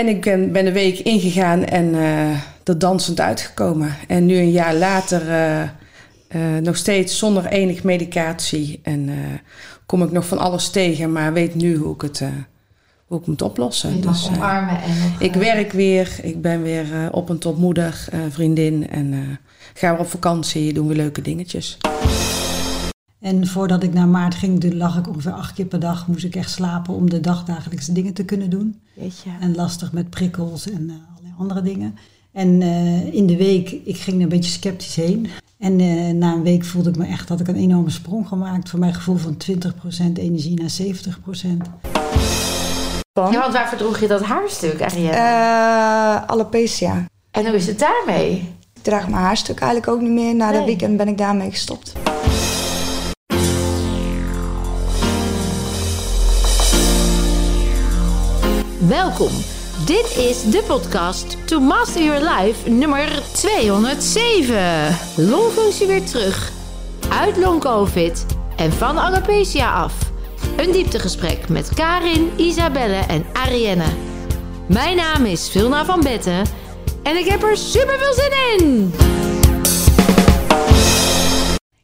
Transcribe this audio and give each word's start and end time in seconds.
En 0.00 0.08
ik 0.08 0.20
ben, 0.20 0.52
ben 0.52 0.64
de 0.64 0.72
week 0.72 0.98
ingegaan 0.98 1.64
en 1.64 1.94
uh, 1.94 2.30
er 2.64 2.78
dansend 2.78 3.20
uitgekomen. 3.20 3.96
En 4.08 4.26
nu 4.26 4.36
een 4.36 4.50
jaar 4.50 4.74
later 4.74 5.28
uh, 5.28 5.62
uh, 5.62 6.62
nog 6.62 6.76
steeds 6.76 7.18
zonder 7.18 7.46
enig 7.46 7.82
medicatie. 7.82 8.80
En 8.82 9.10
kom 9.86 10.02
ik 10.02 10.10
nog 10.10 10.26
van 10.26 10.38
alles 10.38 10.70
tegen, 10.70 11.12
maar 11.12 11.32
weet 11.32 11.54
nu 11.54 11.76
hoe 11.76 11.94
ik 11.94 12.00
het, 12.00 12.22
hoe 13.06 13.20
ik 13.20 13.26
moet 13.26 13.42
oplossen. 13.42 14.00
Dus, 14.00 14.28
omarmen 14.28 14.82
en 14.82 14.98
nog, 14.98 15.20
Ik 15.20 15.34
werk 15.34 15.72
weer, 15.72 16.18
ik 16.22 16.42
ben 16.42 16.62
weer 16.62 16.86
op 17.10 17.28
een 17.28 17.38
top 17.38 17.58
moeder, 17.58 18.08
vriendin. 18.30 18.90
En 18.90 19.38
gaan 19.74 19.94
we 19.94 20.00
op 20.00 20.08
vakantie, 20.08 20.72
doen 20.72 20.88
we 20.88 20.94
leuke 20.94 21.22
dingetjes. 21.22 21.78
En 23.20 23.46
voordat 23.46 23.82
ik 23.82 23.92
naar 23.92 24.08
maart 24.08 24.34
ging, 24.34 24.72
lag 24.74 24.98
ik 24.98 25.08
ongeveer 25.08 25.32
acht 25.32 25.52
keer 25.52 25.64
per 25.64 25.80
dag. 25.80 26.06
Moest 26.06 26.24
ik 26.24 26.36
echt 26.36 26.50
slapen 26.50 26.94
om 26.94 27.10
de 27.10 27.20
dagdagelijkse 27.20 27.92
dingen 27.92 28.12
te 28.12 28.24
kunnen 28.24 28.50
doen. 28.50 28.80
Jeetje. 28.94 29.30
En 29.40 29.54
lastig 29.54 29.92
met 29.92 30.10
prikkels 30.10 30.70
en 30.70 30.82
uh, 30.82 30.94
allerlei 31.10 31.34
andere 31.38 31.62
dingen. 31.62 31.96
En 32.32 32.60
uh, 32.60 33.14
in 33.14 33.26
de 33.26 33.36
week, 33.36 33.70
ik 33.70 33.96
ging 33.96 34.16
er 34.16 34.22
een 34.22 34.28
beetje 34.28 34.50
sceptisch 34.50 34.94
heen. 34.94 35.28
En 35.58 35.78
uh, 35.80 36.10
na 36.10 36.32
een 36.32 36.42
week 36.42 36.64
voelde 36.64 36.88
ik 36.88 36.96
me 36.96 37.06
echt, 37.06 37.28
dat 37.28 37.40
ik 37.40 37.48
een 37.48 37.56
enorme 37.56 37.90
sprong 37.90 38.28
gemaakt. 38.28 38.68
Voor 38.68 38.78
mijn 38.78 38.94
gevoel 38.94 39.16
van 39.16 39.36
20% 39.50 40.12
energie 40.14 40.60
naar 40.60 40.70
70%. 40.82 41.46
Ja, 43.12 43.40
want 43.40 43.52
waar 43.52 43.68
verdroeg 43.68 44.00
je 44.00 44.06
dat 44.06 44.22
haarstuk? 44.22 44.92
Uh, 44.96 46.22
alopecia. 46.26 47.04
En 47.30 47.46
hoe 47.46 47.54
is 47.54 47.66
het 47.66 47.78
daarmee? 47.78 48.32
Ik 48.74 48.82
draag 48.82 49.08
mijn 49.08 49.22
haarstuk 49.22 49.58
eigenlijk 49.60 49.92
ook 49.92 50.00
niet 50.00 50.10
meer. 50.10 50.34
Na 50.34 50.48
nee. 50.48 50.58
dat 50.58 50.66
weekend 50.66 50.96
ben 50.96 51.08
ik 51.08 51.18
daarmee 51.18 51.50
gestopt. 51.50 51.92
Welkom. 58.88 59.30
Dit 59.86 60.16
is 60.16 60.50
de 60.50 60.64
podcast 60.66 61.46
To 61.46 61.60
Master 61.60 62.02
Your 62.02 62.30
Life 62.30 62.70
nummer 62.70 63.22
207. 63.32 64.96
Longfunctie 65.16 65.86
weer 65.86 66.04
terug. 66.04 66.52
Uit 67.10 67.36
long-covid 67.36 68.26
en 68.56 68.72
van 68.72 68.98
alopecia 68.98 69.72
af. 69.72 69.94
Een 70.56 70.72
dieptegesprek 70.72 71.48
met 71.48 71.74
Karin, 71.74 72.30
Isabelle 72.36 73.06
en 73.08 73.24
Arienne. 73.32 73.84
Mijn 74.68 74.96
naam 74.96 75.24
is 75.24 75.50
Vilna 75.50 75.84
van 75.84 76.00
Betten 76.00 76.46
en 77.02 77.16
ik 77.16 77.26
heb 77.26 77.42
er 77.42 77.56
super 77.56 77.98
veel 77.98 78.12
zin 78.12 78.66
in. 78.66 78.94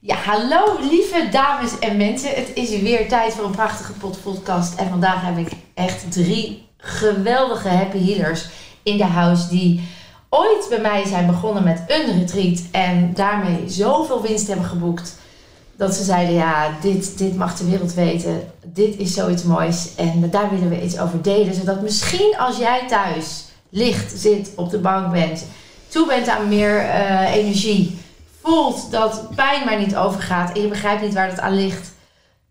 Ja, 0.01 0.17
hallo 0.17 0.79
lieve 0.91 1.29
dames 1.31 1.79
en 1.79 1.97
mensen. 1.97 2.31
Het 2.31 2.51
is 2.55 2.81
weer 2.81 3.09
tijd 3.09 3.33
voor 3.33 3.45
een 3.45 3.51
prachtige 3.51 3.93
podcast. 3.93 4.79
En 4.79 4.89
vandaag 4.89 5.23
heb 5.23 5.39
ik 5.39 5.53
echt 5.75 6.13
drie 6.13 6.66
geweldige 6.87 7.69
happy 7.69 7.99
healers 7.99 8.49
in 8.83 8.97
de 8.97 9.05
house 9.05 9.49
die 9.49 9.89
ooit 10.29 10.67
bij 10.69 10.81
mij 10.81 11.05
zijn 11.07 11.27
begonnen 11.27 11.65
met 11.65 11.83
een 11.87 12.19
retreat 12.19 12.63
en 12.71 13.15
daarmee 13.15 13.63
zoveel 13.67 14.23
winst 14.23 14.47
hebben 14.47 14.67
geboekt 14.67 15.17
dat 15.77 15.95
ze 15.95 16.05
zeiden 16.05 16.35
ja 16.35 16.71
dit, 16.81 17.19
dit 17.19 17.37
mag 17.37 17.57
de 17.57 17.71
wereld 17.71 17.95
weten. 17.95 18.53
Dit 18.65 18.97
is 18.97 19.15
zoiets 19.15 19.43
moois 19.43 19.95
en 19.95 20.31
daar 20.31 20.51
willen 20.51 20.69
we 20.69 20.83
iets 20.83 20.99
over 20.99 21.23
delen 21.23 21.55
zodat 21.55 21.83
misschien 21.83 22.35
als 22.39 22.57
jij 22.57 22.87
thuis 22.89 23.45
ligt 23.71 24.13
zit 24.21 24.51
op 24.57 24.71
de 24.71 24.79
bank 24.79 25.13
bent 25.13 25.47
toe 25.89 26.07
bent 26.07 26.29
aan 26.29 26.49
meer 26.49 26.83
uh, 26.83 27.35
energie 27.35 27.99
voelt 28.43 28.91
dat 28.91 29.35
pijn 29.35 29.65
maar 29.65 29.79
niet 29.79 29.97
overgaat 29.97 30.53
en 30.53 30.63
je 30.63 30.69
begrijpt 30.69 31.03
niet 31.03 31.15
waar 31.15 31.29
dat 31.29 31.41
aan 31.41 31.55
ligt 31.55 31.95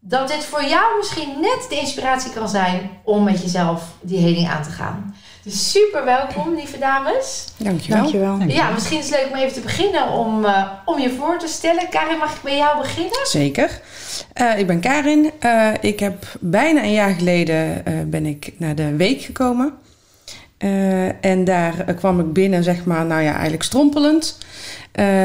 dat 0.07 0.27
dit 0.27 0.45
voor 0.45 0.63
jou 0.63 0.97
misschien 0.97 1.39
net 1.41 1.65
de 1.69 1.79
inspiratie 1.79 2.31
kan 2.31 2.49
zijn 2.49 2.89
om 3.03 3.23
met 3.23 3.41
jezelf 3.41 3.83
die 4.01 4.19
heling 4.19 4.49
aan 4.49 4.63
te 4.63 4.69
gaan. 4.69 5.15
Dus 5.43 5.71
super 5.71 6.05
welkom, 6.05 6.55
lieve 6.55 6.77
dames. 6.77 7.47
Dankjewel. 7.57 7.99
Dankjewel. 7.99 8.39
Ja, 8.47 8.71
misschien 8.71 8.97
is 8.97 9.09
het 9.09 9.19
leuk 9.19 9.29
om 9.31 9.37
even 9.37 9.53
te 9.53 9.59
beginnen 9.59 10.09
om, 10.09 10.45
uh, 10.45 10.71
om 10.85 10.99
je 10.99 11.09
voor 11.09 11.39
te 11.39 11.47
stellen. 11.47 11.89
Karin, 11.89 12.17
mag 12.17 12.35
ik 12.35 12.41
bij 12.41 12.57
jou 12.57 12.77
beginnen? 12.77 13.27
Zeker. 13.27 13.81
Uh, 14.41 14.59
ik 14.59 14.67
ben 14.67 14.79
Karin. 14.79 15.31
Uh, 15.39 15.71
ik 15.81 15.99
heb 15.99 16.25
bijna 16.39 16.83
een 16.83 16.93
jaar 16.93 17.13
geleden 17.13 17.83
ben 18.09 18.25
ik 18.25 18.53
naar 18.57 18.75
de 18.75 18.95
week 18.95 19.21
gekomen. 19.21 19.73
En 21.21 21.43
daar 21.43 21.93
kwam 21.93 22.19
ik 22.19 22.33
binnen, 22.33 22.63
zeg 22.63 22.85
maar, 22.85 23.05
nou 23.05 23.21
ja, 23.21 23.31
eigenlijk 23.33 23.63
strompelend. 23.63 24.37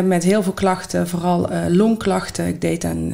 met 0.04 0.24
heel 0.24 0.42
veel 0.42 0.52
klachten, 0.52 1.08
vooral 1.08 1.48
longklachten. 1.68 2.46
Ik 2.46 2.60
deed 2.60 2.84
aan 2.84 3.12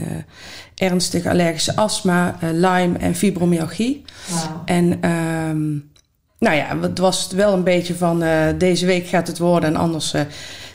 ernstige 0.75 1.31
allergische 1.31 1.77
astma, 1.77 2.37
Lyme 2.41 2.99
en 2.99 3.15
fibromyalgie. 3.15 4.05
Wow. 4.29 4.63
En 4.65 5.11
um, 5.11 5.91
nou 6.39 6.57
ja, 6.57 6.79
het 6.81 6.99
was 6.99 7.29
wel 7.35 7.53
een 7.53 7.65
beetje 7.65 7.95
van 7.95 8.25
deze 8.59 8.87
week 8.87 9.07
gaat 9.07 9.27
het 9.27 9.39
worden 9.39 9.69
en 9.69 9.77
anders 9.77 10.15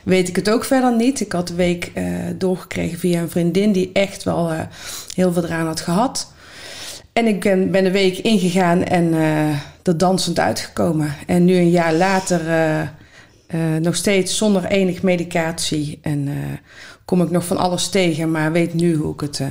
weet 0.04 0.28
ik 0.28 0.36
het 0.36 0.50
ook 0.50 0.64
verder 0.64 0.96
niet. 0.96 1.20
Ik 1.20 1.32
had 1.32 1.48
de 1.48 1.56
week 1.56 1.92
doorgekregen 2.38 3.00
via 3.00 3.22
een 3.22 3.30
vriendin 3.30 3.72
die 3.72 3.90
echt 3.94 4.24
wel 4.24 4.52
heel 5.16 5.34
veel 5.34 5.44
eraan 5.44 5.66
had 5.66 5.82
gehad. 5.82 6.34
En 7.14 7.28
ik 7.28 7.40
ben, 7.40 7.84
de 7.84 7.92
week 7.92 8.18
ingegaan 8.18 8.84
en 8.84 9.14
er 9.84 9.98
dansend 9.98 10.40
uitgekomen. 10.40 11.16
En 11.28 11.46
nu 11.46 11.56
een 11.56 11.70
jaar 11.70 11.94
later 11.94 12.42
nog 13.82 13.96
steeds 13.96 14.38
zonder 14.38 14.66
enig 14.66 15.02
medicatie. 15.04 16.00
En 16.02 16.30
kom 17.06 17.22
ik 17.22 17.30
nog 17.30 17.46
van 17.46 17.58
alles 17.58 17.90
tegen, 17.90 18.32
maar 18.32 18.52
weet 18.52 18.74
nu 18.74 18.96
hoe 18.96 19.14
ik 19.14 19.20
het 19.20 19.42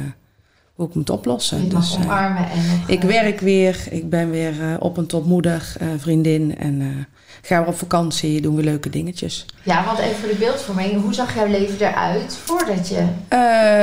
hoe 0.80 0.88
ik 0.88 0.94
moet 0.94 1.10
oplossen. 1.10 1.62
Je 1.62 1.68
dus, 1.68 1.96
uh, 1.98 2.04
omarmen 2.04 2.50
en 2.50 2.66
nog, 2.66 2.88
ik 2.88 3.02
werk 3.02 3.40
weer, 3.40 3.86
ik 3.90 4.10
ben 4.10 4.30
weer 4.30 4.52
uh, 4.60 4.74
op 4.78 4.96
een 4.96 5.06
topmoeder, 5.06 5.72
uh, 5.82 5.88
vriendin 5.98 6.58
en 6.58 7.06
gaan 7.42 7.62
we 7.62 7.68
op 7.68 7.78
vakantie, 7.78 8.40
doen 8.40 8.56
we 8.56 8.62
leuke 8.62 8.90
dingetjes. 8.90 9.46
Ja, 9.62 9.84
want 9.84 9.98
even 9.98 10.16
voor 10.16 10.28
de 10.28 10.34
beeldvorming, 10.34 11.02
hoe 11.02 11.14
zag 11.14 11.34
jouw 11.34 11.46
leven 11.46 11.86
eruit 11.86 12.38
voordat 12.44 12.88
je... 12.88 13.04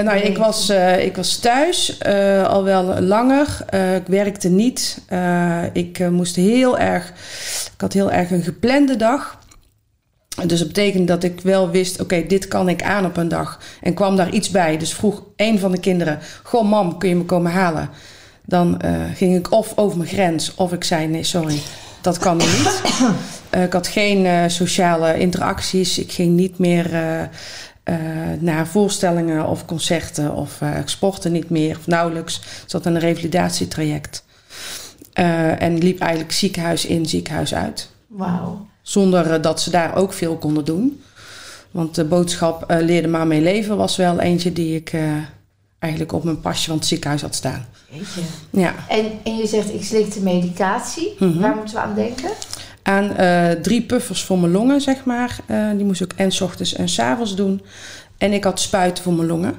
nou, 0.04 0.18
ik 0.18 0.38
was, 0.38 0.70
ik 1.00 1.16
was 1.16 1.38
thuis 1.38 2.04
al 2.48 2.64
wel 2.64 3.02
langer, 3.02 3.66
ik 3.96 4.08
werkte 4.08 4.50
niet, 4.50 5.02
ik 5.74 6.10
moest 6.10 6.36
heel 6.36 6.78
erg, 6.78 7.10
ik 7.74 7.82
had 7.82 7.94
heel 7.94 8.12
erg 8.12 8.32
een 8.32 8.44
geplande 8.44 8.96
dag. 8.96 9.40
Dus 10.46 10.60
dat 10.60 10.68
betekende 10.68 11.06
dat 11.06 11.24
ik 11.24 11.42
wel 11.42 11.70
wist, 11.70 11.94
oké, 11.94 12.02
okay, 12.02 12.28
dit 12.28 12.48
kan 12.48 12.70
ik 12.70 12.84
aan 12.84 13.06
op 13.06 13.18
een 13.18 13.28
dag. 13.28 13.60
En 13.82 13.94
kwam 13.94 14.16
daar 14.16 14.30
iets 14.30 14.50
bij. 14.50 14.78
Dus 14.78 14.94
vroeg 14.94 15.24
een 15.36 15.60
van 15.60 15.72
de 15.72 15.80
kinderen, 15.80 16.20
goh 16.44 16.70
mam, 16.70 16.98
kun 16.98 17.10
je 17.10 17.16
me 17.16 17.24
komen 17.24 17.52
halen? 17.52 17.90
Dan 18.46 18.82
uh, 18.86 18.92
ging 19.16 19.36
ik 19.36 19.52
of 19.52 19.74
over 19.76 19.98
mijn 19.98 20.10
grens, 20.10 20.56
of 20.56 20.74
ik 20.74 20.84
zei, 20.84 21.08
nee, 21.08 21.24
sorry, 21.24 21.60
dat 22.02 22.18
kan 22.18 22.38
niet. 22.38 22.82
Uh, 23.56 23.64
ik 23.68 23.74
had 23.74 23.88
geen 23.88 24.26
uh, 24.26 24.44
sociale 24.48 25.20
interacties. 25.20 26.00
Ik 26.00 26.12
ging 26.12 26.36
niet 26.36 26.58
meer 26.58 26.90
naar 28.40 28.68
voorstellingen 28.68 29.48
of 29.48 29.66
concerten. 29.66 30.34
Of 30.34 30.62
ik 30.62 30.88
sportte 30.88 31.30
niet 31.30 31.50
meer, 31.50 31.78
of 31.78 31.88
nauwelijks. 31.88 32.36
Ik 32.38 32.44
zat 32.66 32.86
in 32.86 32.96
een 32.96 33.02
revalidatietraject. 33.02 34.26
en 35.14 35.78
liep 35.78 36.00
eigenlijk 36.00 36.32
ziekenhuis 36.32 36.86
in, 36.86 37.06
ziekenhuis 37.06 37.54
uit. 37.54 37.90
Wauw. 38.08 38.68
Zonder 38.88 39.42
dat 39.42 39.62
ze 39.62 39.70
daar 39.70 39.96
ook 39.96 40.14
veel 40.14 40.38
konden 40.38 40.66
doen. 40.66 41.02
Want 41.72 41.96
de 41.96 42.06
boodschap 42.06 42.72
uh, 42.72 42.78
leerde 42.80 43.08
maar 43.08 43.28
mee 43.28 43.42
leven 43.42 43.78
was 43.78 43.96
wel 43.96 44.20
eentje 44.20 44.54
die 44.54 44.76
ik 44.76 44.94
uh, 44.94 45.02
eigenlijk 45.80 46.14
op 46.14 46.24
mijn 46.24 46.40
pasje 46.40 46.68
van 46.68 46.78
het 46.78 46.86
ziekenhuis 46.86 47.22
had 47.22 47.36
staan. 47.36 47.66
Jeetje. 47.90 48.22
Ja. 48.50 48.74
En, 48.90 49.06
en 49.24 49.36
je 49.36 49.48
zegt 49.48 49.74
ik 49.74 49.84
slikte 49.84 50.22
medicatie. 50.22 51.16
Mm 51.20 51.32
-hmm. 51.32 51.42
Waar 51.42 51.56
moeten 51.56 51.76
we 51.76 51.82
aan 51.82 51.96
denken? 51.96 52.30
Aan 52.84 53.12
uh, 53.20 53.62
drie 53.62 53.82
puffers 53.82 54.24
voor 54.24 54.40
mijn 54.40 54.52
longen, 54.52 54.82
zeg 54.82 55.06
maar. 55.06 55.40
die 55.76 55.86
moest 55.86 56.02
ik 56.02 56.14
en 56.16 56.32
s 56.32 56.42
ochtends 56.42 56.74
en 56.74 56.90
s 56.90 57.00
avonds 57.00 57.36
doen. 57.36 57.62
En 58.18 58.34
ik 58.34 58.44
had 58.44 58.60
spuiten 58.60 59.04
voor 59.04 59.14
mijn 59.14 59.28
longen. 59.28 59.56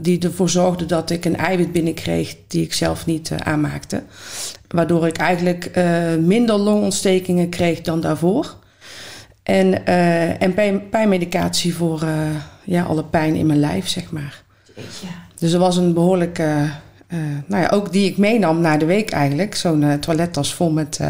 die 0.00 0.18
ervoor 0.18 0.48
zorgden 0.48 0.88
dat 0.88 1.10
ik 1.10 1.24
een 1.24 1.36
eiwit 1.36 1.72
binnenkreeg 1.72 2.36
die 2.48 2.62
ik 2.62 2.72
zelf 2.72 3.06
niet 3.06 3.30
aanmaakte. 3.38 4.02
Waardoor 4.74 5.06
ik 5.06 5.16
eigenlijk 5.16 5.70
uh, 5.76 6.14
minder 6.14 6.56
longontstekingen 6.56 7.48
kreeg 7.48 7.80
dan 7.80 8.00
daarvoor. 8.00 8.56
En, 9.42 9.66
uh, 9.88 10.42
en 10.42 10.54
pijn, 10.54 10.88
pijnmedicatie 10.88 11.74
voor 11.74 12.02
uh, 12.02 12.10
ja, 12.64 12.82
alle 12.82 13.04
pijn 13.04 13.34
in 13.34 13.46
mijn 13.46 13.58
lijf, 13.58 13.88
zeg 13.88 14.10
maar. 14.10 14.42
Jeetje. 14.66 15.06
Dus 15.38 15.52
er 15.52 15.58
was 15.58 15.76
een 15.76 15.94
behoorlijke, 15.94 16.70
nou 17.46 17.62
ja, 17.62 17.68
ook 17.68 17.92
die 17.92 18.10
ik 18.10 18.16
meenam 18.16 18.60
na 18.60 18.76
de 18.76 18.84
week 18.84 19.10
eigenlijk. 19.10 19.54
Zo'n 19.54 19.98
toilettas 20.00 20.54
vol 20.54 20.70
met 20.70 21.00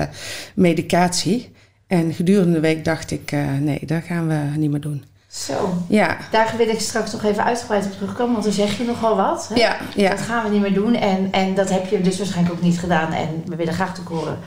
medicatie. 0.55 1.53
En 1.87 2.13
gedurende 2.13 2.53
de 2.53 2.61
week 2.61 2.85
dacht 2.85 3.11
ik, 3.11 3.33
nee, 3.61 3.81
dat 3.87 4.03
gaan 4.03 4.29
we 4.29 4.59
niet 4.59 4.71
meer 4.71 4.81
doen. 4.81 5.05
Zo. 5.35 5.75
Ja. 5.89 6.17
Daar 6.31 6.55
wil 6.57 6.69
ik 6.69 6.81
straks 6.81 7.13
nog 7.13 7.25
even 7.25 7.45
uitgebreid 7.45 7.85
op 7.85 7.93
terugkomen, 7.93 8.33
want 8.33 8.45
dan 8.45 8.53
zeg 8.53 8.79
je 8.79 8.85
nogal 8.85 9.17
wat. 9.17 9.49
Hè? 9.49 9.61
Ja, 9.61 9.77
ja. 9.95 10.11
Dat 10.11 10.21
gaan 10.21 10.45
we 10.45 10.51
niet 10.51 10.61
meer 10.61 10.75
doen 10.75 10.95
en, 10.95 11.29
en 11.31 11.55
dat 11.55 11.71
heb 11.71 11.87
je 11.87 12.01
dus 12.01 12.19
waarschijnlijk 12.19 12.55
ook 12.55 12.63
niet 12.63 12.79
gedaan. 12.79 13.13
En 13.13 13.43
we 13.47 13.57
willen 13.57 13.75
graag 13.75 14.01
ook 14.01 14.09
horen 14.09 14.39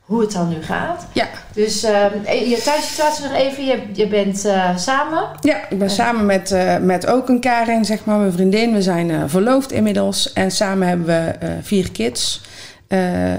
hoe 0.00 0.20
het 0.20 0.32
dan 0.32 0.48
nu 0.48 0.62
gaat. 0.62 1.06
Ja. 1.12 1.26
Dus 1.52 1.84
uh, 1.84 2.50
je 2.50 2.60
thuissituatie 2.64 3.24
nog 3.24 3.32
even. 3.32 3.64
Je, 3.64 3.82
je 3.92 4.08
bent 4.08 4.44
uh, 4.44 4.76
samen. 4.76 5.28
Ja, 5.40 5.68
ik 5.68 5.78
ben 5.78 5.90
samen 5.90 6.26
met, 6.26 6.50
uh, 6.50 6.76
met 6.76 7.06
ook 7.06 7.28
een 7.28 7.40
Karin, 7.40 7.84
zeg 7.84 8.04
maar, 8.04 8.18
mijn 8.18 8.32
vriendin. 8.32 8.72
We 8.72 8.82
zijn 8.82 9.30
verloofd 9.30 9.72
inmiddels. 9.72 10.32
En 10.32 10.50
samen 10.50 10.88
hebben 10.88 11.06
we 11.06 11.34
vier 11.62 11.90
kids 11.92 12.42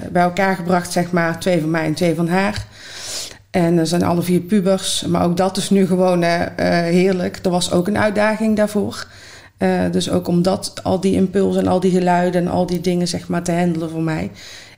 bij 0.10 0.24
elkaar 0.24 0.56
gebracht, 0.56 0.92
zeg 0.92 1.12
maar. 1.12 1.40
Twee 1.40 1.60
van 1.60 1.72
mij 1.72 1.86
en 1.86 1.94
twee 1.94 2.16
van 2.16 2.28
haar. 2.28 2.66
En 3.52 3.78
er 3.78 3.88
zijn 3.88 4.04
alle 4.04 4.22
vier 4.22 4.40
pubers. 4.40 5.06
Maar 5.06 5.24
ook 5.24 5.38
dat 5.38 5.58
is 5.58 5.70
nu 5.70 5.88
gewoon 5.88 6.24
eh, 6.24 6.42
eh, 6.42 6.94
heerlijk. 6.94 7.40
Er 7.44 7.52
was 7.52 7.72
ook 7.72 7.88
een 7.88 7.98
uitdaging 7.98 8.56
daarvoor. 8.56 9.06
Eh, 9.58 9.82
dus 9.92 10.10
ook 10.10 10.28
om 10.28 10.42
dat, 10.42 10.74
al 10.84 11.00
die 11.00 11.16
impulsen 11.16 11.62
en 11.62 11.68
al 11.68 11.80
die 11.80 11.92
geluiden 11.92 12.42
en 12.42 12.48
al 12.48 12.66
die 12.66 12.82
dingen 12.82 13.08
zeg 13.08 13.28
maar 13.28 13.44
te 13.44 13.52
handelen 13.52 13.90
voor 13.90 14.02
mij. 14.02 14.32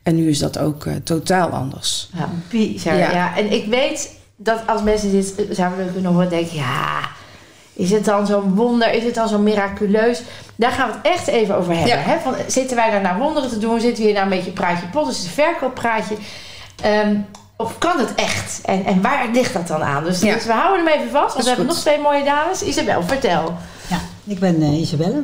En 0.03 0.15
nu 0.15 0.29
is 0.29 0.39
dat 0.39 0.57
ook 0.57 0.85
totaal 1.03 1.49
anders. 1.49 2.09
Ja, 2.17 2.29
bizar. 2.49 2.95
Ja. 2.95 3.11
Ja. 3.11 3.37
En 3.37 3.51
ik 3.51 3.65
weet 3.65 4.15
dat 4.35 4.59
als 4.67 4.83
mensen 4.83 5.11
dit 5.11 5.33
zouden 5.49 5.93
kunnen 5.93 6.11
horen, 6.11 6.29
denken: 6.29 6.55
ja, 6.55 7.09
is 7.73 7.91
het 7.91 8.05
dan 8.05 8.27
zo'n 8.27 8.55
wonder? 8.55 8.93
Is 8.93 9.03
het 9.03 9.15
dan 9.15 9.27
zo 9.27 9.37
miraculeus? 9.37 10.21
Daar 10.55 10.71
gaan 10.71 10.89
we 10.89 10.93
het 10.93 11.05
echt 11.05 11.27
even 11.27 11.55
over 11.55 11.73
hebben. 11.73 11.97
Ja. 11.97 12.03
Hè? 12.03 12.19
Van, 12.19 12.33
zitten 12.47 12.75
wij 12.75 12.91
daar 12.91 13.01
naar 13.01 13.17
wonderen 13.17 13.49
te 13.49 13.57
doen? 13.57 13.79
Zitten 13.79 14.03
we 14.03 14.09
hier 14.09 14.19
nou 14.19 14.31
een 14.31 14.37
beetje 14.37 14.51
praatje 14.51 14.87
pot? 14.87 15.07
Dus 15.07 15.23
een 15.23 15.29
verkooppraatje. 15.29 16.15
Ehm, 16.81 17.15
of 17.61 17.77
kan 17.77 17.99
het 17.99 18.15
echt? 18.15 18.59
En, 18.63 18.85
en 18.85 19.01
waar 19.01 19.27
ligt 19.33 19.53
dat 19.53 19.67
dan 19.67 19.83
aan? 19.83 20.03
Dus, 20.03 20.19
Ja. 20.21 20.33
dus 20.33 20.45
we 20.45 20.51
houden 20.53 20.85
hem 20.85 20.99
even 20.99 21.11
vast. 21.11 21.31
Want 21.33 21.43
we 21.43 21.49
hebben 21.49 21.67
nog 21.67 21.77
twee 21.77 21.99
mooie 21.99 22.23
dames. 22.23 22.61
Isabel, 22.63 23.03
vertel. 23.03 23.53
Ja, 23.87 23.99
ik 24.23 24.39
ben 24.39 24.61
eh, 24.61 24.79
Isabelle. 24.81 25.23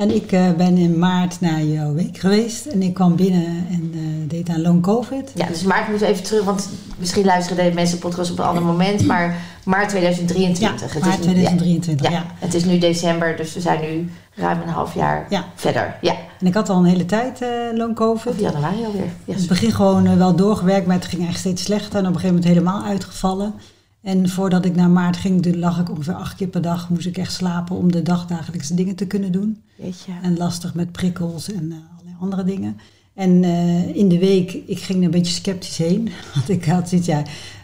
En 0.00 0.14
ik 0.14 0.32
eh, 0.32 0.50
ben 0.56 0.76
in 0.76 0.98
maart 0.98 1.40
naar 1.40 1.62
jouw 1.62 1.92
week 1.92 2.18
geweest. 2.18 2.66
En 2.66 2.82
ik 2.82 2.94
kwam 2.94 3.16
binnen 3.16 3.66
en 3.70 3.90
eh, 3.94 4.00
deed 4.28 4.48
aan 4.48 4.62
long 4.62 4.82
covid. 4.82 5.32
Ja, 5.34 5.46
dus 5.46 5.62
maart 5.62 5.88
moeten 5.88 6.06
we 6.06 6.12
even 6.12 6.24
terug. 6.24 6.44
Want 6.44 6.68
misschien 6.98 7.24
luisteren 7.24 7.64
de 7.64 7.74
mensen 7.74 7.98
podcast 7.98 8.30
op 8.30 8.38
een 8.38 8.44
ander 8.44 8.62
moment. 8.64 9.06
Maar 9.06 9.36
maart 9.64 9.88
2023. 9.88 10.92
Ja, 10.92 10.94
Het 10.94 11.02
maart 11.04 11.18
is 11.18 11.26
nu- 11.26 11.32
2023, 11.32 12.06
Ja, 12.06 12.12
ja. 12.12 12.24
het 12.38 12.54
is 12.54 12.64
nu 12.64 12.78
december, 12.78 13.36
dus 13.36 13.54
we 13.54 13.60
zijn 13.60 13.80
nu 13.80 14.10
ruim 14.34 14.60
een 14.62 14.68
half 14.68 14.94
jaar 14.94 15.26
Ja. 15.30 15.44
verder. 15.54 15.96
Ja, 16.00 16.14
En 16.40 16.46
ik 16.46 16.54
had 16.54 16.68
al 16.68 16.76
een 16.78 16.84
hele 16.84 17.06
tijd 17.06 17.42
eh 17.42 17.48
long 17.74 17.94
covid. 17.94 18.26
of 18.26 18.40
januari 18.40 18.84
alweer. 18.84 19.02
In 19.02 19.10
Yes. 19.24 19.36
het 19.38 19.48
begin 19.48 19.72
gewoon 19.72 20.18
wel 20.18 20.34
doorgewerkt, 20.36 20.86
maar 20.86 20.96
het 20.96 21.04
ging 21.06 21.28
echt 21.28 21.38
steeds 21.38 21.62
slechter. 21.62 21.92
En 21.98 22.06
op 22.06 22.14
een 22.14 22.20
gegeven 22.20 22.34
moment 22.34 22.52
helemaal 22.54 22.84
uitgevallen. 22.84 23.54
En 24.02 24.28
voordat 24.28 24.64
ik 24.64 24.74
naar 24.74 24.90
maart 24.90 25.16
ging, 25.16 25.54
lag 25.56 25.80
ik 25.80 25.90
ongeveer 25.90 26.14
acht 26.14 26.36
keer 26.36 26.48
per 26.48 26.62
dag. 26.62 26.88
Moest 26.88 27.06
ik 27.06 27.18
echt 27.18 27.32
slapen 27.32 27.76
om 27.76 27.92
de 27.92 28.02
dagdagelijkse 28.02 28.74
dingen 28.74 28.94
te 28.94 29.06
kunnen 29.06 29.32
doen. 29.32 29.62
Jeetje. 29.76 30.12
En 30.22 30.36
lastig 30.36 30.74
met 30.74 30.92
prikkels 30.92 31.52
en 31.52 31.72
eh, 31.72 31.78
allerlei 31.92 32.16
andere 32.20 32.44
dingen. 32.44 32.78
En 33.14 33.44
eh, 33.44 33.96
in 33.96 34.08
de 34.08 34.18
week, 34.18 34.52
ik 34.52 34.78
ging 34.78 34.98
er 34.98 35.04
een 35.04 35.10
beetje 35.10 35.32
sceptisch 35.32 35.76
heen. 35.76 36.10
Want 36.34 36.48
ik 36.48 36.64
had 36.64 36.88
zoiets, 36.88 37.06
ja, 37.06 37.22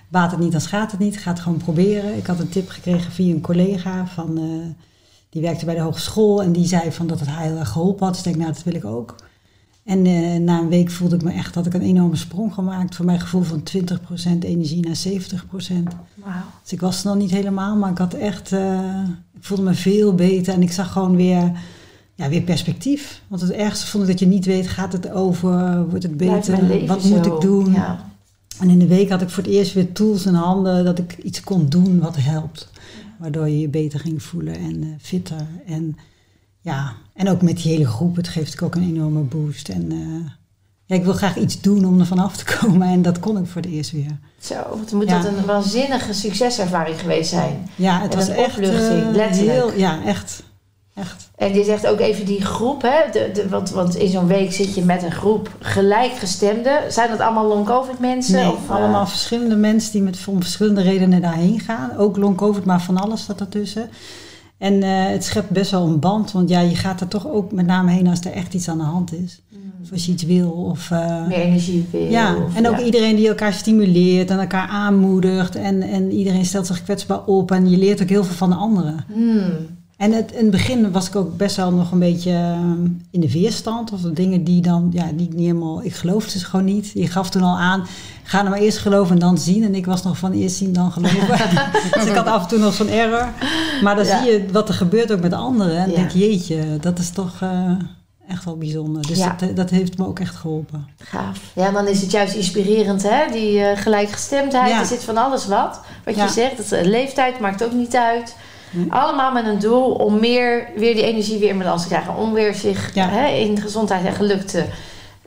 baat 0.09 0.31
het 0.31 0.41
niet, 0.41 0.53
dan 0.53 0.61
gaat 0.61 0.91
het 0.91 1.00
niet. 1.00 1.19
Ga 1.19 1.31
het 1.31 1.41
gewoon 1.41 1.59
proberen. 1.59 2.17
Ik 2.17 2.27
had 2.27 2.41
een 2.41 2.49
tip 2.49 2.69
gekregen 2.69 3.12
via 3.12 3.35
een 3.35 3.41
collega 3.41 4.06
van... 4.06 4.38
eh, 4.38 4.85
die 5.29 5.43
werkte 5.43 5.65
bij 5.65 5.75
de 5.75 5.81
hogeschool 5.81 6.43
en 6.43 6.53
die 6.53 6.67
zei 6.67 6.93
van 6.93 7.06
dat 7.06 7.21
het 7.21 7.29
haar 7.29 7.44
heel 7.44 7.56
erg 7.56 7.69
geholpen 7.69 8.06
had. 8.06 8.15
Dus 8.15 8.19
ik 8.19 8.25
denk, 8.25 8.37
nou, 8.37 8.53
dat 8.53 8.62
wil 8.62 8.75
ik 8.75 8.85
ook. 8.85 9.17
En 9.87 10.06
eh, 10.06 10.37
na 10.37 10.59
een 10.59 10.69
week 10.69 10.91
voelde 10.91 11.15
ik 11.15 11.23
me 11.23 11.33
echt, 11.33 11.55
dat 11.55 11.67
ik 11.67 11.75
een 11.75 11.81
enorme 11.81 12.17
sprong 12.17 12.55
gemaakt. 12.55 12.94
Voor 12.94 13.05
mijn 13.05 13.21
gevoel 13.21 13.43
van 13.43 13.62
20% 13.77 14.38
energie 14.41 14.87
naar 14.87 14.97
70%. 14.97 15.12
Wauw. 16.15 16.33
Dus 16.62 16.73
ik 16.73 16.81
was 16.81 17.05
er 17.05 17.09
nog 17.09 17.17
niet 17.17 17.31
helemaal, 17.31 17.77
maar 17.77 17.91
ik 17.91 17.99
had 17.99 18.15
echt, 18.15 18.53
eh, 18.53 19.03
ik 19.35 19.44
voelde 19.44 19.62
me 19.62 19.75
veel 19.75 20.15
beter 20.15 20.55
en 20.55 20.62
ik 20.62 20.73
zag 20.73 20.93
gewoon 20.93 21.17
weer, 21.17 21.53
ja, 22.15 22.29
weer 22.29 22.43
perspectief. 22.43 23.23
Want 23.29 23.41
het 23.41 23.50
ergste 23.50 23.87
vond 23.87 24.03
ik 24.03 24.11
dat 24.11 24.19
je 24.19 24.27
niet 24.27 24.44
weet, 24.44 24.69
gaat 24.69 24.93
het 24.93 25.11
over, 25.11 25.88
wordt 25.88 26.03
het 26.03 26.17
beter, 26.17 26.87
wat 26.87 27.05
moet 27.05 27.25
zo? 27.25 27.35
ik 27.35 27.41
doen? 27.41 27.73
Ja. 27.73 28.05
En 28.61 28.71
in 28.71 28.79
de 28.79 28.87
week 28.87 29.11
had 29.11 29.23
ik 29.23 29.31
voor 29.31 29.43
het 29.43 29.53
eerst 29.53 29.73
weer 29.73 29.93
tools 29.93 30.27
in 30.27 30.35
handen 30.35 30.85
dat 30.85 30.99
ik 30.99 31.17
iets 31.23 31.41
kon 31.41 31.69
doen 31.69 31.99
wat 31.99 32.17
helpt. 32.17 32.71
Waardoor 33.19 33.49
je 33.49 33.61
je 33.61 33.69
beter 33.69 34.00
ging 34.00 34.23
voelen 34.23 34.55
en 34.55 34.83
eh, 34.83 34.88
fitter. 34.99 35.47
En 35.67 35.97
ja, 36.67 36.93
en 37.15 37.29
ook 37.29 37.43
met 37.43 37.57
die 37.57 37.73
hele 37.73 37.87
groep, 37.87 38.17
het 38.17 38.29
geeft 38.29 38.63
ook 38.63 38.75
een 38.75 38.83
enorme 38.83 39.21
boost. 39.21 39.69
En 39.69 39.93
eh, 39.93 40.31
ja, 40.85 40.95
ik 40.97 41.05
wil 41.05 41.13
graag 41.13 41.37
iets 41.37 41.61
doen 41.61 41.85
om 41.85 42.01
er 42.01 42.07
vanaf 42.07 42.37
te 42.37 42.45
komen 42.61 42.89
en 42.89 43.03
dat 43.03 43.19
kon 43.19 43.39
ik 43.39 43.47
voor 43.47 43.63
het 43.63 43.71
eerst 43.71 43.91
weer. 43.91 44.19
Zo, 44.41 44.55
wat 44.55 44.93
moet 44.93 45.09
Ja. 45.09 45.21
dat 45.23 45.33
een 45.33 45.45
waanzinnige 45.47 46.13
succeservaring 46.13 47.01
geweest 47.01 47.31
zijn. 47.31 47.69
Ja, 47.75 48.01
het 48.01 48.13
En 48.13 48.19
was 48.19 48.29
een 48.29 48.35
echt 48.35 48.57
opluchting, 48.57 49.03
eh, 49.03 49.11
letterlijk. 49.15 49.57
Heel, 49.57 49.73
ja, 49.77 50.05
echt. 50.05 50.43
Echt. 50.95 51.31
En 51.37 51.55
je 51.55 51.65
zegt 51.65 51.87
ook 51.87 52.01
even 52.01 52.25
die 52.25 52.45
groep, 52.45 52.83
hè? 52.83 53.11
De, 53.12 53.31
de, 53.35 53.49
want, 53.49 53.71
want 53.71 53.95
in 53.97 54.09
zo'n 54.11 54.27
week 54.27 54.53
zit 54.53 54.75
je 54.75 54.85
met 54.85 55.03
een 55.03 55.12
groep 55.12 55.51
gelijkgestemden. 55.61 56.93
Zijn 56.93 57.11
dat 57.11 57.21
allemaal 57.21 57.47
long-covid 57.47 57.99
mensen? 57.99 58.35
Nee, 58.35 58.51
of, 58.53 58.65
eh, 58.69 58.77
allemaal 58.77 59.07
verschillende 59.07 59.57
mensen 59.57 59.93
die 59.93 60.03
met, 60.03 60.19
om 60.27 60.41
verschillende 60.43 60.83
redenen 60.83 61.21
daarheen 61.21 61.61
gaan. 61.61 61.97
Ook 61.97 62.17
long 62.17 62.37
covid, 62.37 62.65
maar 62.65 62.81
van 62.83 62.97
alles 62.97 63.21
staat 63.21 63.41
ertussen. 63.41 63.91
En 64.58 64.82
eh, 64.82 64.91
het 65.06 65.25
schept 65.25 65.50
best 65.50 65.70
wel 65.70 65.87
een 65.87 65.99
band, 66.00 66.32
want 66.32 66.49
ja, 66.49 66.61
je 66.61 66.75
gaat 66.75 67.00
er 67.00 67.08
toch 67.08 67.29
ook 67.29 67.53
met 67.53 67.67
name 67.67 67.91
heen 67.91 68.06
als 68.06 68.20
er 68.20 68.32
echt 68.32 68.55
iets 68.55 68.69
aan 68.69 68.79
de 68.79 68.85
hand 68.85 69.12
is. 69.14 69.43
Of 69.82 69.93
als 69.93 70.06
je 70.06 70.12
iets 70.12 70.23
wil. 70.23 70.50
Of, 70.50 70.91
eh, 70.91 71.26
meer 71.26 71.38
energie 71.38 71.87
wil? 71.91 72.11
ja, 72.11 72.37
of- 72.37 72.56
en 72.56 72.69
ook 72.69 72.79
ja. 72.79 72.85
iedereen 72.85 73.17
die 73.17 73.29
elkaar 73.29 73.53
stimuleert 73.53 74.31
en 74.31 74.38
elkaar 74.38 74.69
aanmoedigt. 74.69 75.56
En, 75.56 75.82
en 75.82 76.12
iedereen 76.12 76.44
stelt 76.44 76.67
zich 76.67 76.82
kwetsbaar 76.82 77.25
op 77.25 77.50
en 77.50 77.70
je 77.70 77.76
leert 77.76 78.03
ook 78.03 78.08
heel 78.08 78.25
veel 78.25 78.35
van 78.35 78.50
de 78.50 78.56
anderen. 78.56 79.05
Hmm. 79.12 79.50
En 79.97 80.13
het, 80.13 80.33
in 80.33 80.39
het 80.43 80.51
begin 80.51 80.93
was 80.93 81.07
ik 81.09 81.17
ook 81.17 81.37
best 81.37 81.57
wel 81.57 81.73
nog 81.73 81.91
een 81.93 81.99
beetje 81.99 82.31
ehm, 82.33 82.85
in 83.11 83.21
de 83.21 83.33
weerstand. 83.33 83.93
Of 83.93 84.01
de 84.01 84.13
dingen 84.13 84.45
die 84.45 84.63
dan, 84.63 84.89
ja, 84.93 85.05
die 85.15 85.27
ik 85.27 85.33
niet 85.35 85.47
helemaal, 85.47 85.85
ik 85.85 85.95
geloofde 85.95 86.39
ze 86.39 86.45
gewoon 86.45 86.65
niet. 86.65 86.91
Je 86.95 87.07
gaf 87.07 87.31
toen 87.31 87.43
al 87.43 87.59
aan, 87.59 87.87
ga 88.23 88.39
nou 88.39 88.51
maar 88.51 88.59
eerst 88.59 88.79
geloven 88.79 89.13
en 89.13 89.19
dan 89.21 89.39
zien. 89.39 89.65
En 89.65 89.75
ik 89.75 89.87
was 89.87 90.03
nog 90.03 90.19
van 90.19 90.33
eerst 90.33 90.57
zien 90.57 90.73
dan 90.73 90.93
geloven. 90.93 91.27
dus 91.95 92.05
ik 92.07 92.15
had 92.15 92.27
af 92.27 92.43
en 92.43 92.49
toe 92.49 92.59
nog 92.59 92.75
zo'n 92.75 92.89
error. 92.89 93.29
Maar 93.83 93.97
dan 93.97 94.05
Ja. 94.07 94.23
zie 94.23 94.33
je 94.33 94.47
wat 94.53 94.69
er 94.69 94.75
gebeurt 94.75 95.13
ook 95.13 95.21
met 95.21 95.33
anderen. 95.33 95.77
En 95.79 95.91
Ja. 95.91 95.97
denk 95.97 96.11
je, 96.11 96.19
jeetje, 96.19 96.77
dat 96.81 96.99
is 96.99 97.11
toch 97.11 97.41
eh, 97.41 97.71
echt 98.29 98.45
wel 98.45 98.57
bijzonder. 98.57 99.07
Dus 99.07 99.19
Ja. 99.19 99.37
dat, 99.39 99.57
dat 99.57 99.71
heeft 99.71 99.99
me 99.99 100.07
ook 100.07 100.19
echt 100.21 100.35
geholpen. 100.37 100.87
Gaaf. 100.99 101.41
Ja, 101.55 101.71
dan 101.71 101.87
is 101.89 102.01
het 102.01 102.11
juist 102.11 102.35
inspirerend, 102.35 103.03
hè? 103.03 103.33
Die 103.33 103.61
eh, 103.61 103.81
gelijkgestemdheid. 103.81 104.69
Ja. 104.71 104.81
Er 104.81 104.87
zit 104.87 105.05
van 105.05 105.17
alles 105.17 105.47
wat. 105.47 105.81
Wat 106.05 106.15
Ja. 106.17 106.25
je 106.25 106.31
zegt, 106.31 106.57
dat, 106.57 106.73
eh, 106.73 106.85
leeftijd 106.87 107.41
maakt 107.41 107.65
ook 107.65 107.73
niet 107.73 107.97
uit. 107.97 108.37
Nee. 108.71 108.93
Allemaal 108.93 109.33
met 109.33 109.47
een 109.47 109.59
doel 109.59 109.91
om 109.93 110.21
meer, 110.21 110.69
weer 110.77 110.95
die 110.95 111.05
energie 111.05 111.39
weer 111.39 111.49
in 111.49 111.59
balans 111.59 111.83
te 111.83 111.89
krijgen. 111.89 112.17
Om 112.17 112.33
weer 112.33 112.55
zich 112.55 112.95
Ja. 112.95 113.09
hè, 113.09 113.27
in 113.27 113.61
gezondheid 113.61 114.05
en 114.07 114.13
geluk 114.13 114.47
te, 114.47 114.65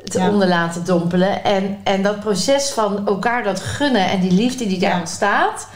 te 0.04 0.20
Ja. 0.20 0.30
onder 0.30 0.48
laten 0.48 0.86
dompelen. 0.86 1.44
En, 1.44 1.78
en 1.84 2.02
dat 2.04 2.20
proces 2.20 2.70
van 2.70 3.08
elkaar 3.08 3.44
dat 3.44 3.60
gunnen 3.60 4.10
en 4.10 4.20
die 4.20 4.32
liefde 4.32 4.68
die 4.68 4.80
daar 4.80 4.92
Ja. 4.92 5.00
ontstaat. 5.00 5.68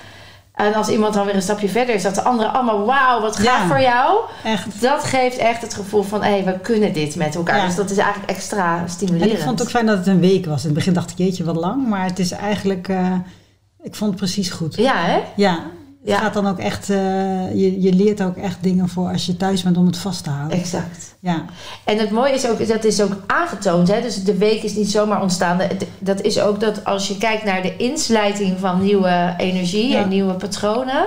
En 0.53 0.73
als 0.73 0.87
iemand 0.89 1.13
dan 1.13 1.25
weer 1.25 1.35
een 1.35 1.41
stapje 1.41 1.69
verder 1.69 1.95
is, 1.95 2.03
dat 2.03 2.15
de 2.15 2.21
anderen 2.23 2.53
allemaal, 2.53 2.85
wauw, 2.85 3.21
wat 3.21 3.35
gaaf 3.39 3.67
voor 3.67 3.81
jou. 3.81 4.19
Echt. 4.43 4.81
Dat 4.81 5.03
geeft 5.03 5.37
echt 5.37 5.61
het 5.61 5.73
gevoel 5.73 6.03
van, 6.03 6.23
hé, 6.23 6.43
we 6.43 6.59
kunnen 6.59 6.93
dit 6.93 7.15
met 7.15 7.35
elkaar. 7.35 7.65
Dus 7.65 7.75
dat 7.75 7.89
is 7.89 7.97
eigenlijk 7.97 8.29
extra 8.31 8.79
En 8.81 8.89
stimulerend. 8.89 9.31
ik 9.31 9.37
vond 9.39 9.51
het 9.59 9.61
ook 9.61 9.73
fijn 9.73 9.85
dat 9.85 9.97
het 9.97 10.07
een 10.07 10.19
week 10.19 10.45
was. 10.45 10.59
In 10.61 10.65
het 10.65 10.73
begin 10.77 10.93
dacht 10.93 11.11
ik, 11.11 11.17
jeetje, 11.17 11.43
wat 11.43 11.55
lang. 11.55 11.87
Maar 11.87 12.05
het 12.05 12.19
is 12.19 12.31
eigenlijk, 12.31 12.87
eh, 12.87 13.13
ik 13.83 13.95
vond 13.95 14.09
het 14.09 14.19
precies 14.19 14.49
goed. 14.49 14.75
Ja, 14.75 14.95
hè? 14.95 15.19
Ja, 15.35 15.59
Ja. 16.05 16.17
gaat 16.17 16.33
dan 16.33 16.47
ook 16.47 16.59
echt, 16.59 16.89
eh, 16.89 16.97
je, 17.53 17.81
je 17.81 17.93
leert 17.93 18.21
ook 18.23 18.37
echt 18.37 18.57
dingen 18.61 18.89
voor 18.89 19.07
als 19.11 19.25
je 19.25 19.37
thuis 19.37 19.63
bent 19.63 19.77
om 19.77 19.85
het 19.85 19.97
vast 19.97 20.23
te 20.23 20.29
houden. 20.29 20.57
Exact. 20.57 21.15
Ja, 21.19 21.45
En 21.83 21.97
het 21.97 22.11
mooie 22.11 22.33
is 22.33 22.47
ook, 22.47 22.67
dat 22.67 22.83
is 22.83 23.01
ook 23.01 23.11
aangetoond. 23.27 23.87
Hè? 23.87 24.01
Dus 24.01 24.23
de 24.23 24.37
week 24.37 24.63
is 24.63 24.75
niet 24.75 24.91
zomaar 24.91 25.21
ontstaan. 25.21 25.59
Dat 25.99 26.21
is 26.21 26.39
ook 26.39 26.59
dat 26.59 26.85
als 26.85 27.07
je 27.07 27.17
kijkt 27.17 27.43
naar 27.43 27.61
de 27.61 27.77
inslijting 27.77 28.59
van 28.59 28.81
nieuwe 28.83 29.33
energie 29.37 29.89
Ja. 29.89 30.01
en 30.01 30.09
nieuwe 30.09 30.33
patronen. 30.33 31.05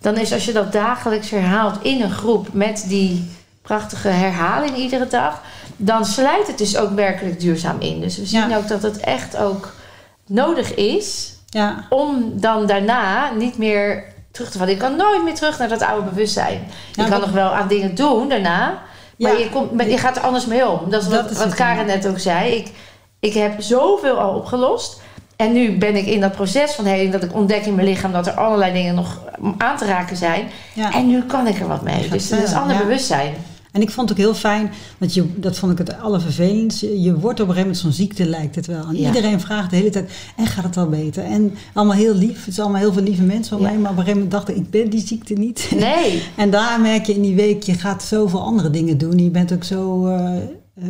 Dan 0.00 0.16
is 0.16 0.32
als 0.32 0.44
je 0.44 0.52
dat 0.52 0.72
dagelijks 0.72 1.30
herhaalt 1.30 1.82
in 1.82 2.02
een 2.02 2.10
groep 2.10 2.48
met 2.52 2.84
die 2.88 3.30
prachtige 3.62 4.08
herhaling 4.08 4.76
iedere 4.76 5.06
dag. 5.06 5.42
Dan 5.76 6.04
slijt 6.04 6.46
het 6.46 6.58
dus 6.58 6.76
ook 6.76 6.90
werkelijk 6.90 7.40
duurzaam 7.40 7.80
in. 7.80 8.00
Dus 8.00 8.16
we 8.18 8.26
zien 8.26 8.48
Ja. 8.48 8.56
ook 8.56 8.68
dat 8.68 8.82
het 8.82 8.96
echt 8.98 9.36
ook 9.36 9.74
nodig 10.26 10.74
is 10.74 11.32
ja, 11.46 11.86
om 11.88 12.32
dan 12.40 12.66
daarna 12.66 13.30
niet 13.32 13.58
meer 13.58 14.04
terug 14.34 14.50
te 14.50 14.58
vallen. 14.58 14.72
Je 14.72 14.78
kan 14.80 14.96
nooit 14.96 15.24
meer 15.24 15.34
terug 15.34 15.58
naar 15.58 15.68
dat 15.68 15.82
oude 15.82 16.08
bewustzijn. 16.08 16.60
Je 16.94 17.02
Ja, 17.02 17.08
kan 17.08 17.20
nog 17.20 17.30
wel 17.30 17.50
aan 17.54 17.68
dingen 17.68 17.94
doen 17.94 18.28
daarna. 18.28 18.82
Maar 19.18 19.32
Ja. 19.32 19.38
je, 19.38 19.48
komt, 19.50 19.72
maar 19.72 19.88
je 19.88 19.98
gaat 19.98 20.16
er 20.16 20.22
anders 20.22 20.46
mee 20.46 20.68
om. 20.68 20.90
Dat 20.90 21.02
is 21.02 21.08
Dat 21.08 21.22
wat, 21.22 21.30
is 21.30 21.36
wat 21.36 21.46
het, 21.46 21.54
Karen 21.54 21.86
net 21.86 22.06
ook 22.08 22.18
zei. 22.18 22.54
Ik, 22.54 22.70
ik 23.20 23.34
heb 23.34 23.60
zoveel 23.62 24.18
al 24.18 24.34
opgelost. 24.34 25.00
En 25.36 25.52
nu 25.52 25.78
ben 25.78 25.96
ik 25.96 26.06
in 26.06 26.20
dat 26.20 26.32
proces 26.32 26.72
van 26.72 26.84
heling 26.84 27.12
dat 27.12 27.22
ik 27.22 27.34
ontdek 27.34 27.64
in 27.66 27.74
mijn 27.74 27.86
lichaam 27.88 28.12
dat 28.12 28.26
er 28.26 28.32
allerlei 28.32 28.72
dingen 28.72 28.94
nog 28.94 29.18
aan 29.58 29.76
te 29.76 29.84
raken 29.84 30.16
zijn. 30.16 30.50
ja. 30.72 30.92
En 30.92 31.06
nu 31.06 31.22
kan 31.22 31.46
ik 31.46 31.60
er 31.60 31.68
wat 31.68 31.82
mee. 31.82 32.08
Dus 32.08 32.28
dat 32.28 32.42
is 32.42 32.54
ander 32.54 32.76
ja. 32.76 32.82
bewustzijn. 32.82 33.34
En 33.74 33.80
ik 33.82 33.90
vond 33.90 34.08
het 34.08 34.18
ook 34.18 34.24
heel 34.24 34.34
fijn, 34.34 34.70
want 34.98 35.14
je, 35.14 35.24
dat 35.36 35.56
vond 35.58 35.72
ik 35.72 35.78
het 35.78 36.00
allervervelendste. 36.00 37.00
Je 37.00 37.18
wordt 37.18 37.40
op 37.40 37.48
een 37.48 37.54
gegeven 37.54 37.60
moment 37.60 37.78
zo'n 37.78 37.92
ziekte, 38.06 38.26
lijkt 38.26 38.54
het 38.54 38.66
wel. 38.66 38.86
En 38.88 38.96
Ja. 38.96 39.06
iedereen 39.06 39.40
vraagt 39.40 39.70
de 39.70 39.76
hele 39.76 39.90
tijd, 39.90 40.10
en 40.36 40.46
gaat 40.46 40.64
het 40.64 40.76
al 40.76 40.88
beter? 40.88 41.24
En 41.24 41.54
allemaal 41.74 41.96
heel 41.96 42.14
lief, 42.14 42.44
het 42.44 42.54
zijn 42.54 42.66
allemaal 42.66 42.84
heel 42.84 42.92
veel 42.92 43.02
lieve 43.02 43.22
mensen 43.22 43.56
om 43.56 43.62
Ja. 43.62 43.68
mij. 43.68 43.78
Maar 43.78 43.90
op 43.90 43.96
een 43.98 44.04
gegeven 44.04 44.22
moment 44.22 44.30
dacht 44.46 44.48
ik, 44.48 44.56
ik 44.64 44.70
ben 44.70 44.90
die 44.90 45.06
ziekte 45.06 45.34
niet. 45.34 45.70
Nee. 45.78 46.22
En 46.36 46.50
daar 46.50 46.80
merk 46.80 47.06
je 47.06 47.14
in 47.14 47.22
die 47.22 47.34
week, 47.34 47.62
je 47.62 47.74
gaat 47.74 48.02
zoveel 48.02 48.40
andere 48.40 48.70
dingen 48.70 48.98
doen. 48.98 49.18
Je 49.18 49.30
bent 49.30 49.52
ook 49.52 49.64
zo 49.64 50.06
eh, 50.06 50.36
eh, 50.74 50.84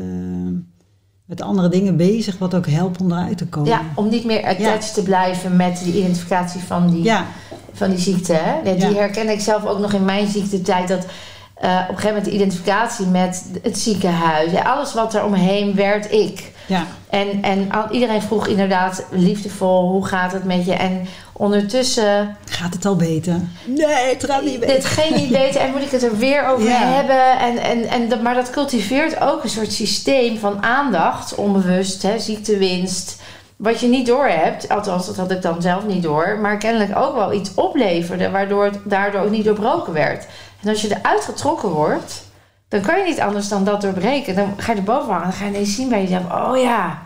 met 1.25 1.41
andere 1.43 1.69
dingen 1.69 1.97
bezig, 1.97 2.39
wat 2.39 2.55
ook 2.55 2.67
helpt 2.67 3.01
om 3.01 3.13
eruit 3.13 3.39
te 3.39 3.47
komen. 3.47 3.69
Ja, 3.71 3.81
om 3.95 4.09
niet 4.09 4.25
meer 4.25 4.45
attached 4.45 4.95
te 4.95 5.03
blijven 5.03 5.57
met 5.57 5.81
die 5.85 5.95
identificatie 5.95 6.61
van 6.61 6.91
die, 6.91 7.03
ja, 7.03 7.27
van 7.73 7.91
die 7.91 7.99
ziekte. 7.99 8.33
Hè? 8.33 8.71
Ja, 8.71 8.77
die 8.77 8.91
Ja. 8.91 8.93
herken 8.93 9.29
ik 9.29 9.41
zelf 9.41 9.65
ook 9.67 9.79
nog 9.79 9.93
in 9.93 10.05
mijn 10.05 10.29
ziektetijd. 10.29 10.89
Dat 10.89 11.07
op 11.57 11.63
een 11.63 11.87
gegeven 11.87 12.07
moment 12.07 12.25
de 12.25 12.31
identificatie 12.31 13.07
met 13.07 13.45
het 13.63 13.79
ziekenhuis. 13.79 14.51
Ja, 14.51 14.63
alles 14.63 14.95
wat 14.95 15.15
er 15.15 15.25
omheen 15.25 15.75
werd 15.75 16.13
ik. 16.13 16.53
Ja. 16.67 16.83
En, 17.11 17.43
en 17.43 17.73
al- 17.73 17.91
iedereen 17.91 18.23
vroeg 18.23 18.47
inderdaad 18.47 19.05
liefdevol, 19.11 19.91
hoe 19.91 20.07
gaat 20.07 20.33
het 20.33 20.45
met 20.45 20.65
je? 20.67 20.73
En 20.75 21.07
ondertussen, 21.33 22.37
Gaat 22.49 22.75
het 22.75 22.85
al 22.87 22.97
beter? 22.97 23.35
Nee, 23.65 23.87
het 24.13 24.25
gaat 24.25 24.43
niet 24.45 24.61
dit 24.67 24.85
geen 24.85 25.15
niet 25.15 25.29
beter 25.31 25.61
en 25.61 25.71
moet 25.71 25.83
ik 25.83 25.91
het 25.91 26.03
er 26.03 26.17
weer 26.17 26.47
over 26.47 26.69
Ja. 26.69 26.79
hebben? 26.93 27.39
En, 27.39 27.59
en, 27.59 27.89
en, 27.89 28.09
dat- 28.09 28.23
maar 28.23 28.35
dat 28.35 28.51
cultiveert 28.51 29.21
ook 29.21 29.43
een 29.43 29.49
soort 29.51 29.73
systeem 29.73 30.39
van 30.39 30.63
aandacht, 30.63 31.35
onbewust, 31.35 32.03
hè, 32.03 32.19
ziektewinst. 32.19 33.23
Wat 33.57 33.81
je 33.81 33.87
niet 33.89 34.07
door 34.07 34.27
hebt, 34.27 34.69
althans 34.69 35.07
dat 35.07 35.17
had 35.17 35.31
ik 35.31 35.43
dan 35.43 35.63
zelf 35.63 35.87
niet 35.87 36.03
door, 36.03 36.39
maar 36.43 36.59
kennelijk 36.59 36.97
ook 36.99 37.15
wel 37.15 37.33
iets 37.33 37.55
opleverde, 37.55 38.31
waardoor 38.31 38.65
het 38.65 38.79
daardoor 38.85 39.21
ook 39.21 39.31
niet 39.31 39.45
doorbroken 39.45 39.93
werd. 39.93 40.27
En 40.65 40.71
als 40.71 40.81
je 40.83 40.97
eruit 40.97 41.25
getrokken 41.25 41.69
wordt, 41.69 42.23
dan 42.69 42.81
kan 42.81 42.99
je 42.99 43.05
niet 43.05 43.21
anders 43.21 43.49
dan 43.49 43.65
dat 43.65 43.81
doorbreken. 43.81 44.35
Dan 44.35 44.53
ga 44.57 44.73
je 44.73 44.79
er 44.79 44.85
bovenaan 44.85 45.17
en 45.23 45.29
dan 45.29 45.33
ga 45.33 45.45
je 45.45 45.51
ineens 45.51 45.75
zien 45.75 45.89
bij 45.89 46.03
jezelf, 46.03 46.25
oh 46.33 46.57
ja, 46.63 47.03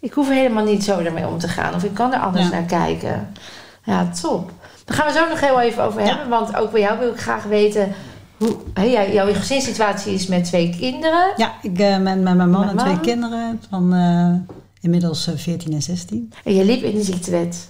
ik 0.00 0.12
hoef 0.12 0.28
helemaal 0.28 0.64
niet 0.64 0.84
zo 0.84 0.98
ermee 0.98 1.26
om 1.26 1.38
te 1.38 1.48
gaan. 1.48 1.74
Of 1.74 1.84
ik 1.84 1.94
kan 1.94 2.12
er 2.12 2.20
anders 2.20 2.44
Ja. 2.44 2.50
naar 2.50 2.62
kijken. 2.62 3.32
Ja, 3.84 4.08
top. 4.22 4.50
Daar 4.84 4.96
gaan 4.96 5.06
we 5.06 5.12
zo 5.18 5.28
nog 5.28 5.40
heel 5.40 5.60
even 5.60 5.82
over 5.84 6.00
Ja. 6.00 6.06
hebben. 6.06 6.28
Want 6.28 6.56
ook 6.56 6.70
bij 6.70 6.80
jou 6.80 6.98
wil 6.98 7.10
ik 7.10 7.20
graag 7.20 7.44
weten... 7.44 7.92
Hoe, 8.36 8.56
jij- 8.74 9.12
jouw 9.12 9.32
gezinssituatie 9.34 10.14
is 10.14 10.26
met 10.26 10.44
twee 10.44 10.76
kinderen. 10.78 11.32
Ja, 11.36 11.52
ik 11.62 11.78
eh, 11.78 11.98
met, 11.98 12.20
met 12.22 12.34
mijn 12.36 12.50
man 12.50 12.60
Met 12.60 12.70
en 12.70 12.76
twee 12.76 12.92
man? 12.92 13.00
kinderen 13.02 13.60
van 13.70 13.94
eh, 13.94 14.54
inmiddels 14.80 15.26
eh, 15.26 15.34
14 15.36 15.72
en 15.72 15.82
16. 15.82 16.32
En 16.44 16.54
je 16.54 16.64
liep 16.64 16.82
in 16.82 16.94
de 16.94 17.02
ziektewet. 17.02 17.68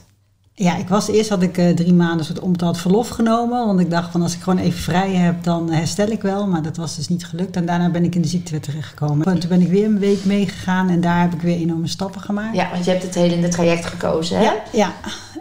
Ja, 0.61 0.76
ik 0.76 0.88
was 0.88 1.09
eerst 1.09 1.31
had 1.31 1.43
ik 1.43 1.59
eh, 1.59 1.71
drie 1.71 1.93
maanden 1.93 2.26
soort 2.26 2.40
onbetaald 2.40 2.79
verlof 2.79 3.09
genomen. 3.09 3.67
Want 3.67 3.81
ik 3.81 3.90
dacht 3.90 4.11
van 4.11 4.23
als 4.23 4.35
ik 4.35 4.43
gewoon 4.43 4.59
even 4.59 4.81
vrij 4.81 5.12
heb, 5.12 5.45
dan 5.45 5.71
herstel 5.71 6.09
ik 6.09 6.23
wel. 6.23 6.47
Maar 6.47 6.62
dat 6.62 6.76
was 6.76 6.97
dus 6.97 7.09
niet 7.09 7.26
gelukt. 7.26 7.57
En 7.57 7.67
daarna 7.67 7.90
ben 7.90 8.05
ik 8.05 8.14
in 8.14 8.23
de 8.23 8.29
ziektewet 8.29 8.62
terechtgekomen. 8.62 9.26
En 9.26 9.38
toen 9.38 9.49
ben 9.49 9.61
ik 9.61 9.69
weer 9.69 9.85
een 9.85 9.99
week 9.99 10.25
meegegaan 10.25 10.88
en 10.88 11.00
daar 11.00 11.21
heb 11.21 11.33
ik 11.33 11.40
weer 11.40 11.57
enorme 11.57 11.87
stappen 11.87 12.21
gemaakt. 12.21 12.57
Ja, 12.57 12.71
want 12.71 12.85
je 12.85 12.90
hebt 12.90 13.02
het 13.02 13.14
hele 13.14 13.49
traject 13.49 13.87
gekozen, 13.87 14.38
hè? 14.38 14.43
ja. 14.43 14.55
ja. 14.73 14.93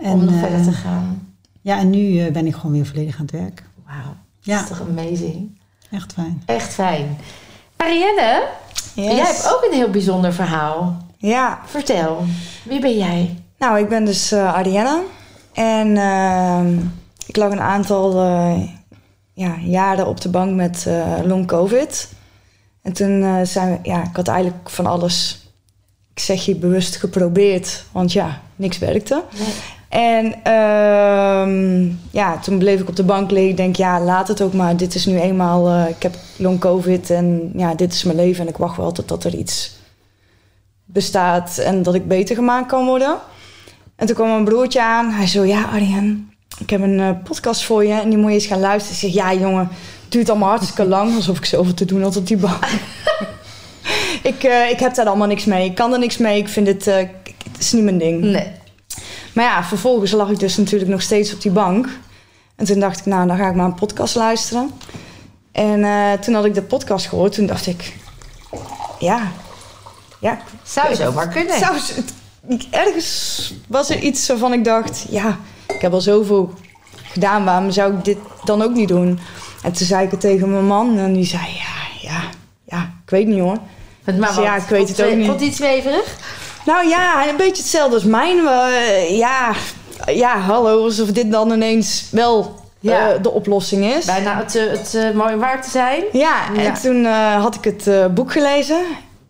En, 0.02 0.12
Om 0.12 0.26
nog 0.26 0.34
eh, 0.34 0.40
verder 0.40 0.64
te 0.64 0.72
gaan. 0.72 1.28
ja, 1.62 1.80
en 1.80 1.90
nu 1.90 2.20
eh, 2.20 2.32
ben 2.32 2.46
ik 2.46 2.56
gewoon 2.56 2.72
weer 2.72 2.86
volledig 2.86 3.16
aan 3.16 3.26
het 3.26 3.32
werk. 3.32 3.64
Wauw. 3.86 4.16
Ja. 4.40 4.62
Dat 4.62 4.72
is 4.72 4.78
toch 4.78 4.88
amazing. 4.88 5.60
Echt 5.92 6.14
fijn. 6.14 6.42
Echt 6.46 6.74
fijn. 6.74 7.18
Yes. 8.96 9.06
jij 9.06 9.16
hebt 9.16 9.54
ook 9.54 9.68
een 9.70 9.78
heel 9.78 9.90
bijzonder 9.90 10.34
verhaal. 10.34 10.98
Ja, 11.18 11.60
Vertel, 11.66 12.24
wie 12.64 12.80
ben 12.80 12.98
jij? 12.98 13.38
Nou, 13.60 13.80
ik 13.80 13.90
ben 13.90 14.06
dus 14.06 14.32
eh 14.32 14.54
Arienne. 14.54 15.04
En 15.54 15.98
ehm, 15.98 16.78
ik 17.26 17.36
lag 17.36 17.52
een 17.52 17.62
aantal 17.62 18.22
eh, 18.22 18.62
ja, 19.34 19.56
jaren 19.62 20.08
op 20.08 20.22
de 20.22 20.30
bank 20.30 20.56
met 20.56 20.86
eh, 20.88 21.20
long 21.24 21.48
covid. 21.48 22.10
En 22.82 22.94
toen 22.94 23.46
zijn 23.46 23.72
we, 23.72 23.90
ja, 23.90 24.04
ik 24.04 24.16
had 24.16 24.28
eigenlijk 24.28 24.70
van 24.70 24.86
alles, 24.86 25.48
ik 26.14 26.20
zeg 26.20 26.46
je 26.46 26.56
bewust 26.56 26.96
geprobeerd. 26.96 27.84
Want 27.92 28.14
ja, 28.14 28.42
niks 28.56 28.78
werkte. 28.78 29.24
En 29.90 30.44
ehm, 30.44 31.92
ja, 32.12 32.38
toen 32.38 32.58
bleef 32.58 32.80
ik 32.80 32.90
op 32.90 32.96
de 32.96 33.04
bank 33.04 33.32
liggen. 33.32 33.50
Ik 33.50 33.58
denk, 33.58 33.76
ja, 33.76 34.02
laat 34.02 34.28
het 34.28 34.42
ook 34.42 34.54
maar. 34.54 34.78
Dit 34.78 34.96
is 34.96 35.06
nu 35.06 35.20
eenmaal, 35.20 35.88
ik 35.88 36.04
heb 36.04 36.16
long 36.38 36.60
covid 36.60 37.10
en 37.10 37.52
ja, 37.56 37.74
dit 37.76 37.94
is 37.94 38.04
mijn 38.04 38.18
leven. 38.18 38.44
En 38.44 38.50
ik 38.50 38.58
wacht 38.58 38.78
wel 38.78 38.92
tot 38.92 39.08
dat 39.08 39.24
er 39.24 39.36
iets 39.36 39.78
bestaat 40.86 41.58
en 41.58 41.84
dat 41.84 41.94
ik 41.94 42.08
beter 42.08 42.36
gemaakt 42.36 42.68
kan 42.68 42.86
worden. 42.86 43.18
En 44.00 44.06
toen 44.06 44.16
kwam 44.16 44.28
mijn 44.30 44.44
broertje 44.44 44.82
aan. 44.84 45.12
Hij 45.12 45.28
zo, 45.28 45.44
ja 45.44 45.64
Arjen, 45.64 46.32
ik 46.60 46.70
heb 46.70 46.82
een 46.82 47.00
eh, 47.00 47.10
podcast 47.24 47.64
voor 47.64 47.86
je 47.86 47.94
en 47.94 48.10
die 48.10 48.18
moet 48.18 48.30
je 48.30 48.36
eens 48.36 48.46
gaan 48.46 48.60
luisteren. 48.60 48.94
Ik 48.96 49.02
zeg, 49.02 49.14
ja 49.14 49.34
jongen, 49.34 49.68
het 50.02 50.12
duurt 50.12 50.30
allemaal 50.30 50.50
hartstikke 50.50 50.86
lang. 50.96 51.16
Alsof 51.16 51.38
ik 51.38 51.46
zoveel 51.46 51.74
te 51.74 51.86
doen 51.86 52.02
had 52.02 52.16
op 52.18 52.28
die 52.28 52.38
bank. 52.38 52.66
ik, 54.24 54.44
eh, 54.44 54.70
ik 54.70 54.80
heb 54.80 54.96
daar 54.96 55.06
allemaal 55.06 55.28
niks 55.28 55.46
mee. 55.46 55.66
Ik 55.66 55.76
kan 55.76 55.94
er 55.94 56.00
niks 56.00 56.18
mee. 56.18 56.38
Ik 56.38 56.50
vind 56.50 56.68
het, 56.68 56.88
eh, 56.88 56.96
het 57.52 57.60
is 57.60 57.72
niet 57.72 57.84
mijn 57.84 57.98
ding. 57.98 58.22
Nee. 58.22 58.48
Maar 59.34 59.46
ja, 59.46 59.64
vervolgens 59.64 60.12
lag 60.12 60.30
ik 60.30 60.40
dus 60.40 60.58
natuurlijk 60.58 60.92
nog 60.92 61.02
steeds 61.02 61.34
op 61.34 61.42
die 61.42 61.52
bank. 61.52 61.88
En 62.56 62.66
toen 62.66 62.80
dacht 62.80 63.00
ik, 63.00 63.06
nou, 63.06 63.28
dan 63.28 63.38
ga 63.38 63.50
ik 63.50 63.56
maar 63.56 63.66
een 63.66 63.74
podcast 63.74 64.16
luisteren. 64.16 64.72
En 65.52 65.86
toen 66.20 66.34
had 66.34 66.46
ik 66.46 66.54
de 66.54 66.62
podcast 66.62 67.08
gehoord. 67.08 67.34
Toen 67.34 67.46
dacht 67.46 67.68
ik, 67.68 67.94
ja, 69.00 69.32
ja. 70.20 70.40
Zou 70.64 70.96
zomaar 70.96 71.28
kunnen. 71.28 71.60
Zou, 71.60 71.76
het- 71.76 72.14
ergens 72.72 73.54
was 73.68 73.90
er 73.90 74.00
iets 74.00 74.28
waarvan 74.28 74.54
ik 74.54 74.64
dacht, 74.64 75.06
ja, 75.10 75.38
ik 75.68 75.82
heb 75.82 75.94
al 75.94 76.02
zoveel 76.02 76.54
gedaan. 77.12 77.46
Waarom 77.46 77.72
zou 77.72 77.94
ik 77.98 78.06
dit 78.06 78.18
dan 78.44 78.62
ook 78.62 78.74
niet 78.74 78.88
doen? 78.88 79.20
En 79.64 79.72
toen 79.72 79.86
zei 79.88 80.06
ik 80.06 80.12
het 80.12 80.20
tegen 80.20 80.52
mijn 80.52 80.66
man. 80.66 80.98
En 80.98 81.14
die 81.14 81.26
zei, 81.26 81.42
ja, 81.42 82.10
ja, 82.10 82.22
ja, 82.64 82.82
ik 83.04 83.10
weet 83.10 83.28
niet 83.28 83.40
hoor. 83.40 83.58
Maar 84.20 84.34
wat? 84.34 84.44
Ja, 84.44 84.56
ik 84.56 84.64
weet 84.68 84.88
het 84.90 85.04
ook 85.04 85.16
niet. 85.16 85.26
Vond 85.28 85.40
die 85.40 85.54
zweverig? 85.54 86.16
Nou 86.66 86.88
ja, 86.88 87.28
een 87.28 87.38
beetje 87.38 87.62
hetzelfde 87.62 87.96
als 87.96 88.04
mijn. 88.04 88.48
Eh, 88.48 89.18
ja, 89.18 89.54
ja, 90.06 90.40
hallo, 90.40 90.84
alsof 90.84 91.08
dit 91.08 91.32
dan 91.32 91.52
ineens 91.52 92.08
wel 92.12 92.58
Ja. 92.80 93.14
eh, 93.14 93.22
de 93.22 93.32
oplossing 93.32 93.86
is. 93.86 94.06
Bijna 94.06 94.38
het, 94.38 94.56
eh, 94.56 94.64
het 94.70 95.14
mooi 95.16 95.36
waard 95.36 95.64
te 95.64 95.70
zijn. 95.70 96.04
Ja, 96.12 96.36
en 96.56 96.62
Ja. 96.64 96.74
toen 96.74 97.06
had 97.42 97.56
ik 97.56 97.64
het 97.64 98.14
boek 98.14 98.32
gelezen. 98.32 98.82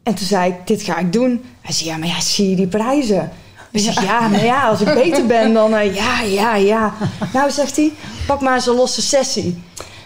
En 0.09 0.15
toen 0.15 0.27
zei 0.27 0.51
ik, 0.51 0.67
dit 0.67 0.81
ga 0.81 0.97
ik 0.97 1.13
doen. 1.13 1.43
Hij 1.61 1.73
zei, 1.73 1.89
ja, 1.89 1.97
maar 1.97 2.07
ja, 2.07 2.19
zie 2.19 2.49
je 2.49 2.55
die 2.55 2.67
prijzen? 2.67 3.31
Ik 3.71 3.79
zeg, 3.79 4.03
ja, 4.03 4.27
maar 4.27 4.45
ja, 4.45 4.67
als 4.67 4.81
ik 4.81 4.93
beter 4.93 5.25
ben, 5.25 5.53
dan 5.53 5.75
eh, 5.75 5.95
ja, 5.95 6.21
ja, 6.21 6.55
ja. 6.55 6.93
Nou, 7.33 7.51
zegt 7.51 7.75
hij, 7.75 7.91
pak 8.27 8.41
maar 8.41 8.55
eens 8.55 8.65
een 8.65 8.75
losse 8.75 9.01
sessie. 9.01 9.63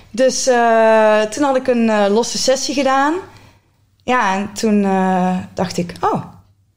Dus 0.10 0.48
eh, 0.48 1.22
toen 1.22 1.44
had 1.44 1.56
ik 1.56 1.68
een 1.68 1.90
eh, 1.90 2.06
losse 2.10 2.38
sessie 2.38 2.74
gedaan. 2.74 3.14
Ja, 4.04 4.34
en 4.34 4.50
toen 4.54 4.82
dacht 5.54 5.78
ik, 5.78 5.94
oh, 6.02 6.24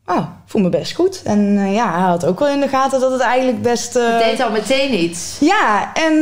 oh, 0.07 0.27
voel 0.47 0.63
me 0.63 0.69
best 0.69 0.95
goed. 0.95 1.23
En 1.25 1.73
ja, 1.73 1.93
hij 1.93 2.09
had 2.09 2.25
ook 2.25 2.39
wel 2.39 2.49
in 2.49 2.61
de 2.61 2.69
gaten 2.69 3.01
dat 3.01 3.13
het 3.13 3.21
eigenlijk 3.21 3.63
best... 3.63 3.95
Het 3.95 4.19
deed 4.19 4.41
al 4.41 4.51
meteen 4.51 5.03
iets. 5.03 5.37
ja, 5.41 5.93
en 5.95 6.19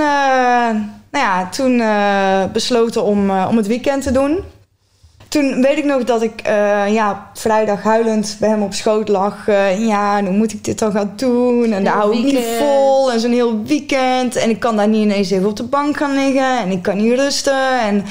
nou 1.10 1.24
ja, 1.24 1.48
toen 1.48 1.82
besloten 2.52 3.04
om, 3.04 3.30
om 3.30 3.56
het 3.56 3.66
weekend 3.66 4.02
te 4.02 4.12
doen. 4.12 4.44
Toen 5.34 5.62
weet 5.62 5.78
ik 5.78 5.84
nog 5.84 6.04
dat 6.04 6.22
ik 6.22 6.40
eh, 6.40 6.92
ja, 6.92 7.30
vrijdag 7.34 7.82
huilend 7.82 8.36
bij 8.40 8.48
hem 8.48 8.62
op 8.62 8.74
schoot 8.74 9.08
lag. 9.08 9.48
Eh, 9.48 9.86
ja, 9.86 10.18
en 10.18 10.26
hoe 10.26 10.36
moet 10.36 10.52
ik 10.52 10.64
dit 10.64 10.78
dan 10.78 10.92
gaan 10.92 11.12
doen? 11.16 11.72
En 11.72 11.84
daar 11.84 11.94
hou 11.94 12.16
ik 12.16 12.24
niet 12.24 12.44
vol. 12.58 13.12
En 13.12 13.20
zo'n 13.20 13.32
heel 13.32 13.62
weekend. 13.64 14.36
En 14.36 14.50
ik 14.50 14.60
kan 14.60 14.76
daar 14.76 14.88
niet 14.88 15.02
ineens 15.02 15.30
even 15.30 15.48
op 15.48 15.56
de 15.56 15.62
bank 15.62 15.96
gaan 15.96 16.14
liggen. 16.14 16.58
En 16.58 16.70
ik 16.70 16.82
kan 16.82 16.96
niet 16.96 17.18
rusten. 17.18 17.80
En 17.80 18.04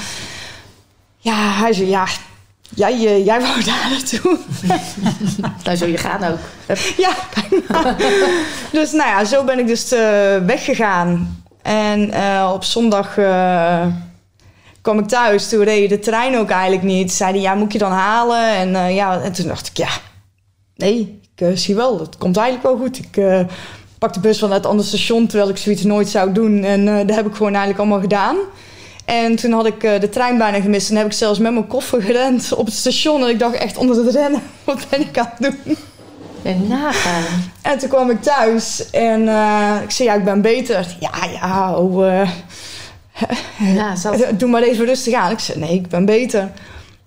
ja, 1.17 1.35
hij 1.35 1.73
zei, 1.73 1.89
ja, 1.89 2.05
jij, 2.69 2.91
eh, 2.91 3.25
jij 3.29 3.41
wou 3.41 3.63
daar 3.63 3.89
naartoe. 3.89 4.37
Nou, 5.63 5.77
zul 5.77 5.87
je 5.87 5.97
gaan 5.97 6.23
ook. 6.23 6.39
Ja, 6.97 7.13
dus 8.79 8.91
nou 8.91 9.09
ja, 9.09 9.25
zo 9.25 9.43
ben 9.43 9.59
ik 9.59 9.67
dus 9.67 9.91
eh, 9.91 10.37
weggegaan. 10.45 11.43
En 11.61 12.13
op 12.53 12.63
zondag 12.63 13.17
kwam 14.83 14.99
ik 14.99 15.07
thuis. 15.07 15.49
Toen 15.49 15.63
reed 15.63 15.89
de 15.89 15.99
trein 15.99 16.37
ook 16.37 16.49
eigenlijk 16.49 16.83
niet. 16.83 17.11
Zeiden, 17.11 17.41
ja, 17.41 17.53
moet 17.53 17.73
je 17.73 17.77
dan 17.77 17.91
halen? 17.91 18.49
En, 18.49 18.75
eh, 18.75 18.95
ja, 18.95 19.21
en 19.21 19.31
toen 19.31 19.47
dacht 19.47 19.67
ik, 19.67 19.77
ja, 19.77 19.89
nee, 20.75 21.19
ik 21.35 21.47
eh, 21.47 21.55
zie 21.55 21.75
wel. 21.75 21.99
Het 21.99 22.17
komt 22.17 22.37
eigenlijk 22.37 22.67
wel 22.67 22.77
goed. 22.77 22.97
Ik 22.97 23.17
eh, 23.17 23.39
pak 23.97 24.13
de 24.13 24.19
bus 24.19 24.39
van 24.39 24.51
het 24.51 24.65
andere 24.65 24.87
station, 24.87 25.27
terwijl 25.27 25.49
ik 25.49 25.57
zoiets 25.57 25.83
nooit 25.83 26.09
zou 26.09 26.31
doen. 26.31 26.63
En 26.63 26.85
dat 26.85 27.15
heb 27.15 27.27
ik 27.27 27.35
gewoon 27.35 27.51
eigenlijk 27.51 27.79
allemaal 27.79 28.01
gedaan. 28.01 28.37
En 29.05 29.35
toen 29.35 29.51
had 29.51 29.65
ik 29.65 29.81
de 29.81 30.09
trein 30.09 30.37
bijna 30.37 30.61
gemist. 30.61 30.89
En 30.89 30.95
heb 30.95 31.05
ik 31.05 31.13
zelfs 31.13 31.39
met 31.39 31.53
mijn 31.53 31.67
koffer 31.67 32.01
gerend 32.01 32.53
op 32.53 32.65
het 32.65 32.75
station. 32.75 33.23
En 33.23 33.29
ik 33.29 33.39
dacht 33.39 33.55
echt 33.55 33.77
onder 33.77 34.05
het 34.05 34.15
rennen, 34.15 34.41
wat 34.63 34.85
ben 34.89 35.01
ik 35.01 35.17
aan 35.17 35.29
het 35.37 35.51
doen? 35.65 35.77
En 36.43 36.67
nagaan. 36.67 37.51
En 37.61 37.77
toen 37.77 37.89
kwam 37.89 38.09
ik 38.09 38.21
thuis 38.21 38.89
en 38.89 39.21
ik 39.83 39.91
zei, 39.91 40.09
ja, 40.09 40.13
ik 40.13 40.23
ben 40.23 40.41
beter. 40.41 40.95
Ja, 40.99 41.11
ja, 41.41 41.75
oh, 41.75 42.27
Ja, 43.59 43.95
zat. 43.95 44.25
doe 44.39 44.49
maar 44.49 44.61
even 44.61 44.85
rustig 44.85 45.13
aan. 45.13 45.31
Ik 45.31 45.39
zei, 45.39 45.59
nee, 45.59 45.73
ik 45.73 45.87
ben 45.87 46.05
beter. 46.05 46.51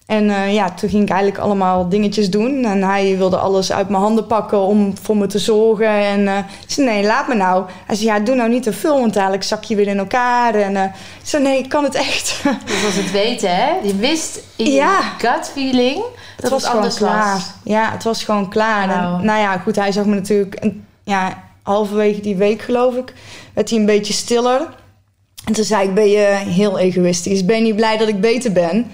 En 0.06 0.30
eh, 0.30 0.54
ja, 0.54 0.70
toen 0.70 0.88
ging 0.88 1.02
ik 1.02 1.08
eigenlijk 1.08 1.40
allemaal 1.40 1.88
dingetjes 1.88 2.30
doen. 2.30 2.64
En 2.64 2.82
hij 2.82 3.16
wilde 3.16 3.36
alles 3.36 3.72
uit 3.72 3.88
mijn 3.88 4.02
handen 4.02 4.26
pakken 4.26 4.58
om 4.60 4.94
voor 5.02 5.16
me 5.16 5.26
te 5.26 5.38
zorgen. 5.38 5.88
En 5.88 6.28
eh, 6.28 6.36
ik 6.38 6.70
zei, 6.70 6.86
nee, 6.86 7.04
laat 7.04 7.28
me 7.28 7.34
nou. 7.34 7.64
Hij 7.86 7.96
zei, 7.96 8.08
ja, 8.08 8.18
doe 8.18 8.34
nou 8.34 8.48
niet 8.48 8.62
te 8.62 8.72
veel, 8.72 9.00
want 9.00 9.14
dadelijk 9.14 9.42
zak 9.42 9.64
je 9.64 9.76
weer 9.76 9.86
in 9.86 9.98
elkaar. 9.98 10.54
En 10.54 10.76
eh, 10.76 10.82
ik 10.84 10.90
zei, 11.22 11.42
nee, 11.42 11.58
ik 11.58 11.68
kan 11.68 11.84
het 11.84 11.94
echt. 11.94 12.40
Dat 12.44 12.82
was 12.82 12.94
het 12.94 13.10
weten, 13.10 13.56
hè? 13.56 13.70
Je 13.82 13.96
wist 13.96 14.40
in 14.56 14.70
Ja. 14.72 14.98
je 15.18 15.26
gut 15.26 15.50
feeling 15.52 16.02
dat 16.36 16.50
het, 16.50 16.62
gewoon 16.62 16.76
anders 16.76 16.96
klaar. 16.96 17.32
was. 17.34 17.50
Ja, 17.64 17.90
het 17.92 18.04
was 18.04 18.24
gewoon 18.24 18.48
klaar. 18.48 18.90
En, 18.90 19.24
nou 19.24 19.40
ja, 19.40 19.58
goed, 19.58 19.76
hij 19.76 19.92
zag 19.92 20.04
me 20.04 20.14
natuurlijk... 20.14 20.66
ja, 21.04 21.42
halverwege 21.62 22.20
die 22.20 22.36
week, 22.36 22.62
geloof 22.62 22.94
ik, 22.94 23.14
werd 23.54 23.70
hij 23.70 23.78
een 23.78 23.86
beetje 23.86 24.12
stiller. 24.12 24.68
En 25.46 25.52
toen 25.52 25.64
zei 25.64 25.88
ik, 25.88 25.94
ben 25.94 26.08
je 26.08 26.24
heel 26.46 26.78
egoïstisch? 26.78 27.44
Ben 27.44 27.56
je 27.56 27.62
niet 27.62 27.76
blij 27.76 27.96
dat 27.96 28.08
ik 28.08 28.20
beter 28.20 28.52
ben? 28.52 28.90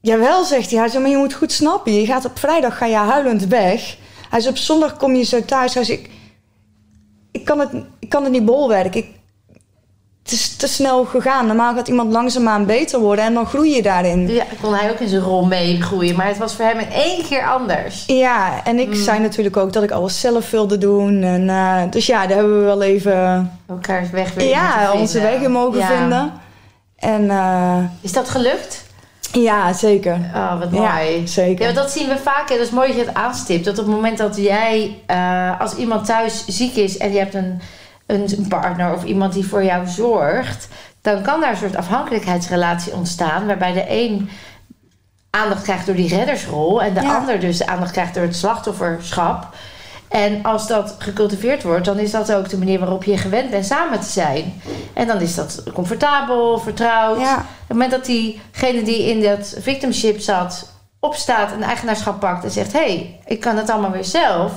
Jawel, 0.00 0.44
zegt 0.44 0.70
hij. 0.70 0.78
Hij 0.78 0.88
zei, 0.88 1.02
maar 1.02 1.10
je 1.10 1.16
moet 1.16 1.34
goed 1.34 1.52
snappen. 1.52 1.94
Je 1.94 2.06
gaat 2.06 2.24
op 2.24 2.38
vrijdag 2.38 2.78
ga 2.78 2.86
je 2.86 2.96
huilend 2.96 3.46
weg. 3.46 3.96
Hij 4.30 4.40
zei, 4.40 4.52
op 4.52 4.60
zondag 4.60 4.96
kom 4.96 5.14
je 5.14 5.24
zo 5.24 5.44
thuis. 5.44 5.74
Hij 5.74 5.84
zei, 5.84 5.98
ik, 5.98 6.10
ik, 7.30 7.44
kan, 7.44 7.58
het, 7.60 7.70
ik 7.98 8.08
kan 8.08 8.22
het 8.22 8.32
niet 8.32 8.44
bolwerken. 8.44 9.00
Ik, 9.00 9.06
het 10.24 10.32
is 10.32 10.56
te 10.56 10.66
snel 10.66 11.04
gegaan. 11.04 11.46
Normaal 11.46 11.74
gaat 11.74 11.88
iemand 11.88 12.12
langzaamaan 12.12 12.66
beter 12.66 13.00
worden 13.00 13.24
en 13.24 13.34
dan 13.34 13.46
groei 13.46 13.74
je 13.74 13.82
daarin. 13.82 14.28
Ja, 14.28 14.44
kon 14.62 14.74
hij 14.74 14.90
ook 14.90 14.98
in 14.98 15.08
zijn 15.08 15.22
rol 15.22 15.44
meegroeien. 15.44 16.16
Maar 16.16 16.26
het 16.26 16.38
was 16.38 16.54
voor 16.54 16.64
hem 16.64 16.78
in 16.78 16.90
één 16.92 17.24
keer 17.24 17.44
anders. 17.46 18.04
Ja, 18.06 18.60
en 18.64 18.78
ik 18.78 18.94
zei 18.94 19.18
natuurlijk 19.18 19.56
ook 19.56 19.72
dat 19.72 19.82
ik 19.82 19.90
alles 19.90 20.20
zelf 20.20 20.50
wilde 20.50 20.78
doen. 20.78 21.22
En, 21.22 21.48
eh, 21.48 21.82
dus 21.90 22.06
ja, 22.06 22.26
daar 22.26 22.36
hebben 22.36 22.58
we 22.58 22.64
wel 22.64 22.82
even 22.82 23.50
Elkaars 23.68 24.10
weg 24.10 24.34
weer 24.34 24.48
ja, 24.48 24.92
onze 24.92 25.20
weg 25.20 25.40
in 25.40 25.50
mogen 25.52 25.78
Ja. 25.78 25.86
vinden. 25.86 26.32
En 26.98 27.30
eh, 27.30 27.78
Is 28.00 28.12
dat 28.12 28.28
gelukt? 28.28 28.82
ja, 29.32 29.72
zeker. 29.72 30.18
Oh, 30.34 30.58
wat 30.58 30.68
Ja, 30.72 30.94
mooi. 30.94 31.26
zeker. 31.28 31.66
Ja, 31.66 31.72
dat 31.72 31.90
zien 31.90 32.08
we 32.08 32.16
vaak. 32.22 32.50
En 32.50 32.56
dat 32.56 32.66
is 32.66 32.72
mooi 32.72 32.86
dat 32.88 32.96
je 32.96 33.04
het 33.04 33.14
aanstipt. 33.14 33.64
Dat 33.64 33.78
op 33.78 33.84
het 33.86 33.94
moment 33.94 34.18
dat 34.18 34.36
jij, 34.36 34.98
eh, 35.06 35.60
als 35.60 35.74
iemand 35.76 36.06
thuis 36.06 36.44
ziek 36.46 36.76
is 36.76 36.96
en 36.96 37.12
je 37.12 37.18
hebt 37.18 37.34
een, 37.34 37.60
een 38.06 38.46
partner 38.48 38.94
of 38.94 39.04
iemand 39.04 39.32
die 39.32 39.46
voor 39.46 39.64
jou 39.64 39.86
zorgt, 39.86 40.68
dan 41.00 41.22
kan 41.22 41.40
daar 41.40 41.50
een 41.50 41.56
soort 41.56 41.76
afhankelijkheidsrelatie 41.76 42.92
ontstaan. 42.92 43.46
Waarbij 43.46 43.72
de 43.72 43.84
een 43.88 44.30
aandacht 45.30 45.62
krijgt 45.62 45.86
door 45.86 45.94
die 45.94 46.16
reddersrol 46.16 46.82
en 46.82 46.94
de 46.94 47.00
Ja. 47.02 47.16
ander 47.16 47.40
dus 47.40 47.58
de 47.58 47.66
aandacht 47.66 47.92
krijgt 47.92 48.14
door 48.14 48.22
het 48.22 48.36
slachtofferschap. 48.36 49.48
En 50.08 50.42
als 50.42 50.66
dat 50.66 50.94
gecultiveerd 50.98 51.62
wordt, 51.62 51.84
dan 51.84 51.98
is 51.98 52.10
dat 52.10 52.32
ook 52.32 52.48
de 52.48 52.58
manier 52.58 52.78
waarop 52.78 53.04
je 53.04 53.18
gewend 53.18 53.50
bent 53.50 53.66
samen 53.66 54.00
te 54.00 54.10
zijn. 54.10 54.62
En 54.92 55.06
dan 55.06 55.20
is 55.20 55.34
dat 55.34 55.62
comfortabel, 55.72 56.58
vertrouwd. 56.58 57.20
Ja. 57.20 57.34
Op 57.36 57.40
het 57.40 57.68
moment 57.68 57.90
dat 57.90 58.04
diegene 58.04 58.82
die 58.82 59.08
in 59.10 59.22
dat 59.22 59.56
victimship 59.58 60.20
zat 60.20 60.72
opstaat 61.00 61.52
en 61.52 61.62
eigenaarschap 61.62 62.20
pakt 62.20 62.44
en 62.44 62.50
zegt: 62.50 62.72
hé, 62.72 62.78
hey, 62.78 63.20
ik 63.26 63.40
kan 63.40 63.56
het 63.56 63.70
allemaal 63.70 63.90
weer 63.90 64.04
zelf, 64.04 64.52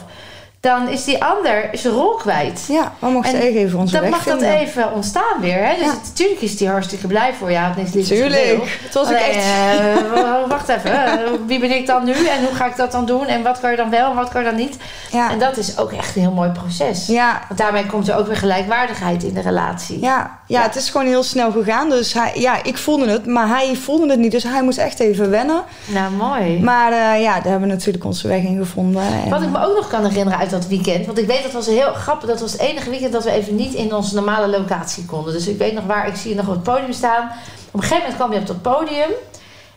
dan 0.60 0.88
is 0.90 1.04
die 1.04 1.24
ander 1.24 1.70
zijn 1.74 1.94
rol 1.94 2.14
kwijt. 2.16 2.66
Ja, 2.68 2.92
we 3.00 3.08
mochten 3.10 3.34
En 3.40 3.42
even 3.48 3.80
onze 3.80 4.00
Dan 4.00 4.10
mag 4.10 4.24
dat 4.24 4.42
even 4.42 4.94
ontstaan 4.94 5.40
weer. 5.42 5.66
Hè? 5.68 5.76
Dus 5.76 5.86
Ja. 5.86 5.92
het- 5.92 6.04
natuurlijk 6.08 6.42
is 6.42 6.58
die 6.58 6.70
hartstikke 6.70 7.08
blij 7.08 7.34
voor 7.34 7.50
niks 7.50 7.76
liever 7.76 7.94
te 7.94 8.06
veel. 8.06 8.18
Tuurlijk. 8.18 8.80
Het 8.84 8.94
was 8.94 9.08
ook 9.08 9.14
echt... 9.14 9.36
eh, 9.36 9.96
w- 10.12 10.50
wacht 10.56 10.70
even, 10.70 10.92
eh, 11.06 11.32
wie 11.48 11.60
ben 11.60 11.72
ik 11.76 11.88
dan 11.88 12.04
nu 12.06 12.12
en 12.12 12.46
hoe 12.46 12.56
ga 12.56 12.66
ik 12.66 12.76
dat 12.76 12.92
dan 12.92 13.06
doen 13.06 13.26
en 13.28 13.44
wat 13.44 13.60
kan 13.60 13.72
je 13.72 13.78
dan 13.78 13.90
wel 13.90 14.10
en 14.10 14.16
wat 14.16 14.30
kan 14.30 14.44
je 14.44 14.48
dan 14.50 14.58
niet? 14.58 14.78
Ja. 15.12 15.32
En 15.32 15.40
dat 15.40 15.58
is 15.58 15.78
ook 15.78 15.92
echt 15.92 16.16
een 16.16 16.22
heel 16.22 16.32
mooi 16.32 16.50
proces. 16.50 17.06
Ja, 17.08 17.42
Want 17.48 17.60
daarmee 17.60 17.86
komt 17.86 18.08
er 18.08 18.16
ook 18.18 18.28
weer 18.28 18.38
gelijkwaardigheid 18.38 19.24
in 19.24 19.34
de 19.34 19.42
relatie. 19.42 20.02
ja, 20.02 20.40
ja, 20.48 20.62
het 20.62 20.76
is 20.76 20.90
gewoon 20.90 21.08
heel 21.08 21.24
snel 21.24 21.52
gegaan. 21.52 21.90
Dus 21.90 22.14
hij, 22.14 22.32
ja, 22.36 22.64
ik 22.64 22.78
voelde 22.78 23.10
het, 23.10 23.26
maar 23.26 23.48
hij 23.48 23.76
voelde 23.76 24.10
het 24.10 24.20
niet. 24.20 24.32
Dus 24.32 24.44
hij 24.44 24.62
moest 24.64 24.78
echt 24.78 25.00
even 25.00 25.30
wennen. 25.30 25.62
Nou, 25.86 26.12
mooi. 26.12 26.60
Maar 26.64 26.92
eh, 26.92 27.22
ja, 27.22 27.34
daar 27.34 27.44
hebben 27.44 27.62
we 27.68 27.74
natuurlijk 27.74 28.06
onze 28.06 28.28
weg 28.28 28.42
in 28.42 28.58
gevonden. 28.58 29.02
En, 29.02 29.30
Wat 29.30 29.42
ik 29.42 29.50
me 29.50 29.66
ook 29.66 29.76
nog 29.76 29.88
kan 29.88 30.06
herinneren 30.06 30.40
uit 30.52 30.62
dat 30.62 30.70
weekend. 30.70 31.06
Want 31.06 31.18
ik 31.18 31.28
weet 31.28 31.44
dat 31.44 31.52
was 31.52 31.66
heel 31.66 31.94
grappig. 31.94 32.30
Dat 32.30 32.40
was 32.40 32.52
het 32.52 32.62
enige 32.62 32.90
weekend 32.90 33.12
dat 33.12 33.24
we 33.24 33.32
even 33.32 33.56
niet 33.56 33.74
in 33.74 33.94
onze 33.94 34.16
normale 34.16 34.48
locatie 34.48 35.06
konden. 35.06 35.34
Dus 35.34 35.48
ik 35.48 35.58
weet 35.58 35.74
nog 35.74 35.86
waar. 35.86 36.08
Ik 36.08 36.16
zie 36.16 36.30
je 36.30 36.36
nog 36.36 36.48
op 36.48 36.54
het 36.54 36.64
podium 36.64 36.94
staan. 36.94 37.32
Op 37.72 37.74
een 37.74 37.80
gegeven 37.80 37.98
moment 37.98 38.16
kwam 38.16 38.34
je 38.34 38.40
op 38.40 38.48
dat 38.48 38.62
podium. 38.62 39.10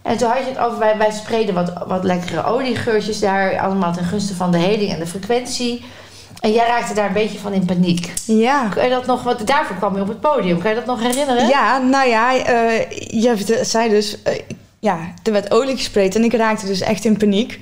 En 0.02 0.16
toen 0.16 0.28
had 0.28 0.38
je 0.38 0.44
het 0.44 0.58
over. 0.58 0.78
Wij, 0.78 0.96
wij 0.96 1.10
spreden 1.10 1.54
wat, 1.54 1.72
wat 1.86 2.04
lekkere 2.04 2.44
oliegeurtjes 2.44 3.20
daar. 3.20 3.58
Allemaal 3.58 3.92
ten 3.92 4.04
gunste 4.04 4.34
van 4.34 4.52
de 4.52 4.58
heling 4.58 4.92
en 4.92 4.98
de 4.98 5.06
frequentie. 5.06 5.84
En 6.40 6.52
jij 6.52 6.66
raakte 6.66 6.94
daar 6.94 7.06
een 7.06 7.12
beetje 7.12 7.38
van 7.38 7.52
in 7.52 7.64
paniek. 7.64 8.12
ja. 8.24 8.68
Kan 8.68 8.84
je 8.84 8.90
dat 8.90 9.06
nog. 9.06 9.22
Wat, 9.22 9.46
daarvoor 9.46 9.76
kwam 9.76 9.94
je 9.94 10.00
op 10.00 10.08
het 10.08 10.20
podium. 10.20 10.58
Kan 10.58 10.70
je 10.70 10.76
dat 10.76 10.86
nog 10.86 11.00
herinneren? 11.00 11.48
Ja, 11.48 11.78
nou 11.78 12.08
ja, 12.08 12.36
eh 12.36 12.90
je 13.22 13.60
zei 13.62 13.88
dus, 13.88 14.22
eh, 14.22 14.40
ja, 14.78 14.98
er 15.22 15.32
werd 15.32 15.50
olie 15.50 15.76
gespreid 15.76 16.14
en 16.14 16.24
ik 16.24 16.32
raakte 16.32 16.66
dus 16.66 16.80
echt 16.80 17.04
in 17.04 17.16
paniek. 17.16 17.60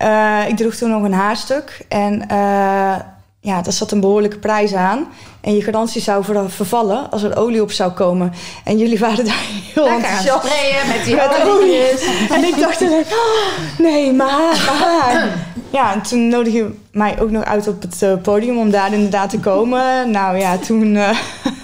Eh, 0.00 0.48
ik 0.48 0.56
droeg 0.56 0.74
toen 0.74 0.90
nog 0.90 1.02
een 1.02 1.12
haarstuk 1.12 1.84
en 1.88 2.28
eh, 2.28 2.94
ja, 3.40 3.62
daar 3.62 3.72
zat 3.72 3.90
een 3.92 4.00
behoorlijke 4.00 4.38
prijs 4.38 4.74
aan. 4.74 5.06
En 5.40 5.54
je 5.56 5.62
garantie 5.62 6.00
zou 6.02 6.24
ver- 6.24 6.50
vervallen 6.50 7.10
als 7.10 7.22
er 7.22 7.36
olie 7.36 7.62
op 7.62 7.72
zou 7.72 7.90
komen. 7.92 8.32
En 8.64 8.78
jullie 8.78 8.98
waren 8.98 9.24
daar 9.24 9.44
heel 9.74 9.84
Lekker 9.84 10.02
enthousiast. 10.04 10.44
sprayen 10.46 10.86
met 10.88 11.04
die 11.04 11.14
Met 11.14 11.48
olietjes. 11.48 12.28
En 12.30 12.44
ik 12.44 12.58
dacht 12.60 12.82
oh, 12.82 12.88
nee, 13.78 14.12
mijn 14.12 14.30
haar. 14.30 15.28
Ja, 15.70 15.92
en 15.92 16.02
toen 16.02 16.28
nodigde 16.28 16.58
je 16.58 16.74
mij 16.92 17.20
ook 17.20 17.30
nog 17.30 17.44
uit 17.44 17.68
op 17.68 17.82
het 17.82 18.02
eh, 18.02 18.12
podium 18.22 18.58
om 18.58 18.70
daar 18.70 18.92
inderdaad 18.92 19.30
te 19.30 19.38
komen. 19.38 20.10
Nou 20.10 20.38
ja, 20.38 20.56
toen 20.56 20.98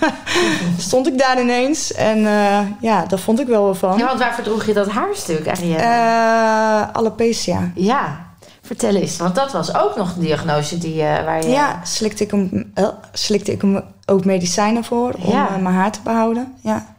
stond 0.79 1.07
ik 1.07 1.19
daar 1.19 1.41
ineens. 1.41 1.93
En 1.95 2.27
eh, 2.27 2.59
ja, 2.81 3.05
daar 3.09 3.19
vond 3.19 3.41
ik 3.41 3.47
wel 3.47 3.65
wat 3.65 3.79
van. 3.79 3.99
Ja, 3.99 4.07
want 4.07 4.19
waarvoor 4.19 4.45
droeg 4.45 4.67
je 4.67 4.73
dat 4.73 4.89
haarstuk, 4.89 5.49
Ariane? 5.49 5.83
Eh 5.83 6.83
alopecia. 6.93 7.71
Ja, 7.75 8.26
vertel 8.67 8.95
eens. 8.95 9.17
Want 9.17 9.35
dat 9.35 9.53
was 9.53 9.75
ook 9.75 9.97
nog 9.97 10.15
een 10.15 10.21
diagnose 10.21 10.79
die, 10.79 11.03
eh, 11.03 11.25
waar 11.25 11.43
je... 11.43 11.49
Ja, 11.51 11.81
slikte 11.85 12.25
ik, 12.25 12.31
hem, 12.31 12.71
eh, 12.75 12.89
slikte 13.13 13.53
ik 13.53 13.61
hem 13.61 13.83
ook 14.07 14.25
medicijnen 14.25 14.85
voor 14.85 15.13
om 15.13 15.31
Ja. 15.33 15.49
eh, 15.49 15.57
mijn 15.63 15.75
haar 15.75 15.91
te 15.93 16.01
behouden. 16.05 16.55
Ja. 16.61 16.95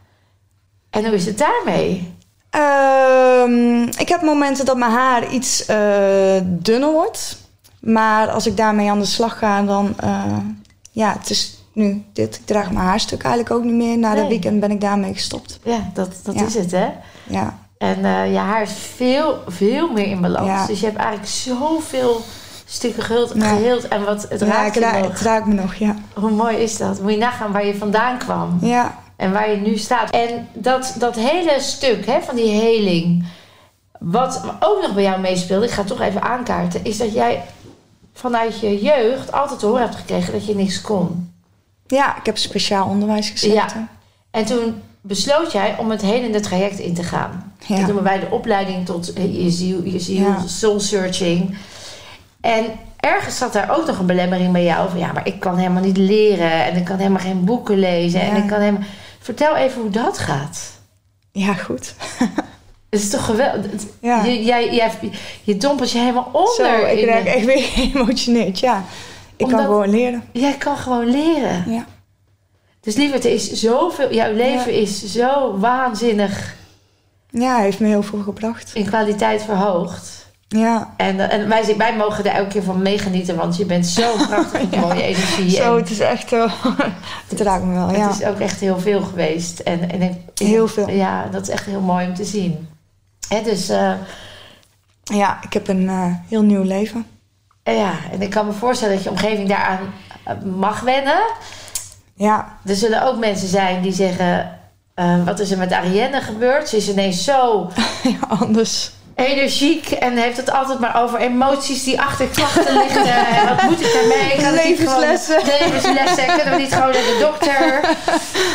En 0.89 1.05
hoe 1.05 1.13
is 1.13 1.25
het 1.25 1.37
daarmee? 1.37 2.13
Ehm, 2.49 3.81
ik 3.83 4.09
heb 4.09 4.21
momenten 4.21 4.65
dat 4.65 4.77
mijn 4.77 4.91
haar 4.91 5.31
iets 5.31 5.65
dunner 6.43 6.91
wordt. 6.91 7.37
Maar 7.79 8.29
als 8.29 8.47
ik 8.47 8.57
daarmee 8.57 8.89
aan 8.89 8.99
de 8.99 9.05
slag 9.05 9.37
ga, 9.37 9.61
dan... 9.61 9.95
ja, 10.91 11.13
het 11.19 11.29
is 11.29 11.57
nu 11.73 12.03
dit. 12.13 12.35
Ik 12.35 12.45
draag 12.45 12.71
mijn 12.71 12.85
haarstuk 12.85 13.23
eigenlijk 13.23 13.55
ook 13.55 13.63
niet 13.63 13.73
meer. 13.73 13.97
Na 13.97 14.13
Nee. 14.13 14.21
de 14.21 14.27
weekend 14.27 14.59
ben 14.59 14.71
ik 14.71 14.81
daarmee 14.81 15.13
gestopt. 15.13 15.59
Ja, 15.63 15.89
dat, 15.93 16.09
dat 16.23 16.35
Ja. 16.35 16.45
is 16.45 16.53
het, 16.53 16.71
hè? 16.71 16.87
Ja, 17.23 17.57
En 17.77 18.05
eh, 18.05 18.31
je 18.31 18.37
haar 18.37 18.61
is 18.61 18.71
veel, 18.95 19.43
veel 19.47 19.91
meer 19.91 20.07
in 20.07 20.21
balans. 20.21 20.47
Ja. 20.47 20.65
Dus 20.65 20.79
je 20.79 20.85
hebt 20.85 20.97
eigenlijk 20.97 21.29
zoveel 21.29 22.21
stukken 22.65 23.03
geheeld, 23.03 23.31
Ja. 23.35 23.47
geheeld 23.47 23.87
en 23.87 24.03
wat 24.05 24.25
het 24.29 24.39
ja 24.39 24.45
raakt 24.45 24.75
raak, 24.77 25.01
nog. 25.01 25.11
het 25.11 25.21
raakt 25.21 25.45
me 25.45 25.53
nog, 25.53 25.75
ja. 25.75 25.95
Hoe 26.13 26.31
mooi 26.31 26.57
is 26.57 26.77
dat? 26.77 27.01
Moet 27.01 27.11
je 27.11 27.17
nagaan 27.17 27.51
waar 27.51 27.65
je 27.65 27.75
vandaan 27.75 28.17
kwam 28.17 28.57
Ja, 28.61 28.97
en 29.15 29.31
waar 29.31 29.49
je 29.51 29.57
nu 29.57 29.77
staat. 29.77 30.09
En 30.09 30.47
dat, 30.53 30.95
dat 30.99 31.15
hele 31.15 31.55
stuk 31.59 32.05
hè, 32.05 32.21
van 32.21 32.35
die 32.35 32.49
heling, 32.61 33.25
wat 33.99 34.43
ook 34.59 34.81
nog 34.81 34.93
bij 34.93 35.03
jou 35.03 35.19
meespeelde, 35.19 35.65
ik 35.65 35.71
ga 35.71 35.79
het 35.79 35.87
toch 35.87 36.01
even 36.01 36.21
aankaarten, 36.21 36.83
is 36.83 36.97
dat 36.97 37.13
jij 37.13 37.43
vanuit 38.13 38.59
je 38.59 38.81
jeugd 38.81 39.31
altijd 39.31 39.59
te 39.59 39.65
horen 39.65 39.81
hebt 39.81 39.95
gekregen 39.95 40.33
dat 40.33 40.45
je 40.45 40.55
niks 40.55 40.81
kon. 40.81 41.33
ja 41.87 42.17
ik 42.17 42.25
heb 42.25 42.37
speciaal 42.37 42.87
onderwijs 42.87 43.29
gezeten. 43.29 43.89
En 44.31 44.45
toen 44.45 44.81
besloot 45.07 45.51
jij 45.51 45.75
om 45.77 45.89
het 45.91 46.01
helende 46.01 46.39
traject 46.39 46.79
in 46.79 46.93
te 46.93 47.03
gaan. 47.03 47.53
Ja. 47.65 47.75
Dat 47.75 47.85
noemen 47.85 48.03
wij 48.03 48.19
de 48.19 48.29
opleiding 48.29 48.85
tot 48.85 49.13
eh, 49.13 49.43
je 49.43 49.49
ziel, 49.51 49.83
je 49.83 49.99
ziel 49.99 50.25
Ja. 50.25 50.43
soul 50.47 50.79
searching. 50.79 51.57
En 52.41 52.65
ergens 52.99 53.37
zat 53.37 53.53
daar 53.53 53.77
ook 53.77 53.87
nog 53.87 53.99
een 53.99 54.05
belemmering 54.05 54.51
bij 54.51 54.63
jou 54.63 54.89
van 54.89 54.99
ja, 54.99 55.11
maar 55.11 55.27
ik 55.27 55.39
kan 55.39 55.57
helemaal 55.57 55.83
niet 55.83 55.97
leren 55.97 56.65
en 56.65 56.75
ik 56.75 56.85
kan 56.85 56.97
helemaal 56.97 57.21
geen 57.21 57.43
boeken 57.45 57.79
lezen 57.79 58.21
en 58.21 58.35
ik 58.35 58.47
kan 58.47 58.59
helemaal. 58.59 58.83
Vertel 59.19 59.55
even 59.55 59.81
hoe 59.81 59.89
dat 59.89 60.17
gaat. 60.17 60.59
Ja, 61.31 61.53
goed. 61.53 61.93
Het 62.89 62.99
is 63.01 63.09
toch 63.09 63.25
geweldig. 63.25 63.71
Ja. 64.01 64.23
Je, 64.23 64.43
jij, 64.43 64.73
jij, 64.73 64.91
je 65.43 65.57
dompelt 65.57 65.91
je 65.91 65.99
helemaal 65.99 66.29
onder. 66.31 66.53
Zo, 66.55 66.85
ik 66.85 67.05
raak 67.05 67.23
echt 67.25 67.45
weer 67.45 67.61
geëmotioneerd, 67.75 68.59
ja. 68.59 68.83
Ik 69.35 69.45
Omdat- 69.45 69.59
kan 69.59 69.69
gewoon 69.69 69.89
leren. 69.89 70.23
Jij 70.31 70.53
kan 70.53 70.77
gewoon 70.77 71.09
leren. 71.11 71.63
Ja. 71.71 71.85
Dus 72.87 72.95
lieverd, 72.95 73.25
er 73.25 73.31
is 73.31 73.51
zoveel. 73.51 74.13
Jouw 74.13 74.33
leven 74.33 74.73
Ja. 74.73 74.79
is 74.81 75.03
zo 75.11 75.57
waanzinnig 75.59 76.55
Ja, 77.29 77.53
hij 77.55 77.63
heeft 77.63 77.79
me 77.79 77.87
heel 77.87 78.03
veel 78.03 78.21
gebracht. 78.21 78.71
in 78.73 78.85
kwaliteit 78.85 79.41
verhoogd. 79.43 80.25
Ja, 80.47 80.93
En, 80.97 81.19
eh, 81.29 81.37
en 81.39 81.49
wij, 81.49 81.75
wij 81.77 81.95
mogen 81.95 82.25
er 82.25 82.31
elke 82.31 82.49
keer 82.49 82.63
van 82.63 82.81
meegenieten, 82.81 83.35
want 83.35 83.57
je 83.57 83.65
bent 83.65 83.85
zo 83.87 84.15
prachtig 84.27 84.69
met 84.69 84.79
mooie 84.79 85.01
energie. 85.03 85.49
zo, 85.49 85.73
en 85.75 85.81
het 85.81 85.89
is 85.89 85.99
echt... 85.99 86.33
eh, 86.33 86.53
het 87.29 87.41
raakt 87.41 87.63
me 87.63 87.73
wel, 87.73 87.91
ja. 87.91 88.07
Het 88.07 88.19
is 88.21 88.25
ook 88.27 88.39
echt 88.39 88.59
heel 88.59 88.79
veel 88.79 89.01
geweest. 89.01 89.59
En, 89.59 89.91
en 89.91 90.01
ik- 90.01 90.39
Heel 90.47 90.67
veel. 90.67 90.89
Ja, 90.89 91.27
dat 91.31 91.41
is 91.41 91.49
echt 91.49 91.65
heel 91.65 91.81
mooi 91.81 92.07
om 92.07 92.13
te 92.15 92.25
zien. 92.25 92.67
Hè, 93.29 93.41
dus 93.41 93.69
eh, 93.69 93.91
Ja, 95.03 95.39
ik 95.41 95.53
heb 95.53 95.67
een 95.67 95.89
eh, 95.89 96.13
heel 96.29 96.41
nieuw 96.41 96.63
leven. 96.63 97.05
ja, 97.63 97.91
en 98.11 98.21
ik 98.21 98.29
kan 98.29 98.45
me 98.45 98.51
voorstellen 98.53 98.95
dat 98.95 99.03
je 99.03 99.09
omgeving 99.09 99.49
daaraan 99.49 99.93
mag 100.55 100.79
wennen. 100.79 101.19
Ja, 102.17 102.57
Er 102.65 102.75
zullen 102.75 103.03
ook 103.03 103.17
mensen 103.17 103.47
zijn 103.47 103.81
die 103.81 103.93
zeggen... 103.93 104.59
eh, 104.93 105.23
wat 105.25 105.39
is 105.39 105.51
er 105.51 105.57
met 105.57 105.71
Arienne 105.71 106.21
gebeurd? 106.21 106.69
Ze 106.69 106.77
is 106.77 106.89
ineens 106.89 107.23
zo 107.23 107.71
ja 108.03 108.17
anders. 108.39 108.91
energiek 109.15 109.89
en 109.91 110.17
heeft 110.17 110.37
het 110.37 110.51
altijd 110.51 110.79
maar 110.79 111.01
over 111.03 111.19
emoties 111.19 111.83
die 111.83 112.01
achter 112.01 112.27
klachten 112.27 112.73
liggen. 112.77 113.05
En 113.37 113.47
wat 113.55 113.63
moet 113.63 113.79
ik 113.81 113.93
daarmee? 113.93 114.35
Kan 114.37 114.67
niet 114.67 114.79
gewoon- 114.79 114.99
Levenslessen. 114.99 115.41
Levenslessen. 115.45 116.25
Kunnen 116.35 116.53
we 116.53 116.59
niet 116.61 116.73
gewoon 116.73 116.91
naar 116.91 117.01
de 117.01 117.17
dokter? 117.19 117.79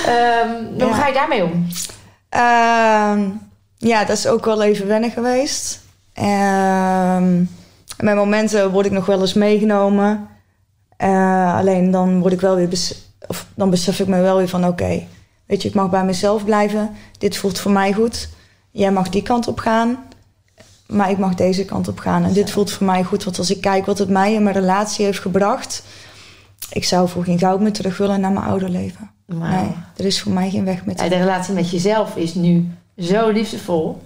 Ehm, 0.07 0.83
hoe 0.85 0.94
ga 0.94 1.07
je 1.07 1.12
daarmee 1.14 1.44
om? 1.44 1.66
Ehm, 2.29 3.29
ja, 3.79 4.05
dat 4.05 4.16
is 4.16 4.27
ook 4.27 4.44
wel 4.44 4.62
even 4.62 4.87
wennen 4.87 5.11
geweest. 5.11 5.81
Ehm 6.14 7.44
met 7.98 8.14
momenten 8.14 8.70
word 8.70 8.87
ik 8.87 8.92
nog 8.92 9.07
wel 9.07 9.20
eens 9.20 9.33
meegenomen. 9.35 10.29
Eh, 10.96 11.57
alleen 11.57 11.90
dan 11.90 12.20
word 12.20 12.33
ik 12.33 12.40
wel 12.40 12.55
weer 12.57 12.68
of 13.28 13.46
dan 13.54 13.70
besef 13.70 14.00
ik 14.00 14.06
me 14.06 14.20
wel 14.20 14.37
weer 14.37 14.48
van 14.48 14.66
oké, 14.66 15.02
weet 15.46 15.62
je, 15.62 15.68
ik 15.68 15.74
mag 15.74 15.90
bij 15.90 16.04
mezelf 16.04 16.44
blijven. 16.44 16.90
Dit 17.18 17.37
voelt 17.37 17.58
voor 17.58 17.70
mij 17.72 17.92
goed. 17.92 18.28
Jij 18.70 18.92
mag 18.92 19.08
die 19.08 19.22
kant 19.22 19.48
op 19.48 19.58
gaan. 19.58 19.98
Maar 20.87 21.11
ik 21.11 21.18
mag 21.18 21.35
deze 21.35 21.64
kant 21.64 21.88
op 21.88 21.98
gaan. 21.98 22.24
En 22.24 22.32
dit 22.32 22.50
voelt 22.50 22.70
voor 22.72 22.87
mij 22.87 23.02
goed. 23.04 23.24
Want 23.24 23.38
als 23.38 23.50
ik 23.50 23.61
kijk 23.61 23.87
wat 23.87 23.98
het 23.98 24.08
mij 24.08 24.32
in 24.35 24.42
mijn 24.42 24.56
relatie 24.56 25.04
heeft 25.04 25.20
gebracht. 25.20 25.82
Ik 26.72 26.85
zou 26.85 27.08
voor 27.08 27.24
geen 27.24 27.38
goud 27.38 27.61
meer 27.61 27.72
terug 27.72 27.96
willen 27.98 28.20
naar 28.20 28.32
mijn 28.32 28.46
oude 28.46 28.68
leven. 28.68 29.11
Nee, 29.26 29.72
er 29.96 30.04
is 30.04 30.20
voor 30.22 30.32
mij 30.32 30.50
geen 30.50 30.64
weg 30.64 30.85
met 30.85 31.00
Ja, 31.00 31.08
de 31.08 31.16
relatie 31.16 31.54
met 31.54 31.70
jezelf 31.70 32.16
is 32.16 32.35
nu 32.35 32.68
zo 32.98 33.28
liefdevol 33.30 34.02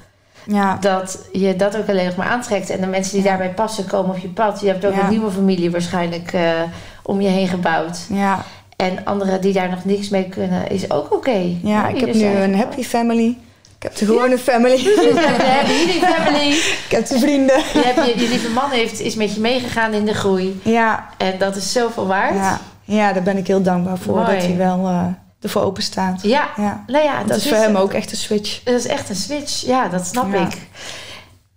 Ja, 0.47 0.77
dat 0.77 1.19
je 1.33 1.57
dat 1.57 1.77
ook 1.77 1.89
alleen 1.89 2.07
nog 2.07 2.17
maar 2.17 2.27
aantrekt. 2.29 2.71
En 2.71 2.81
de 2.81 2.87
mensen 2.87 3.13
die 3.13 3.23
Ja. 3.23 3.29
daarbij 3.29 3.55
passen 3.55 3.87
komen 3.87 4.11
op 4.11 4.19
je 4.19 4.29
pad. 4.29 4.61
Je 4.61 4.67
hebt 4.67 4.87
ook 4.87 4.97
een 4.97 5.09
nieuwe 5.09 5.31
familie 5.31 5.71
waarschijnlijk 5.71 6.33
eh, 6.33 6.61
om 7.03 7.21
je 7.21 7.29
heen 7.29 7.49
gebouwd. 7.49 7.99
ja, 8.09 8.45
En 8.77 9.05
anderen 9.05 9.41
die 9.41 9.53
daar 9.53 9.69
nog 9.71 9.85
niks 9.85 10.09
mee 10.09 10.29
kunnen, 10.29 10.71
is 10.71 10.91
ook 10.91 11.13
oké. 11.15 11.57
ja. 11.63 11.89
Ik 11.89 12.01
heb 12.01 12.15
nu 12.15 12.25
een 12.25 12.57
happy 12.57 12.83
family. 12.83 13.37
Ik 13.77 13.83
heb 13.83 13.97
de 13.97 14.05
gewone 14.05 14.39
family. 14.39 14.77
De 14.77 15.53
happy 15.57 16.07
family. 16.15 16.49
Ik 16.51 16.87
heb 16.89 17.07
de 17.07 17.19
vrienden. 17.19 17.57
Je, 17.59 17.83
hebt 17.85 18.07
je, 18.07 18.21
je 18.23 18.29
lieve 18.29 18.51
man 18.51 18.71
heeft, 18.71 19.01
is 19.01 19.15
met 19.15 19.35
je 19.35 19.41
meegegaan 19.41 19.93
in 19.93 20.05
de 20.05 20.15
groei. 20.15 20.61
Ja, 20.65 21.07
En 21.17 21.35
dat 21.39 21.57
is 21.57 21.73
zoveel 21.73 22.07
waard. 22.07 22.35
ja, 22.35 22.61
ja, 22.85 23.13
daar 23.13 23.23
ben 23.23 23.37
ik 23.37 23.47
heel 23.47 23.63
dankbaar 23.63 23.99
voor. 23.99 24.15
Mooi. 24.15 24.27
Dat 24.35 24.43
hij 24.47 24.57
wel 24.57 24.87
eh, 24.89 25.05
ervoor 25.41 25.63
open 25.63 25.83
staat. 25.83 26.23
Ja, 26.23 26.49
Ja. 26.57 26.85
nou 26.87 27.05
ja, 27.05 27.19
Dat, 27.19 27.29
dat 27.29 27.37
is 27.37 27.49
voor 27.49 27.57
hem 27.57 27.77
ook 27.77 27.93
echt 27.93 28.11
een 28.11 28.17
switch. 28.17 28.63
Dat 28.63 28.75
is 28.75 28.87
echt 28.87 29.09
een 29.09 29.17
switch. 29.17 29.67
Ja, 29.67 29.89
dat 29.89 30.07
snap 30.07 30.33
Ja. 30.35 30.41
ik. 30.47 30.57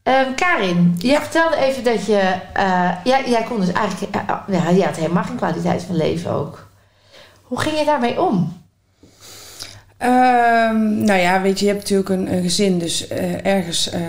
Ehm, 0.04 0.34
Karin, 0.36 0.96
jij 1.00 1.20
vertelde 1.22 1.56
even 1.58 1.84
dat 1.84 2.06
je... 2.06 2.34
eh, 2.54 2.90
jij, 3.04 3.24
jij 3.30 3.44
kon 3.44 3.60
dus 3.60 3.72
eigenlijk... 3.72 4.16
eh, 4.16 4.36
ja, 4.48 4.70
je 4.70 4.84
had 4.84 4.96
helemaal 4.96 5.24
geen 5.24 5.36
kwaliteit 5.36 5.84
van 5.84 5.96
leven 5.96 6.32
ook. 6.32 6.68
Hoe 7.50 7.60
ging 7.60 7.80
je 7.80 7.86
daarmee 7.86 8.22
om? 8.22 8.54
Ehm, 9.98 11.04
nou 11.04 11.20
ja, 11.20 11.42
weet 11.42 11.60
je, 11.60 11.66
je 11.66 11.72
hebt 11.72 11.90
natuurlijk 11.90 12.10
een, 12.10 12.42
gezin, 12.42 12.80
dus 12.80 13.08
eh, 13.08 13.46
ergens 13.46 13.90
eh, 13.90 14.02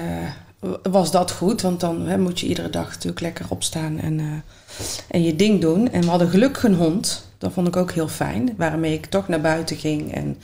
was 0.83 1.11
dat 1.11 1.31
goed. 1.31 1.62
Want 1.62 1.81
dan 1.81 2.07
hè, 2.07 2.18
moet 2.18 2.40
je 2.40 2.46
iedere 2.46 2.70
dag 2.70 2.88
natuurlijk 2.88 3.20
lekker 3.20 3.44
opstaan 3.48 3.98
en, 3.98 4.20
eh, 4.20 4.26
en 5.09 5.22
je 5.22 5.37
ding 5.37 5.61
doen. 5.61 5.92
En 5.92 6.00
we 6.00 6.09
hadden 6.09 6.29
gelukkig 6.29 6.64
een 6.64 6.74
hond, 6.74 7.29
dat 7.38 7.53
vond 7.53 7.68
ik 7.68 7.76
ook 7.76 7.92
heel 7.92 8.09
fijn, 8.09 8.55
waarmee 8.57 8.92
ik 8.92 9.07
toch 9.07 9.29
naar 9.29 9.40
buiten 9.40 9.76
ging 9.76 10.14
en 10.14 10.37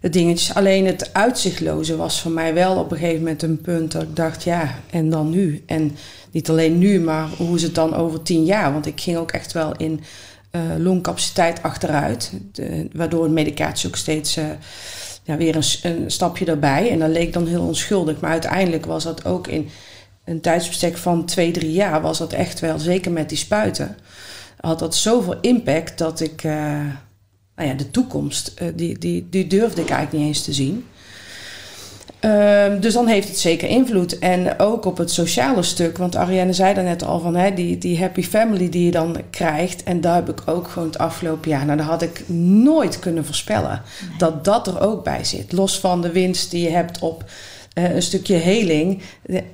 de 0.00 0.08
dingetjes. 0.08 0.54
Alleen 0.54 0.86
het 0.86 1.14
uitzichtloze 1.14 1.96
was 1.96 2.20
voor 2.20 2.30
mij 2.30 2.54
wel 2.54 2.76
op 2.76 2.90
een 2.90 2.98
gegeven 2.98 3.18
moment 3.18 3.42
een 3.42 3.60
punt 3.60 3.92
dat 3.92 4.02
ik 4.02 4.16
dacht, 4.16 4.44
ja, 4.44 4.74
en 4.90 5.10
dan 5.10 5.30
nu? 5.30 5.62
En 5.66 5.96
niet 6.30 6.50
alleen 6.50 6.78
nu, 6.78 7.00
maar 7.00 7.28
hoe 7.36 7.56
is 7.56 7.62
het 7.62 7.74
dan 7.74 7.94
over 7.94 8.22
tien 8.22 8.44
jaar? 8.44 8.72
Want 8.72 8.86
ik 8.86 9.00
ging 9.00 9.16
ook 9.16 9.32
echt 9.32 9.52
wel 9.52 9.76
in 9.76 10.00
eh, 10.50 10.60
longcapaciteit 10.78 11.62
achteruit. 11.62 12.32
De- 12.52 12.88
waardoor 12.92 13.24
de 13.26 13.32
medicatie 13.32 13.88
ook 13.88 13.96
steeds 13.96 14.36
eh, 14.36 14.44
ja, 15.22 15.36
weer 15.36 15.56
een, 15.56 15.64
een 15.82 16.10
stapje 16.10 16.44
erbij. 16.44 16.90
En 16.90 16.98
dat 16.98 17.08
leek 17.10 17.32
dan 17.32 17.46
heel 17.46 17.62
onschuldig. 17.66 18.20
Maar 18.20 18.30
uiteindelijk 18.30 18.86
was 18.86 19.04
dat 19.04 19.24
ook 19.24 19.46
in 19.46 19.68
een 20.24 20.40
tijdsbestek 20.40 20.96
van 20.96 21.24
twee, 21.24 21.50
drie 21.50 21.72
jaar... 21.72 22.00
was 22.00 22.18
dat 22.18 22.32
echt 22.32 22.60
wel, 22.60 22.78
zeker 22.78 23.12
met 23.12 23.28
die 23.28 23.38
spuiten... 23.38 23.96
had 24.60 24.78
dat 24.78 24.94
zoveel 24.94 25.38
impact 25.40 25.98
dat 25.98 26.20
ik... 26.20 26.44
eh, 26.44 26.80
nou 27.56 27.68
ja, 27.72 27.74
de 27.74 27.90
toekomst, 27.90 28.54
die, 28.74 28.98
die, 28.98 29.26
die 29.30 29.46
durfde 29.46 29.82
ik 29.82 29.90
eigenlijk 29.90 30.24
niet 30.24 30.34
eens 30.34 30.44
te 30.44 30.52
zien. 30.52 30.84
Ehm, 32.20 32.80
dus 32.80 32.94
dan 32.94 33.06
heeft 33.06 33.28
het 33.28 33.38
zeker 33.38 33.68
invloed. 33.68 34.18
En 34.18 34.58
ook 34.58 34.84
op 34.84 34.98
het 34.98 35.10
sociale 35.10 35.62
stuk. 35.62 35.98
Want 35.98 36.16
Ariane 36.16 36.52
zei 36.52 36.74
daarnet 36.74 37.04
al 37.04 37.20
van 37.20 37.36
hè, 37.36 37.54
die, 37.54 37.78
die 37.78 37.98
happy 37.98 38.22
family 38.22 38.68
die 38.68 38.84
je 38.84 38.90
dan 38.90 39.16
krijgt. 39.30 39.82
En 39.82 40.00
daar 40.00 40.14
heb 40.14 40.28
ik 40.28 40.42
ook 40.46 40.68
gewoon 40.68 40.88
het 40.88 40.98
afgelopen 40.98 41.50
jaar. 41.50 41.64
Nou, 41.64 41.78
dat 41.78 41.86
had 41.86 42.02
ik 42.02 42.28
nooit 42.28 42.98
kunnen 42.98 43.24
voorspellen. 43.24 43.82
Dat 44.18 44.44
dat 44.44 44.66
er 44.66 44.80
ook 44.80 45.04
bij 45.04 45.24
zit. 45.24 45.52
Los 45.52 45.80
van 45.80 46.02
de 46.02 46.12
winst 46.12 46.50
die 46.50 46.62
je 46.62 46.70
hebt 46.70 46.98
op 46.98 47.24
eh, 47.72 47.94
een 47.94 48.02
stukje 48.02 48.34
heling. 48.34 49.02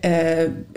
eh, 0.00 0.12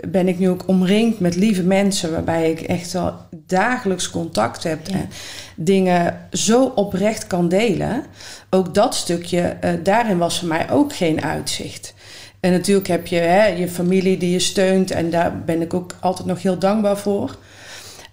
ben 0.08 0.28
ik 0.28 0.38
nu 0.38 0.48
ook 0.48 0.68
omringd 0.68 1.20
met 1.20 1.36
lieve 1.36 1.62
mensen. 1.62 2.12
Waarbij 2.12 2.50
ik 2.50 2.60
echt 2.60 2.92
wel 2.92 3.14
dagelijks 3.46 4.10
contact 4.10 4.62
heb. 4.62 4.88
En 4.88 5.08
dingen 5.56 6.26
zo 6.32 6.64
oprecht 6.64 7.26
kan 7.26 7.48
delen. 7.48 8.04
Ook 8.50 8.74
dat 8.74 8.94
stukje, 8.94 9.40
eh, 9.40 9.72
daarin 9.82 10.18
was 10.18 10.38
voor 10.38 10.48
mij 10.48 10.70
ook 10.70 10.94
geen 10.94 11.22
uitzicht. 11.22 11.94
En 12.40 12.52
natuurlijk 12.52 12.88
heb 12.88 13.06
je 13.06 13.16
hè, 13.18 13.46
je 13.46 13.68
familie 13.68 14.16
die 14.16 14.30
je 14.30 14.38
steunt. 14.38 14.90
En 14.90 15.10
daar 15.10 15.40
ben 15.44 15.60
ik 15.60 15.74
ook 15.74 15.94
altijd 16.00 16.28
nog 16.28 16.42
heel 16.42 16.58
dankbaar 16.58 16.98
voor. 16.98 17.36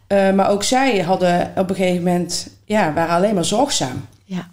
Maar 0.08 0.50
ook 0.50 0.63
zij 0.63 1.00
hadden 1.00 1.52
op 1.56 1.70
een 1.70 1.76
gegeven 1.76 2.04
moment, 2.04 2.50
ja, 2.66 2.94
waren 2.94 3.16
alleen 3.16 3.34
maar 3.34 3.46
zorgzaam. 3.46 4.06
Ja. 4.24 4.48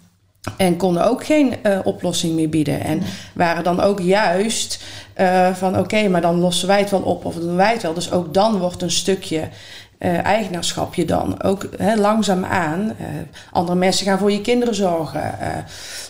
En 0.57 0.77
konden 0.77 1.05
ook 1.09 1.25
geen 1.25 1.63
eh, 1.63 1.79
oplossing 1.83 2.35
meer 2.35 2.49
bieden. 2.49 2.81
En 2.83 3.01
waren 3.33 3.63
dan 3.63 3.81
ook 3.81 3.99
juist 3.99 4.83
eh, 5.15 5.53
van 5.53 5.77
oké, 5.77 6.07
maar 6.07 6.21
dan 6.21 6.39
lossen 6.39 6.67
wij 6.67 6.79
het 6.79 6.89
wel 6.89 7.01
op 7.01 7.25
of 7.25 7.35
doen 7.35 7.55
wij 7.55 7.71
het 7.71 7.81
wel. 7.81 7.93
Dus 7.93 8.11
ook 8.11 8.33
dan 8.33 8.57
wordt 8.57 8.81
een 8.81 8.91
stukje 8.91 9.47
eh, 9.97 10.25
eigenaarschap 10.25 10.93
je 10.93 11.05
dan 11.05 11.43
ook 11.43 11.67
hè, 11.77 11.95
langzaam 11.95 12.45
aan. 12.45 12.95
Eh, 12.99 13.05
andere 13.51 13.77
mensen 13.77 14.05
gaan 14.05 14.17
voor 14.17 14.31
je 14.31 14.41
kinderen 14.41 14.75
zorgen. 14.75 15.35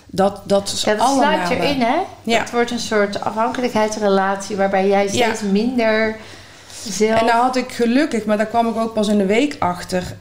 Dat, 0.06 0.42
dat 0.44 0.72
is 0.72 0.82
Ja, 0.84 0.92
dat 0.92 1.00
allemaal... 1.08 1.34
sluit 1.46 1.50
erin, 1.50 1.82
hè? 1.82 1.96
Ja. 2.24 2.40
Het 2.40 2.52
wordt 2.52 2.72
een 2.72 2.80
soort 2.80 3.22
afhankelijkheidsrelatie... 3.22 4.56
waarbij 4.56 4.88
jij 4.88 5.08
steeds 5.08 5.42
Ja. 5.42 5.48
minder 5.52 6.16
zelf... 6.90 7.20
En 7.20 7.26
nou 7.26 7.42
had 7.42 7.56
ik 7.56 7.72
gelukkig, 7.72 8.26
maar 8.26 8.38
daar 8.38 8.46
kwam 8.46 8.68
ik 8.68 8.76
ook 8.76 8.94
pas 8.94 9.08
in 9.08 9.18
de 9.18 9.26
week 9.26 9.56
achter, 9.60 10.16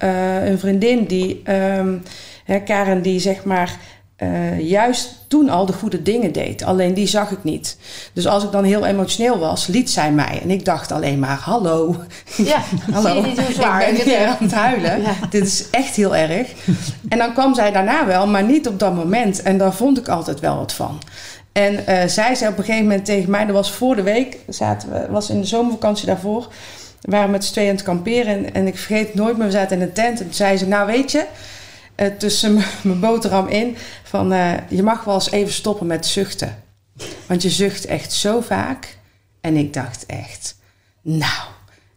een 0.45 0.59
vriendin 0.59 1.05
die, 1.05 1.41
ehm, 1.45 1.97
hè, 2.45 2.59
Karen, 2.59 3.03
die 3.03 3.21
zeg 3.21 3.45
maar 3.45 3.77
eh, 4.17 4.61
juist 4.61 5.25
toen 5.29 5.49
al 5.49 5.67
de 5.67 5.73
goede 5.73 6.03
dingen 6.03 6.33
deed. 6.33 6.65
Alleen 6.65 6.95
die 6.95 7.07
zag 7.07 7.31
ik 7.31 7.45
niet. 7.45 7.77
Dus 8.13 8.27
als 8.27 8.45
ik 8.45 8.53
dan 8.53 8.65
heel 8.65 8.87
emotioneel 8.87 9.39
was, 9.39 9.67
liet 9.67 9.91
zij 9.91 10.13
mij. 10.13 10.41
En 10.43 10.51
ik 10.51 10.65
dacht 10.65 10.93
alleen 10.93 11.19
maar, 11.19 11.39
hallo. 11.41 11.97
ja, 12.37 12.63
Hallo. 12.93 13.23
niet 13.23 13.41
hoe 13.41 13.55
zwaar 13.55 13.89
ik 13.89 14.05
ben 14.05 14.29
aan 14.29 14.37
het 14.39 14.53
huilen. 14.53 15.03
Ja. 15.03 15.15
Dit 15.31 15.47
is 15.47 15.71
echt 15.71 15.97
heel 15.97 16.17
erg. 16.17 16.53
En 17.09 17.19
dan 17.19 17.33
kwam 17.33 17.55
zij 17.55 17.73
daarna 17.73 18.07
wel, 18.07 18.27
maar 18.27 18.45
niet 18.45 18.69
op 18.69 18.79
dat 18.79 18.95
moment. 18.95 19.43
En 19.43 19.59
daar 19.59 19.75
vond 19.75 19.99
ik 19.99 20.09
altijd 20.09 20.41
wel 20.41 20.57
wat 20.57 20.73
van. 20.73 20.99
En 21.53 21.87
eh, 21.87 22.09
zij 22.09 22.35
zei 22.35 22.51
op 22.51 22.59
een 22.59 22.65
gegeven 22.65 22.87
moment 22.87 23.05
tegen 23.05 23.31
mij, 23.31 23.45
dat 23.45 23.55
was 23.55 23.73
voor 23.73 23.97
de 23.97 24.03
week, 24.03 24.39
zaten 24.49 24.93
we, 24.93 25.07
was 25.11 25.31
in 25.31 25.41
de 25.41 25.47
zomervakantie 25.47 26.07
daarvoor. 26.07 26.49
We 27.01 27.11
waren 27.11 27.31
met 27.31 27.45
z'n 27.45 27.53
tweeën 27.53 27.69
aan 27.69 27.75
het 27.75 27.85
kamperen 27.85 28.27
en, 28.27 28.55
en 28.55 28.67
ik 28.67 28.77
vergeet 28.77 29.15
nooit 29.15 29.37
meer, 29.37 29.47
we 29.47 29.53
zaten 29.53 29.77
in 29.77 29.83
een 29.83 29.93
tent. 29.93 30.19
En 30.19 30.25
toen 30.25 30.35
zei 30.35 30.57
ze, 30.57 30.67
nou 30.67 30.87
weet 30.87 31.13
je, 31.13 31.25
eh, 31.95 32.07
tussen 32.19 32.55
mijn 32.83 33.01
boterham 33.01 33.49
in, 33.49 33.77
van 34.03 34.33
eh, 34.33 34.53
je 34.69 34.83
mag 34.83 35.05
wel 35.05 35.15
eens 35.15 35.31
even 35.31 35.53
stoppen 35.53 35.87
met 35.87 36.07
zuchten. 36.07 36.63
Want 37.27 37.43
je 37.43 37.51
zucht 37.51 37.85
echt 37.85 38.13
zo 38.13 38.41
vaak. 38.41 38.99
En 39.41 39.57
ik 39.57 39.73
dacht 39.73 40.07
echt, 40.07 40.57
nou, 41.03 41.49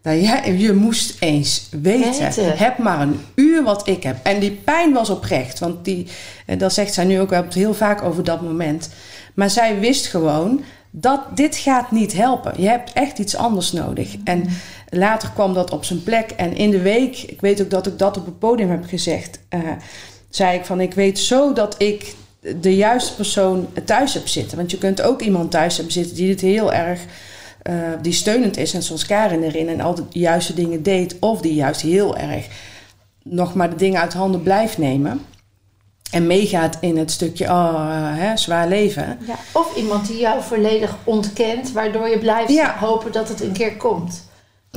nou 0.01 0.17
ja, 0.17 0.45
je 0.45 0.73
moest 0.73 1.15
eens 1.19 1.67
weten. 1.81 2.21
Weten. 2.21 2.57
Heb 2.57 2.77
maar 2.77 3.01
een 3.01 3.19
uur 3.35 3.63
wat 3.63 3.87
ik 3.87 4.03
heb. 4.03 4.17
En 4.23 4.39
die 4.39 4.51
pijn 4.51 4.93
was 4.93 5.09
oprecht. 5.09 5.59
Want 5.59 5.85
die, 5.85 6.07
eh, 6.45 6.59
dat 6.59 6.73
zegt 6.73 6.93
zij 6.93 7.05
nu 7.05 7.19
ook 7.19 7.29
wel 7.29 7.45
heel 7.49 7.73
vaak 7.73 8.01
over 8.01 8.23
dat 8.23 8.41
moment. 8.41 8.89
Maar 9.33 9.49
zij 9.49 9.79
wist 9.79 10.07
gewoon 10.07 10.63
dat 10.91 11.21
dit 11.33 11.55
gaat 11.55 11.91
niet 11.91 12.13
helpen. 12.13 12.61
Je 12.61 12.67
hebt 12.67 12.93
echt 12.93 13.19
iets 13.19 13.35
anders 13.35 13.71
nodig. 13.71 14.15
En 14.23 14.49
later 14.89 15.29
kwam 15.33 15.53
dat 15.53 15.71
op 15.71 15.85
zijn 15.85 16.03
plek. 16.03 16.31
En 16.31 16.55
in 16.55 16.71
de 16.71 16.81
week, 16.81 17.17
ik 17.17 17.41
weet 17.41 17.61
ook 17.61 17.69
dat 17.69 17.87
ik 17.87 17.99
dat 17.99 18.17
op 18.17 18.25
het 18.25 18.39
podium 18.39 18.69
heb 18.69 18.85
gezegd, 18.85 19.39
eh, 19.49 19.59
zei 20.29 20.57
ik 20.57 20.65
van 20.65 20.81
ik 20.81 20.93
weet 20.93 21.19
zo 21.19 21.53
dat 21.53 21.75
ik 21.77 22.15
de 22.61 22.75
juiste 22.75 23.15
persoon 23.15 23.67
thuis 23.85 24.13
heb 24.13 24.27
zitten. 24.27 24.57
Want 24.57 24.71
je 24.71 24.77
kunt 24.77 25.01
ook 25.01 25.21
iemand 25.21 25.51
thuis 25.51 25.75
hebben 25.75 25.93
zitten 25.93 26.15
die 26.15 26.29
het 26.29 26.41
heel 26.41 26.73
erg 26.73 26.99
eh, 27.61 27.75
die 28.01 28.13
steunend 28.13 28.57
is 28.57 28.73
en 28.73 28.83
zoals 28.83 29.05
Karin 29.05 29.43
erin 29.43 29.69
en 29.69 29.81
altijd 29.81 30.11
de 30.11 30.19
juiste 30.19 30.53
dingen 30.53 30.83
deed, 30.83 31.15
of 31.19 31.41
die 31.41 31.53
juist 31.53 31.81
heel 31.81 32.17
erg 32.17 32.47
nog 33.23 33.53
maar 33.53 33.69
de 33.69 33.75
dingen 33.75 34.01
uit 34.01 34.13
handen 34.13 34.43
blijft 34.43 34.77
nemen. 34.77 35.25
En 36.11 36.27
meegaat 36.27 36.77
in 36.81 36.97
het 36.97 37.11
stukje 37.11 37.45
oh, 37.45 37.87
eh, 37.89 38.19
hè, 38.19 38.37
zwaar 38.37 38.67
leven. 38.67 39.17
Ja, 39.27 39.35
of 39.53 39.75
iemand 39.75 40.07
die 40.07 40.19
jou 40.19 40.43
volledig 40.43 40.95
ontkent, 41.03 41.71
waardoor 41.71 42.07
je 42.07 42.19
blijft 42.19 42.51
Ja. 42.51 42.77
hopen 42.79 43.11
dat 43.11 43.29
het 43.29 43.41
een 43.41 43.51
keer 43.51 43.75
komt. 43.77 44.26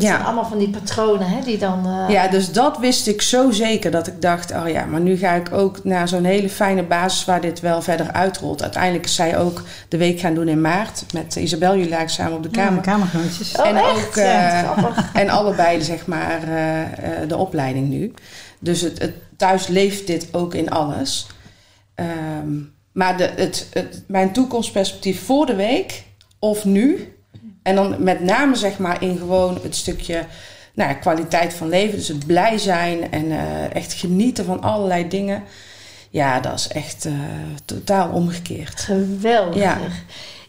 Dat 0.01 0.09
Ja. 0.09 0.15
zijn 0.15 0.27
allemaal 0.27 0.49
van 0.49 0.59
die 0.59 0.69
patronen 0.71 1.29
hè, 1.29 1.41
die 1.45 1.59
dan... 1.59 1.87
eh, 1.87 2.15
Ja, 2.15 2.29
dus 2.29 2.53
dat 2.53 2.79
wist 2.79 3.07
ik 3.07 3.23
zo 3.23 3.51
zeker 3.51 3.91
dat 3.91 4.07
ik 4.07 4.23
dacht: 4.23 4.51
oh 4.53 4.69
ja, 4.69 4.85
maar 4.85 5.01
nu 5.01 5.17
ga 5.17 5.33
ik 5.33 5.53
ook 5.53 5.85
naar 5.85 6.09
zo'n 6.09 6.25
hele 6.25 6.49
fijne 6.49 6.83
basis 6.83 7.25
waar 7.25 7.41
dit 7.41 7.61
wel 7.61 7.83
verder 7.83 8.13
uitrolt. 8.13 8.63
Uiteindelijk 8.63 9.05
is 9.05 9.15
zij 9.15 9.39
ook 9.39 9.63
de 9.89 9.97
week 9.97 10.21
gaan 10.21 10.35
doen 10.35 10.49
in 10.49 10.61
maart 10.61 11.05
met 11.13 11.37
Isabel, 11.37 11.75
jullie 11.77 11.91
lagen 11.91 12.11
samen 12.11 12.33
op 12.37 12.43
de 12.43 12.49
Ja, 12.53 12.65
kamer. 12.67 12.83
kamergenootjes. 12.83 13.57
Oh, 13.59 13.67
en 13.67 13.77
echt? 13.77 14.07
ook 14.09 14.15
Ja, 14.15 14.63
eh, 14.63 14.73
grappig. 14.73 15.11
en 15.23 15.29
allebei 15.29 15.83
zeg 15.83 16.07
maar 16.07 16.43
eh, 16.43 16.83
eh, 16.83 17.29
de 17.29 17.37
opleiding 17.37 17.89
nu. 17.89 18.15
Dus 18.59 18.81
het, 18.81 18.99
het, 18.99 19.13
thuis 19.37 19.67
leeft 19.67 20.07
dit 20.07 20.29
ook 20.33 20.55
in 20.55 20.71
alles. 20.71 21.27
Ehm, 21.95 22.59
maar 22.93 23.17
de, 23.17 23.31
het, 23.37 23.67
het, 23.73 24.03
mijn 24.07 24.33
toekomstperspectief 24.33 25.25
voor 25.25 25.47
de 25.47 25.55
week 25.55 26.05
of 26.39 26.65
nu. 26.65 27.15
En 27.63 27.75
dan 27.75 28.03
met 28.03 28.21
name 28.21 28.55
zeg 28.55 28.79
maar 28.79 29.03
in 29.03 29.19
gewoon 29.19 29.59
het 29.63 29.77
stukje 29.77 30.25
nou 30.75 30.91
ja, 30.91 30.95
kwaliteit 30.95 31.55
van 31.55 31.69
leven. 31.69 31.99
Dus 31.99 32.09
het 32.09 32.27
blij 32.27 32.59
zijn 32.59 33.11
en 33.11 33.31
eh, 33.31 33.75
echt 33.75 33.93
genieten 33.93 34.45
van 34.45 34.61
allerlei 34.63 35.09
dingen. 35.09 35.43
Ja, 36.11 36.41
dat 36.41 36.59
is 36.59 36.69
echt 36.69 37.05
eh, 37.05 37.13
totaal 37.65 38.09
omgekeerd. 38.09 38.81
Geweldig. 38.81 39.63
Ja. 39.63 39.79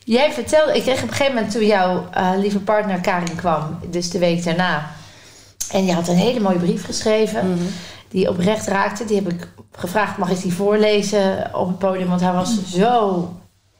Jij 0.03 0.31
vertelde, 0.31 0.75
ik 0.75 0.81
kreeg 0.81 1.03
op 1.03 1.09
een 1.09 1.15
gegeven 1.15 1.33
moment 1.33 1.51
toen 1.51 1.65
jouw 1.65 2.09
eh, 2.13 2.31
lieve 2.37 2.59
partner 2.59 2.99
Karin 2.99 3.35
kwam, 3.35 3.79
dus 3.89 4.09
de 4.09 4.19
week 4.19 4.43
daarna. 4.43 4.91
En 5.71 5.85
je 5.85 5.93
had 5.93 6.07
een 6.07 6.15
hele 6.15 6.39
mooie 6.39 6.59
brief 6.59 6.85
geschreven. 6.85 7.49
Mhm. 7.49 7.63
die 8.09 8.29
oprecht 8.29 8.67
raakte. 8.67 9.05
Die 9.05 9.15
heb 9.15 9.31
ik 9.31 9.47
gevraagd, 9.71 10.17
mag 10.17 10.29
ik 10.29 10.41
die 10.41 10.53
voorlezen 10.53 11.49
op 11.53 11.67
het 11.67 11.77
podium? 11.77 12.07
Want 12.07 12.21
hij 12.21 12.33
was 12.33 12.71
zo, 12.73 13.29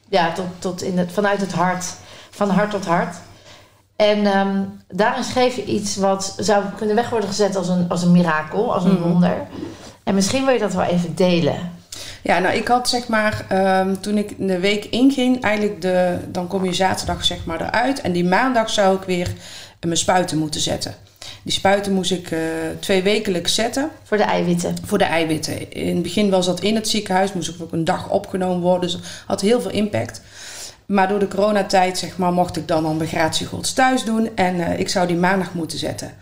ja, 0.09 0.31
tot, 0.31 0.45
tot 0.59 0.81
in 0.81 0.97
het, 0.97 1.11
vanuit 1.11 1.41
het 1.41 1.51
hart, 1.51 1.85
van 2.31 2.49
hart 2.49 2.71
tot 2.71 2.85
hart. 2.85 3.15
En 3.95 4.25
ehm, 4.25 4.57
daarin 4.87 5.23
schreef 5.23 5.55
je 5.55 5.65
iets 5.65 5.95
wat 5.95 6.35
zou 6.37 6.63
kunnen 6.77 6.95
weg 6.95 7.09
worden 7.09 7.29
gezet 7.29 7.55
als 7.55 7.67
een, 7.67 7.85
als 7.89 8.03
een 8.03 8.11
mirakel, 8.11 8.73
als 8.73 8.83
een 8.83 8.91
Mhm. 8.99 9.01
wonder. 9.09 9.47
En 10.03 10.15
misschien 10.15 10.45
wil 10.45 10.53
je 10.53 10.59
dat 10.59 10.73
wel 10.73 10.83
even 10.85 11.15
delen. 11.15 11.71
Ja, 12.23 12.39
nou 12.39 12.55
ik 12.55 12.67
had 12.67 12.89
zeg 12.89 13.07
maar, 13.07 13.45
ehm, 13.49 13.95
toen 13.99 14.17
ik 14.17 14.33
de 14.47 14.59
week 14.59 14.85
inging, 14.85 15.43
eigenlijk 15.43 15.81
de, 15.81 16.17
dan 16.27 16.47
kom 16.47 16.65
je 16.65 16.73
zaterdag 16.73 17.25
zeg 17.25 17.45
maar 17.45 17.61
eruit. 17.61 18.01
En 18.01 18.11
die 18.11 18.25
maandag 18.25 18.69
zou 18.69 18.95
ik 18.95 19.03
weer 19.03 19.31
mijn 19.79 19.97
spuiten 19.97 20.37
moeten 20.37 20.61
zetten. 20.61 20.95
Die 21.43 21.53
spuiten 21.53 21.93
moest 21.93 22.11
ik 22.11 22.31
eh, 22.31 22.39
twee 22.79 23.03
wekelijks 23.03 23.55
zetten 23.55 23.89
Voor 24.03 24.17
de 24.17 24.23
eiwitten. 24.23 24.75
voor 24.85 24.97
de 24.97 25.03
eiwitten. 25.03 25.71
In 25.71 25.93
het 25.93 26.03
begin 26.03 26.29
was 26.29 26.45
dat 26.45 26.59
in 26.59 26.75
het 26.75 26.87
ziekenhuis, 26.89 27.33
moest 27.33 27.49
ik 27.49 27.55
ook 27.61 27.71
een 27.71 27.83
dag 27.85 28.09
opgenomen 28.09 28.61
worden. 28.61 28.81
Dus 28.81 28.91
dat 28.91 29.01
had 29.27 29.41
heel 29.41 29.61
veel 29.61 29.71
impact. 29.71 30.21
Maar 30.91 31.07
door 31.07 31.19
de 31.19 31.27
coronatijd 31.27 31.97
zeg 31.97 32.17
maar, 32.17 32.33
mocht 32.33 32.57
ik 32.57 32.67
dan 32.67 32.97
mijn 32.97 33.09
gratiegods 33.09 33.73
thuis 33.73 34.03
doen. 34.03 34.29
En 34.35 34.59
eh, 34.59 34.79
ik 34.79 34.89
zou 34.89 35.07
die 35.07 35.15
maandag 35.15 35.53
moeten 35.53 35.77
zetten. 35.77 36.13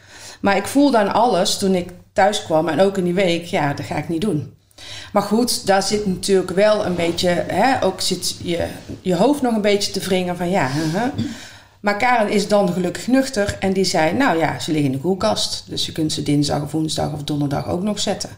Maar 0.42 0.58
ik 0.58 0.68
voelde 0.68 0.98
aan 0.98 1.14
alles 1.14 1.58
toen 1.58 1.76
ik 1.76 1.90
thuis 2.14 2.44
kwam 2.44 2.68
en 2.68 2.80
ook 2.80 2.98
in 2.98 3.04
die 3.04 3.14
week, 3.14 3.46
ja, 3.46 3.74
dat 3.74 3.86
ga 3.86 3.96
ik 3.96 4.10
niet 4.10 4.22
doen. 4.22 4.54
Maar 5.14 5.22
goed, 5.22 5.66
daar 5.66 5.84
zit 5.84 6.06
natuurlijk 6.06 6.52
wel 6.52 6.86
een 6.86 6.96
beetje, 6.96 7.30
hè, 7.48 7.84
ook 7.84 8.02
zit 8.02 8.36
je, 8.44 8.68
je 9.02 9.16
hoofd 9.16 9.42
nog 9.42 9.56
een 9.56 9.62
beetje 9.62 9.92
te 9.92 10.00
wringen 10.00 10.38
van 10.38 10.50
ja. 10.50 10.70
Maar 11.80 11.98
Karen 11.98 12.30
is 12.30 12.48
dan 12.48 12.74
gelukkig 12.74 13.08
nuchter 13.08 13.58
en 13.60 13.74
die 13.74 13.84
zei, 13.84 14.14
nou 14.14 14.38
ja, 14.38 14.60
ze 14.60 14.72
liggen 14.72 14.92
in 14.92 14.98
de 14.98 15.04
koelkast. 15.04 15.64
Dus 15.68 15.86
je 15.86 15.92
kunt 15.92 16.14
ze 16.14 16.24
dinsdag 16.24 16.62
of 16.62 16.72
woensdag 16.72 17.14
of 17.14 17.24
donderdag 17.24 17.68
ook 17.68 17.82
nog 17.82 18.00
zetten. 18.00 18.30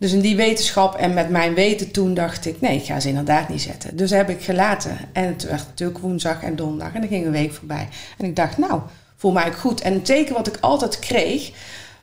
Dus 0.00 0.12
in 0.12 0.20
die 0.20 0.36
wetenschap 0.36 0.94
en 0.94 1.14
met 1.14 1.28
mijn 1.28 1.54
weten 1.54 1.90
toen 1.90 2.14
dacht 2.14 2.46
ik, 2.46 2.60
nee, 2.60 2.76
ik 2.76 2.84
ga 2.84 3.00
ze 3.00 3.08
inderdaad 3.08 3.48
niet 3.48 3.62
zetten. 3.62 3.96
Dus 3.96 4.10
heb 4.10 4.28
ik 4.28 4.42
gelaten. 4.42 4.98
En 5.12 5.24
het 5.24 5.42
werd 5.42 5.66
natuurlijk 5.66 5.98
woensdag 5.98 6.42
en 6.42 6.56
donderdag 6.56 6.94
en 6.94 7.00
dan 7.00 7.08
ging 7.08 7.26
een 7.26 7.32
week 7.32 7.52
voorbij. 7.52 7.88
En 8.18 8.24
ik 8.26 8.36
dacht, 8.36 8.58
nou, 8.58 8.80
voel 9.16 9.32
mij 9.32 9.46
ook 9.46 9.56
goed. 9.56 9.80
En 9.80 9.92
een 9.92 10.02
teken 10.02 10.34
wat 10.34 10.46
ik 10.46 10.56
altijd 10.60 10.98
kreeg, 10.98 11.50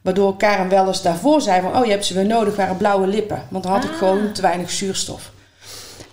waardoor 0.01 0.37
Karen 0.37 0.69
wel 0.69 0.87
eens 0.87 1.01
daarvoor 1.01 1.41
zei 1.41 1.61
van, 1.61 1.77
oh, 1.77 1.85
je 1.85 1.91
hebt 1.91 2.05
ze 2.05 2.13
weer 2.13 2.25
nodig, 2.25 2.55
waren 2.55 2.77
blauwe 2.77 3.07
lippen. 3.07 3.43
Want 3.49 3.63
dan 3.63 3.73
had 3.73 3.83
ik 3.83 3.91
Ah. 3.91 3.97
gewoon 3.97 4.31
te 4.31 4.41
weinig 4.41 4.71
zuurstof. 4.71 5.31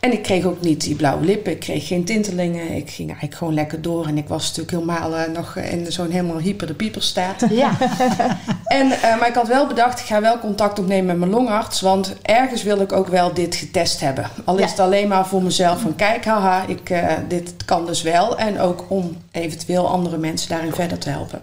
En 0.05 0.12
ik 0.12 0.23
kreeg 0.23 0.45
ook 0.45 0.61
niet 0.61 0.81
die 0.81 0.95
blauwe 0.95 1.25
lippen, 1.25 1.53
ik 1.53 1.61
kreeg 1.61 1.87
geen 1.87 2.05
tintelingen. 2.05 2.71
Ik 2.71 2.90
ging 2.90 3.09
eigenlijk 3.09 3.38
gewoon 3.38 3.55
lekker 3.55 3.83
door. 3.83 4.07
En 4.07 4.19
ik 4.19 4.29
was 4.29 4.43
natuurlijk 4.57 4.71
helemaal 4.71 5.17
eh, 5.17 5.33
nog 5.33 5.57
in 5.57 5.93
zo'n 5.93 6.11
helemaal 6.11 6.38
hyper 6.38 6.67
de 6.67 6.75
pieper 6.75 7.03
staat. 7.03 7.47
Ja, 7.51 7.77
En, 8.64 8.90
eh, 8.90 9.19
maar 9.19 9.29
ik 9.29 9.35
had 9.35 9.49
wel 9.49 9.67
bedacht, 9.67 10.01
ik 10.01 10.07
ga 10.07 10.21
wel 10.21 10.38
contact 10.38 10.79
opnemen 10.79 11.07
met 11.07 11.17
mijn 11.19 11.31
longarts. 11.31 11.81
Want 11.81 12.17
ergens 12.23 12.62
wil 12.62 12.81
ik 12.81 12.93
ook 12.93 13.09
wel 13.09 13.35
dit 13.35 13.55
getest 13.55 14.01
hebben. 14.01 14.31
Al 14.45 14.55
is 14.55 14.61
Ja. 14.62 14.69
het 14.69 14.81
alleen 14.81 15.09
maar 15.09 15.27
voor 15.27 15.43
mezelf 15.43 15.81
van 15.81 15.97
kijk, 15.97 16.25
haha, 16.25 16.64
ik, 16.67 16.90
eh, 16.90 17.12
dit 17.29 17.55
kan 17.64 17.87
dus 17.87 18.03
wel. 18.03 18.38
En 18.38 18.61
ook 18.61 18.85
om 18.88 19.17
eventueel 19.31 19.88
andere 19.88 20.19
mensen 20.19 20.49
daarin 20.49 20.73
verder 20.75 20.99
te 20.99 21.11
helpen. 21.11 21.43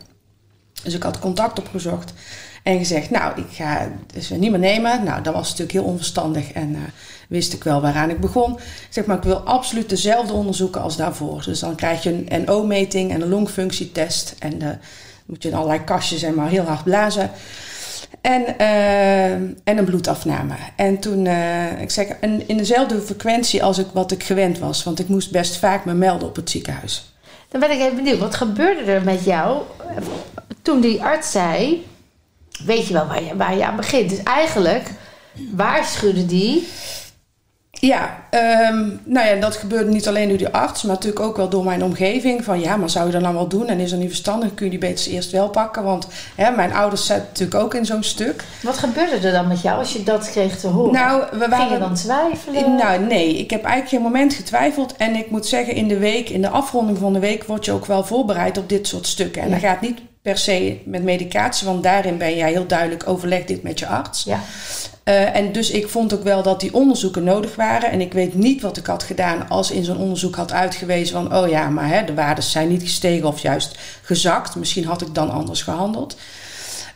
Dus 0.84 0.94
ik 0.94 1.04
had 1.04 1.20
contact 1.20 1.60
opgezocht 1.60 2.14
en 2.64 2.78
gezegd, 2.78 3.10
nou, 3.10 3.40
ik 3.40 3.48
ga 3.52 3.92
dus 4.14 4.30
niet 4.30 4.52
meer 4.52 4.60
nemen. 4.60 5.04
Nou, 5.04 5.22
dat 5.22 5.34
was 5.34 5.50
natuurlijk 5.50 5.72
heel 5.72 5.84
onverstandig 5.84 6.52
en 6.52 6.76
eh, 6.76 6.82
wist 7.28 7.54
ik 7.54 7.64
wel 7.64 7.82
waaraan 7.82 8.10
ik 8.10 8.20
begon. 8.20 8.54
Ik 8.54 8.88
zeg 8.90 9.06
maar, 9.06 9.18
ik 9.18 9.24
wil 9.24 9.40
absoluut 9.40 9.90
dezelfde 9.90 10.34
onderzoeken 10.34 10.82
als 10.82 10.98
daarvoor. 10.98 11.44
Dus 11.46 11.60
dan 11.60 11.76
krijg 11.76 12.04
je 12.04 12.24
een 12.28 12.44
NO-meting 12.46 13.12
en 13.12 13.22
een 13.22 13.30
longfunctietest. 13.30 14.36
En 14.40 14.60
dan 14.60 14.78
moet 15.26 15.44
je 15.44 15.50
in 15.50 15.56
allerlei 15.56 15.84
kastjes 15.84 16.24
en 16.24 16.36
maar 16.36 16.50
heel 16.50 16.64
hard 16.64 16.84
blazen. 16.84 17.32
En, 18.22 18.58
eh, 18.58 19.32
en 19.34 19.78
een 19.78 19.86
bloedafname. 19.86 20.54
En 20.76 21.00
toen, 21.00 21.26
eh, 21.26 21.82
ik 21.82 21.90
zeg, 21.90 22.08
en 22.08 22.48
in 22.48 22.58
dezelfde 22.58 23.02
frequentie 23.02 23.64
als 23.64 23.78
ik, 23.78 23.88
wat 23.94 24.12
ik 24.12 24.24
gewend 24.24 24.60
was. 24.60 24.84
Want 24.84 25.00
ik 25.00 25.08
moest 25.08 25.32
best 25.32 25.58
vaak 25.58 25.86
me 25.86 25.94
melden 25.94 26.28
op 26.28 26.36
het 26.36 26.50
ziekenhuis. 26.50 27.14
dan 27.50 27.60
ben 27.60 27.72
ik 27.72 27.80
even 27.80 27.96
benieuwd. 27.96 28.20
Wat 28.20 28.36
gebeurde 28.36 28.92
er 28.92 29.04
met 29.04 29.24
jou 29.24 29.62
toen 30.62 30.82
die 30.82 31.04
arts 31.04 31.32
zei... 31.32 31.86
Weet 32.66 32.88
je 32.88 32.94
wel 32.94 33.08
waar 33.08 33.24
je, 33.24 33.36
waar 33.36 33.56
je 33.56 33.66
aan 33.66 33.76
begint? 33.76 34.10
Dus 34.10 34.24
eigenlijk 34.24 34.90
waarschuwde 35.56 36.26
die... 36.26 36.68
Ja, 37.72 38.24
ehm, 38.30 38.90
nou 39.04 39.28
ja, 39.28 39.36
dat 39.36 39.56
gebeurde 39.56 39.92
niet 39.92 40.08
alleen 40.08 40.30
door 40.30 40.38
die 40.38 40.48
arts, 40.48 40.84
maar 40.84 40.94
natuurlijk 40.96 41.26
ook 41.26 41.38
wel 41.38 41.50
door 41.50 41.64
mijn 41.64 41.84
omgeving. 41.84 42.44
Van 42.44 42.60
ja, 42.60 42.76
maar 42.78 42.90
zou 42.90 43.06
je 43.06 43.12
dat 43.12 43.22
nou 43.22 43.36
wel 43.36 43.48
doen? 43.48 43.68
En 43.68 43.80
is 43.80 43.90
dat 43.90 44.00
niet 44.00 44.08
verstandig? 44.08 44.54
Kun 44.54 44.66
je 44.66 44.72
die 44.72 44.80
beter 44.80 45.12
eerst 45.12 45.32
wel 45.32 45.50
pakken? 45.50 45.84
Want 45.84 46.08
hè, 46.36 46.52
mijn 46.52 46.74
ouders 46.74 47.06
zaten 47.06 47.26
natuurlijk 47.28 47.64
ook 47.64 47.74
in 47.74 47.86
zo'n 47.86 48.04
stuk. 48.04 48.44
Wat 48.64 48.78
gebeurde 48.78 49.28
er 49.28 49.32
dan 49.34 49.48
met 49.48 49.62
jou 49.62 49.78
als 49.80 49.94
je 49.94 50.04
dat 50.04 50.30
kreeg 50.32 50.60
te 50.60 50.68
horen? 50.68 50.94
Nou, 50.94 51.24
we 51.32 51.38
waren... 51.38 51.58
Ging 51.58 51.72
je 51.72 51.78
dan 51.80 51.94
twijfelen? 51.94 52.76
Nou, 52.76 53.00
nee. 53.00 53.38
Ik 53.38 53.50
heb 53.50 53.64
eigenlijk 53.64 53.94
geen 53.94 54.02
moment 54.12 54.34
getwijfeld. 54.34 54.96
En 54.98 55.16
ik 55.16 55.30
moet 55.30 55.46
zeggen, 55.46 55.74
in 55.76 55.88
de 55.88 55.98
week, 55.98 56.30
in 56.30 56.42
de 56.42 56.50
afronding 56.50 56.98
van 56.98 57.14
de 57.14 57.20
week, 57.20 57.44
word 57.44 57.66
je 57.66 57.72
ook 57.72 57.86
wel 57.86 58.04
voorbereid 58.04 58.58
op 58.58 58.70
dit 58.70 58.88
soort 58.88 59.08
stukken. 59.08 59.42
En 59.42 59.48
Ja. 59.48 59.54
dat 59.54 59.64
gaat 59.64 59.82
niet 59.82 60.00
per 60.22 60.38
se 60.38 60.80
met 60.86 61.04
medicatie, 61.04 61.68
want 61.68 61.84
daarin 61.84 62.18
ben 62.18 62.36
jij 62.36 62.52
heel 62.52 62.68
duidelijk 62.68 63.08
overleg 63.08 63.46
dit 63.46 63.64
met 63.64 63.80
je 63.80 63.88
arts. 63.88 64.24
Ja. 64.24 64.40
Eh, 65.04 65.36
en 65.36 65.52
dus 65.52 65.72
ik 65.72 65.88
vond 65.88 66.14
ook 66.14 66.24
wel 66.24 66.44
dat 66.44 66.60
die 66.60 66.74
onderzoeken 66.74 67.24
nodig 67.24 67.56
waren. 67.56 67.92
En 67.92 68.02
ik 68.02 68.14
weet 68.14 68.34
niet 68.34 68.62
wat 68.62 68.78
ik 68.78 68.86
had 68.86 69.04
gedaan 69.04 69.50
als 69.50 69.72
in 69.72 69.84
zo'n 69.84 69.98
onderzoek 69.98 70.36
had 70.36 70.52
uitgewezen 70.52 71.14
van... 71.14 71.38
oh 71.38 71.50
ja, 71.50 71.70
maar 71.70 71.88
hè, 71.88 72.06
de 72.06 72.14
waarden 72.14 72.44
zijn 72.44 72.68
niet 72.68 72.82
gestegen 72.82 73.28
of 73.28 73.42
juist 73.42 73.78
gezakt. 74.02 74.56
Misschien 74.56 74.86
had 74.86 75.02
ik 75.02 75.16
dan 75.16 75.32
anders 75.32 75.62
gehandeld. 75.62 76.18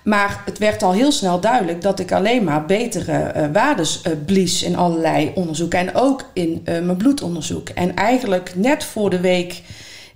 Maar 0.03 0.41
het 0.45 0.57
werd 0.57 0.83
al 0.83 0.93
heel 0.93 1.11
snel 1.11 1.39
duidelijk 1.39 1.81
dat 1.81 1.99
ik 1.99 2.11
alleen 2.11 2.43
maar 2.43 2.65
betere 2.65 3.17
eh 3.17 3.45
waardes 3.53 4.01
eh, 4.01 4.11
blies 4.25 4.63
in 4.63 4.75
allerlei 4.75 5.31
onderzoeken. 5.35 5.79
En 5.79 5.95
ook 5.95 6.29
in 6.33 6.61
mijn 6.63 6.97
bloedonderzoek. 6.97 7.69
En 7.69 7.95
eigenlijk 7.95 8.51
net 8.55 8.83
voor 8.83 9.09
de 9.09 9.19
week 9.19 9.61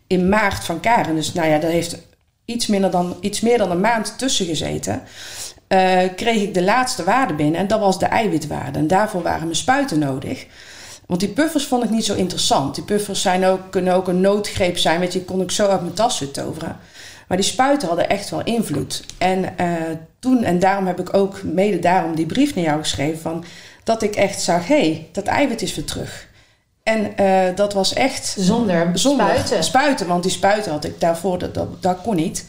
in 0.08 0.30
maart 0.30 0.64
van 0.64 0.80
Karen. 0.80 1.16
Dus 1.16 1.34
nou 1.34 1.48
ja, 1.48 1.58
dat 1.58 1.72
heeft 1.72 1.98
iets, 2.50 2.68
minder 2.68 2.92
dan, 2.92 3.18
iets 3.20 3.42
meer 3.42 3.58
dan 3.58 3.72
een 3.72 3.80
maand 3.80 4.18
tussen 4.18 4.46
gezeten. 4.46 5.02
eh, 5.68 6.00
kreeg 6.16 6.42
ik 6.42 6.54
de 6.54 6.64
laatste 6.64 7.04
waarde 7.04 7.34
binnen. 7.34 7.60
En 7.60 7.68
dat 7.68 7.80
was 7.80 8.00
de 8.00 8.06
eiwitwaarde. 8.06 8.80
En 8.80 8.88
daarvoor 8.88 9.22
waren 9.22 9.44
mijn 9.44 9.56
spuiten 9.56 10.00
nodig. 10.00 10.46
Want 11.08 11.20
die 11.20 11.30
puffers 11.30 11.66
vond 11.66 11.84
ik 11.84 11.90
niet 11.90 12.06
zo 12.06 12.16
interessant. 12.16 12.76
Die 12.76 12.84
puffers 12.84 13.22
zijn 13.22 13.46
ook, 13.46 13.60
kunnen 13.70 13.94
ook 13.94 14.08
een 14.08 14.22
noodgreep 14.22 14.78
zijn. 14.78 15.00
Weet 15.00 15.14
je, 15.14 15.20
die 15.20 15.28
kon 15.28 15.42
ik 15.42 15.52
zo 15.52 15.68
uit 15.68 15.82
mijn 15.82 15.94
tas 15.94 16.24
toveren. 16.34 16.78
Maar 17.28 17.38
die 17.38 17.46
spuiten 17.46 17.88
hadden 17.88 18.10
echt 18.10 18.30
wel 18.30 18.44
invloed. 18.44 19.04
En 19.18 19.58
eh, 19.58 19.68
toen, 20.20 20.44
en 20.44 20.60
daarom 20.60 20.88
heb 20.88 21.00
ik 21.00 21.14
ook 21.14 21.44
mede 21.44 21.80
daarom 21.80 22.16
die 22.16 22.26
brief 22.26 22.56
naar 22.56 22.64
jou 22.64 22.82
geschreven. 22.82 23.20
Van, 23.20 23.44
dat 23.84 24.04
ik 24.04 24.16
echt 24.16 24.42
zag, 24.42 24.68
hé, 24.68 24.82
hey, 24.82 25.08
dat 25.12 25.26
eiwit 25.26 25.62
is 25.62 25.76
weer 25.76 25.86
terug. 25.86 26.29
En 26.84 27.18
eh, 27.18 27.56
dat 27.56 27.74
was 27.74 27.94
echt 27.94 28.36
Zonder, 28.40 28.90
zonder 28.94 29.26
spuiten. 29.26 29.64
spuiten. 29.64 30.08
Want 30.08 30.24
die 30.24 30.32
spuiten 30.32 30.72
had 30.72 30.86
ik 30.86 31.00
daarvoor, 31.00 31.38
dat, 31.38 31.54
dat, 31.54 31.82
dat 31.82 32.02
kon 32.02 32.16
niet. 32.16 32.46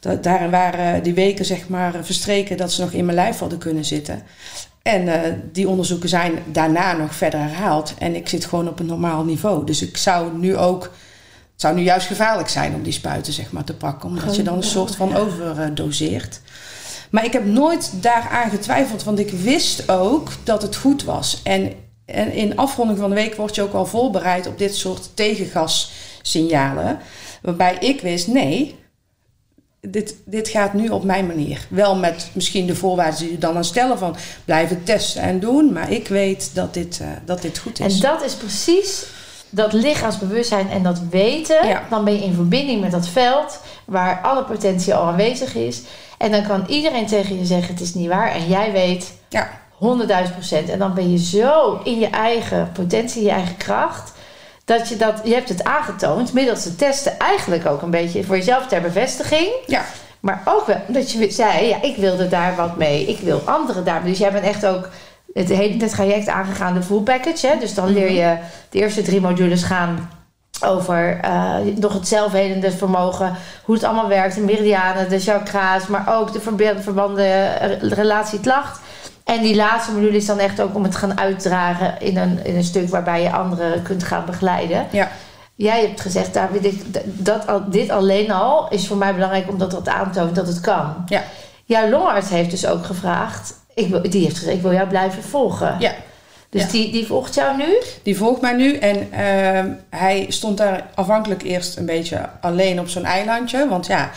Dat, 0.00 0.22
daarin 0.22 0.50
waren 0.50 1.02
die 1.02 1.14
weken 1.14 1.44
zeg 1.44 1.68
maar 1.68 1.94
verstreken 2.02 2.56
dat 2.56 2.72
ze 2.72 2.80
nog 2.80 2.92
in 2.92 3.04
mijn 3.04 3.16
lijf 3.16 3.38
hadden 3.38 3.58
kunnen 3.58 3.84
zitten. 3.84 4.22
En 4.82 5.08
eh, 5.08 5.32
die 5.52 5.68
onderzoeken 5.68 6.08
zijn 6.08 6.38
daarna 6.46 6.92
nog 6.92 7.14
verder 7.14 7.40
herhaald. 7.40 7.94
En 7.98 8.14
ik 8.14 8.28
zit 8.28 8.44
gewoon 8.44 8.68
op 8.68 8.78
een 8.78 8.86
normaal 8.86 9.24
niveau. 9.24 9.66
Dus 9.66 9.82
ik 9.82 9.96
zou 9.96 10.38
nu 10.38 10.56
ook... 10.56 10.82
Het 11.52 11.66
zou 11.66 11.74
nu 11.76 11.82
juist 11.82 12.06
gevaarlijk 12.06 12.48
zijn 12.48 12.74
om 12.74 12.82
die 12.82 12.92
spuiten 12.92 13.32
zeg 13.32 13.52
maar, 13.52 13.64
te 13.64 13.74
pakken. 13.74 14.08
Omdat 14.08 14.36
je 14.36 14.42
dan 14.42 14.56
een 14.56 14.62
soort 14.62 14.96
van 14.96 15.16
overdoseert. 15.16 16.40
Maar 17.10 17.24
ik 17.24 17.32
heb 17.32 17.44
nooit 17.44 18.02
daaraan 18.02 18.50
getwijfeld. 18.50 19.04
Want 19.04 19.18
ik 19.18 19.30
wist 19.30 19.90
ook 19.90 20.30
dat 20.44 20.62
het 20.62 20.76
goed 20.76 21.04
was. 21.04 21.40
En, 21.42 21.72
en 22.08 22.32
in 22.32 22.56
afronding 22.56 22.98
van 22.98 23.08
de 23.08 23.14
week 23.14 23.34
word 23.34 23.54
je 23.54 23.62
ook 23.62 23.72
al 23.72 23.86
voorbereid 23.86 24.46
op 24.46 24.58
dit 24.58 24.76
soort 24.76 25.10
tegengassignalen. 25.14 26.98
Waarbij 27.42 27.76
ik 27.80 28.00
wist, 28.00 28.26
nee, 28.26 28.76
dit, 29.80 30.14
dit 30.24 30.48
gaat 30.48 30.72
nu 30.72 30.88
op 30.88 31.04
mijn 31.04 31.26
manier. 31.26 31.66
Wel 31.70 31.96
met 31.96 32.30
misschien 32.32 32.66
de 32.66 32.74
voorwaarden 32.74 33.18
die 33.20 33.30
je 33.30 33.38
dan 33.38 33.56
aan 33.56 33.64
stellen 33.64 33.98
van 33.98 34.16
blijven 34.44 34.84
testen 34.84 35.22
en 35.22 35.40
doen. 35.40 35.72
Maar 35.72 35.92
ik 35.92 36.08
weet 36.08 36.50
dat 36.54 36.74
dit, 36.74 37.00
eh, 37.00 37.08
dat 37.24 37.42
dit 37.42 37.58
goed 37.58 37.80
is. 37.80 37.94
En 37.94 38.00
dat 38.00 38.24
is 38.24 38.34
precies 38.34 39.06
dat 39.50 39.72
lichaamsbewustzijn 39.72 40.70
en 40.70 40.82
dat 40.82 41.00
weten. 41.10 41.66
Ja. 41.66 41.86
Dan 41.90 42.04
ben 42.04 42.14
je 42.14 42.24
in 42.24 42.34
verbinding 42.34 42.80
met 42.80 42.90
dat 42.90 43.08
veld 43.08 43.60
waar 43.84 44.20
alle 44.20 44.44
potentie 44.44 44.94
al 44.94 45.06
aanwezig 45.06 45.54
is. 45.54 45.82
En 46.18 46.30
dan 46.30 46.46
kan 46.46 46.64
iedereen 46.68 47.06
tegen 47.06 47.38
je 47.38 47.44
zeggen: 47.44 47.74
het 47.74 47.82
is 47.82 47.94
niet 47.94 48.08
waar. 48.08 48.30
En 48.30 48.48
jij 48.48 48.72
weet 48.72 49.12
Ja, 49.28 49.50
100.000 49.80 50.32
procent. 50.32 50.68
En 50.68 50.78
dan 50.78 50.94
ben 50.94 51.12
je 51.12 51.18
zo 51.18 51.80
in 51.84 51.98
je 51.98 52.10
eigen 52.10 52.72
potentie, 52.72 53.22
je 53.22 53.30
eigen 53.30 53.56
kracht. 53.56 54.12
Dat 54.64 54.88
je 54.88 54.96
dat, 54.96 55.20
je 55.24 55.34
hebt 55.34 55.48
het 55.48 55.64
aangetoond 55.64 56.32
middels 56.32 56.62
de 56.62 56.76
testen, 56.76 57.18
eigenlijk 57.18 57.66
ook 57.66 57.82
een 57.82 57.90
beetje 57.90 58.24
voor 58.24 58.36
jezelf 58.36 58.66
ter 58.66 58.80
bevestiging. 58.80 59.48
ja, 59.66 59.84
Maar 60.20 60.42
ook 60.44 60.66
wel 60.66 60.80
dat 60.86 61.10
je 61.10 61.30
zei, 61.30 61.66
ja, 61.66 61.82
ik 61.82 61.96
wilde 61.96 62.28
daar 62.28 62.56
wat 62.56 62.76
mee. 62.76 63.06
Ik 63.06 63.18
wil 63.18 63.40
anderen 63.44 63.84
daar. 63.84 64.04
Dus 64.04 64.18
jij 64.18 64.32
bent 64.32 64.44
echt 64.44 64.66
ook 64.66 64.88
het 65.32 65.48
hele 65.48 65.86
traject 65.86 66.28
aangegaan, 66.28 66.74
de 66.74 66.82
full 66.82 67.00
package. 67.00 67.46
Hè? 67.46 67.58
Dus 67.58 67.74
dan 67.74 67.88
leer 67.88 68.12
je 68.12 68.36
de 68.70 68.78
eerste 68.78 69.02
drie 69.02 69.20
modules 69.20 69.62
gaan 69.62 70.10
over 70.64 71.20
eh, 71.20 71.54
nog 71.76 71.92
het 71.92 72.08
zelfhelende 72.08 72.70
vermogen. 72.70 73.36
Hoe 73.64 73.74
het 73.74 73.84
allemaal 73.84 74.08
werkt, 74.08 74.34
de 74.34 74.40
meridianen, 74.40 75.08
de 75.08 75.20
chakra's. 75.20 75.86
Maar 75.86 76.16
ook 76.16 76.32
de 76.32 76.40
verbanden, 76.80 77.60
eh, 77.60 77.80
relatie, 77.80 78.40
klacht. 78.40 78.80
En 79.28 79.42
die 79.42 79.56
laatste 79.56 79.92
module 79.92 80.16
is 80.16 80.26
dan 80.26 80.38
echt 80.38 80.60
ook 80.60 80.74
om 80.74 80.82
het 80.82 80.96
gaan 80.96 81.18
uitdragen 81.18 81.94
in 82.00 82.16
een, 82.16 82.44
in 82.44 82.56
een 82.56 82.64
stuk 82.64 82.88
waarbij 82.88 83.22
je 83.22 83.30
anderen 83.32 83.82
kunt 83.82 84.02
gaan 84.02 84.24
begeleiden. 84.26 84.86
Ja. 84.92 85.08
Jij 85.54 85.80
hebt 85.80 86.00
gezegd, 86.00 86.34
David, 86.34 86.64
ik, 86.64 86.82
dat, 87.04 87.46
al- 87.46 87.70
dit 87.70 87.90
alleen 87.90 88.30
al 88.30 88.68
is 88.68 88.86
voor 88.86 88.96
mij 88.96 89.14
belangrijk 89.14 89.48
omdat 89.48 89.70
dat 89.70 89.88
aantoont 89.88 90.34
dat 90.34 90.46
het 90.46 90.60
kan. 90.60 90.94
Ja. 91.06 91.22
Jouw 91.64 91.88
longarts 91.88 92.28
heeft 92.28 92.50
dus 92.50 92.66
ook 92.66 92.84
gevraagd, 92.84 93.54
ik 93.74 93.88
wil, 93.88 94.02
die 94.10 94.22
heeft 94.24 94.38
gezegd, 94.38 94.56
ik 94.56 94.62
wil 94.62 94.72
jou 94.72 94.88
blijven 94.88 95.22
volgen. 95.22 95.76
Ja. 95.78 95.92
Dus 96.50 96.62
Ja. 96.62 96.68
die, 96.68 96.92
die 96.92 97.06
volgt 97.06 97.34
jou 97.34 97.56
nu? 97.56 97.82
Die 98.02 98.16
volgt 98.16 98.40
mij 98.40 98.52
nu 98.52 98.76
en 98.76 99.12
ehm, 99.12 99.68
hij 99.90 100.26
stond 100.28 100.56
daar 100.58 100.86
afhankelijk 100.94 101.42
eerst 101.42 101.76
een 101.76 101.86
beetje 101.86 102.28
alleen 102.40 102.80
op 102.80 102.88
zo'n 102.88 103.04
eilandje. 103.04 103.68
Want 103.68 103.86
ja, 103.86 104.10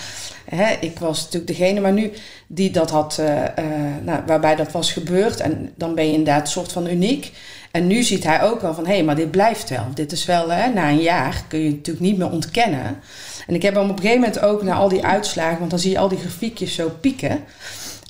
ik 0.80 1.00
was 1.00 1.24
natuurlijk 1.24 1.48
degene, 1.48 1.80
maar 1.80 1.94
nu 1.94 2.12
die 2.48 2.72
dat 2.72 2.90
had, 2.90 3.18
eh, 3.18 3.58
eh, 3.58 3.66
nou, 4.04 4.22
waarbij 4.26 4.56
dat 4.56 4.72
was 4.72 4.92
gebeurd. 4.92 5.40
En 5.40 5.72
dan 5.76 5.96
ben 5.96 6.06
je 6.06 6.12
inderdaad 6.12 6.42
een 6.42 6.48
soort 6.48 6.72
van 6.72 6.88
uniek. 6.88 7.32
En 7.72 7.88
nu 7.88 8.04
ziet 8.04 8.24
hij 8.24 8.42
ook 8.42 8.62
wel 8.62 8.74
van, 8.74 8.88
hé, 8.88 9.04
maar 9.04 9.16
dit 9.16 9.32
blijft 9.32 9.70
wel. 9.70 9.86
Dit 9.94 10.12
is 10.12 10.26
wel, 10.26 10.50
hè, 10.50 10.70
na 10.70 10.90
een 10.90 11.02
jaar 11.02 11.44
kun 11.48 11.60
je 11.60 11.66
het 11.66 11.76
natuurlijk 11.76 12.06
niet 12.06 12.18
meer 12.18 12.32
ontkennen. 12.32 13.00
En 13.48 13.56
ik 13.56 13.62
heb 13.62 13.76
hem 13.76 13.90
op 13.90 13.98
een 13.98 14.02
gegeven 14.02 14.22
moment 14.22 14.42
ook, 14.42 14.64
na 14.64 14.74
al 14.74 14.90
die 14.90 15.06
uitslagen, 15.06 15.60
want 15.60 15.70
dan 15.70 15.80
zie 15.80 15.92
je 15.92 15.98
al 15.98 16.08
die 16.08 16.20
grafiekjes 16.20 16.76
zo 16.76 16.90
pieken. 17.02 17.44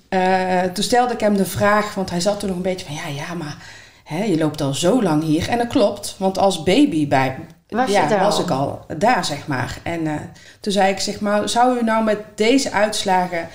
Eh, 0.09 0.63
toen 0.63 0.83
stelde 0.83 1.13
ik 1.13 1.19
hem 1.19 1.37
de 1.37 1.45
vraag, 1.45 1.93
want 1.93 2.09
hij 2.09 2.19
zat 2.19 2.39
toen 2.39 2.47
nog 2.47 2.57
een 2.57 2.63
beetje 2.63 2.85
van, 2.85 2.95
ja, 2.95 3.07
ja, 3.07 3.33
maar 3.33 3.57
hè, 4.03 4.23
je 4.23 4.37
loopt 4.37 4.61
al 4.61 4.73
zo 4.73 5.03
lang 5.03 5.23
hier. 5.23 5.49
En 5.49 5.57
dat 5.57 5.67
klopt, 5.67 6.15
want 6.17 6.37
als 6.37 6.63
baby 6.63 7.07
bij, 7.07 7.37
Was 7.75 7.87
je 7.87 7.93
ja, 7.93 8.07
daar 8.07 8.19
was 8.19 8.37
al? 8.37 8.43
ik 8.43 8.49
al 8.49 8.85
daar, 8.97 9.25
zeg 9.25 9.47
maar. 9.47 9.79
En 9.83 10.07
eh, 10.07 10.15
toen 10.59 10.73
zei 10.73 10.91
ik, 10.91 10.99
zeg 10.99 11.19
maar, 11.19 11.49
zou 11.49 11.77
u 11.79 11.83
nou 11.83 12.03
met 12.03 12.19
deze 12.35 12.71
uitslagen 12.71 13.47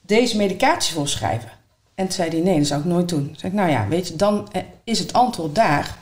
deze 0.00 0.36
medicatie 0.36 0.94
voorschrijven? 0.94 1.50
En 1.94 2.04
toen 2.04 2.14
zei 2.14 2.30
hij, 2.30 2.40
nee, 2.40 2.58
dat 2.58 2.66
zou 2.66 2.80
ik 2.80 2.86
nooit 2.86 3.08
doen. 3.08 3.26
Toen 3.26 3.36
zei 3.36 3.52
ik, 3.52 3.58
nou 3.58 3.70
ja, 3.70 3.88
weet 3.88 4.08
je, 4.08 4.16
dan 4.16 4.48
eh, 4.52 4.62
is 4.84 4.98
het 4.98 5.12
antwoord 5.12 5.54
daar. 5.54 5.96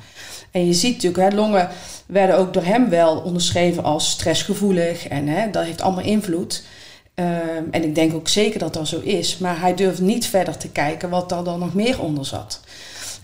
En 0.51 0.67
je 0.67 0.73
ziet 0.73 0.95
natuurlijk, 0.95 1.31
hè, 1.31 1.37
longen 1.37 1.69
werden 2.07 2.39
ook 2.39 2.53
door 2.53 2.65
hem 2.65 2.89
wel 2.89 3.17
onderschreven 3.17 3.85
als 3.85 4.11
stressgevoelig. 4.11 5.09
En 5.09 5.29
hè, 5.29 5.51
dat 5.51 5.65
heeft 5.65 5.81
allemaal 5.81 6.05
invloed. 6.05 6.65
Ehm, 7.15 7.65
en 7.71 7.85
ik 7.85 7.95
denk 7.95 8.15
ook 8.15 8.29
zeker 8.29 8.59
dat 8.59 8.75
dat 8.75 8.89
zo 8.89 9.01
is. 9.01 9.39
Maar 9.39 9.61
hij 9.61 9.75
durft 9.75 10.01
niet 10.01 10.27
verder 10.27 10.57
te 10.57 10.69
kijken 10.69 11.11
wat 11.11 11.33
er 11.33 11.45
dan 11.45 11.59
nog 11.59 11.75
meer 11.75 12.01
onder 12.01 12.27
zat. 12.27 12.61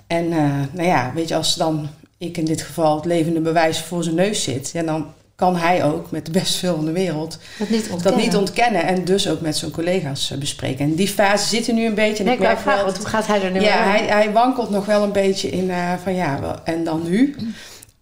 En 0.06 0.32
eh, 0.32 0.60
nou 0.72 0.88
ja, 0.88 1.12
weet 1.14 1.28
je, 1.28 1.34
als 1.34 1.54
dan 1.54 1.88
ik 2.22 2.36
in 2.36 2.44
dit 2.44 2.62
geval 2.62 2.96
het 2.96 3.04
levende 3.04 3.40
bewijs 3.40 3.80
voor 3.80 4.02
zijn 4.02 4.14
neus 4.14 4.42
zit... 4.42 4.70
Ja, 4.72 4.82
dan 4.82 5.06
kan 5.34 5.56
hij 5.56 5.84
ook 5.84 6.10
met 6.10 6.26
de 6.26 6.32
beste 6.32 6.58
veel 6.58 6.74
van 6.74 6.84
de 6.84 6.92
wereld 6.92 7.38
Dat 7.58 7.68
niet 7.68 7.82
dat 7.82 7.92
ontkennen. 7.92 8.20
niet 8.20 8.36
ontkennen. 8.36 8.86
En 8.86 9.04
dus 9.04 9.28
ook 9.28 9.40
met 9.40 9.56
zijn 9.56 9.70
collega's 9.70 10.30
eh, 10.30 10.38
bespreken. 10.38 10.84
En 10.84 10.94
die 10.94 11.08
fase 11.08 11.48
zit 11.48 11.68
er 11.68 11.74
nu 11.74 11.86
een 11.86 11.94
beetje. 11.94 12.18
En 12.18 12.24
Nee, 12.24 12.34
ik 12.34 12.40
merk 12.40 12.58
vragen, 12.58 12.84
want 12.84 12.96
hoe 12.96 13.06
gaat 13.06 13.26
hij 13.26 13.42
er 13.42 13.50
nu 13.50 13.60
ja, 13.60 13.82
hij, 13.82 14.06
hij 14.06 14.32
wankelt 14.32 14.70
nog 14.70 14.86
wel 14.86 15.02
een 15.02 15.12
beetje 15.12 15.48
in 15.50 15.70
eh, 15.70 15.92
van 16.02 16.14
ja, 16.14 16.40
wel, 16.40 16.54
en 16.64 16.84
dan 16.84 17.02
nu. 17.04 17.36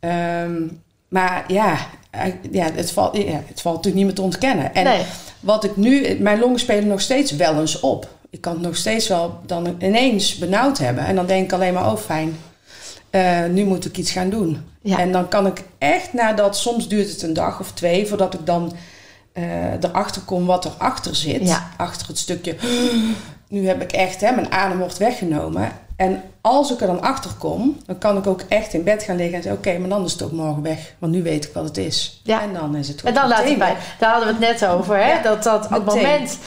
Ehm, 0.01 0.63
maar 1.09 1.45
ja, 1.49 1.77
ja, 2.51 2.71
het, 2.73 2.93
valt, 2.93 3.17
ja, 3.17 3.43
het 3.47 3.61
valt 3.61 3.77
natuurlijk 3.77 3.95
niet 3.95 4.05
meer 4.05 4.15
te 4.15 4.23
ontkennen. 4.23 4.75
En 4.75 4.85
nee. 4.85 5.03
wat 5.41 5.65
ik 5.65 5.77
nu, 5.77 6.17
mijn 6.19 6.39
longen 6.39 6.59
spelen 6.59 6.87
nog 6.87 7.01
steeds 7.01 7.33
wel 7.33 7.61
eens 7.61 7.81
op. 7.81 8.09
Ik 8.31 8.41
kan 8.41 8.53
het 8.53 8.63
nog 8.63 8.77
steeds 8.77 9.09
wel 9.09 9.41
dan 9.47 9.77
ineens 9.79 10.39
benauwd 10.39 10.79
hebben. 10.79 11.07
En 11.07 11.15
dan 11.15 11.27
denk 11.27 11.45
ik 11.45 11.53
alleen 11.53 11.75
maar, 11.75 11.93
oh 11.93 11.97
fijn, 11.97 12.37
eh, 13.11 13.45
nu 13.45 13.65
moet 13.65 13.85
ik 13.85 13.97
iets 13.97 14.11
gaan 14.11 14.31
doen. 14.31 14.65
Ja. 14.83 14.99
En 14.99 15.13
dan 15.13 15.29
kan 15.29 15.47
ik 15.47 15.63
echt 15.79 16.13
nadat, 16.13 16.57
soms 16.57 16.89
duurt 16.89 17.11
het 17.11 17.23
een 17.23 17.33
dag 17.33 17.61
of 17.61 17.73
twee, 17.73 18.07
voordat 18.07 18.35
ik 18.35 18.47
dan 18.47 18.73
eh, 19.33 19.73
erachter 19.73 20.23
kom 20.23 20.47
wat 20.47 20.65
erachter 20.65 21.17
zit. 21.17 21.49
Ja. 21.49 21.71
Achter 21.77 22.07
het 22.07 22.19
stukje, 22.19 22.57
nu 23.49 23.67
heb 23.67 23.83
ik 23.83 23.93
echt, 23.93 24.21
hè, 24.21 24.33
mijn 24.33 24.53
adem 24.53 24.79
wordt 24.79 24.99
weggenomen. 24.99 25.73
En 25.97 26.23
als 26.41 26.73
ik 26.73 26.81
er 26.81 26.87
dan 26.87 27.03
achter 27.03 27.31
kom, 27.39 27.77
dan 27.87 27.99
kan 27.99 28.17
ik 28.17 28.27
ook 28.27 28.43
echt 28.49 28.75
in 28.75 28.85
bed 28.85 29.03
gaan 29.03 29.17
liggen 29.17 29.35
en 29.37 29.43
zeggen, 29.43 29.61
oké, 29.61 29.79
maar 29.79 29.89
dan 29.89 30.05
is 30.05 30.13
het 30.13 30.23
ook 30.23 30.33
morgen 30.33 30.63
weg. 30.63 30.95
Want 30.99 31.13
nu 31.13 31.23
weet 31.23 31.45
ik 31.45 31.53
wat 31.53 31.65
het 31.65 31.77
is. 31.77 32.21
Ja. 32.25 32.43
En 32.43 32.53
dan 32.53 32.77
is 32.77 32.89
het 32.89 33.03
En 33.03 33.15
dan 33.15 33.29
laat 33.29 33.45
het 33.45 33.59
bij. 33.59 33.77
Daar 33.99 34.11
hadden 34.11 34.29
we 34.29 34.47
het 34.47 34.61
net 34.61 34.71
over. 34.71 34.97
Hè? 34.97 35.13
Ja, 35.13 35.23
dat 35.23 35.43
dat 35.43 35.65
op 35.65 35.71
het 35.71 35.85
moment. 35.85 36.39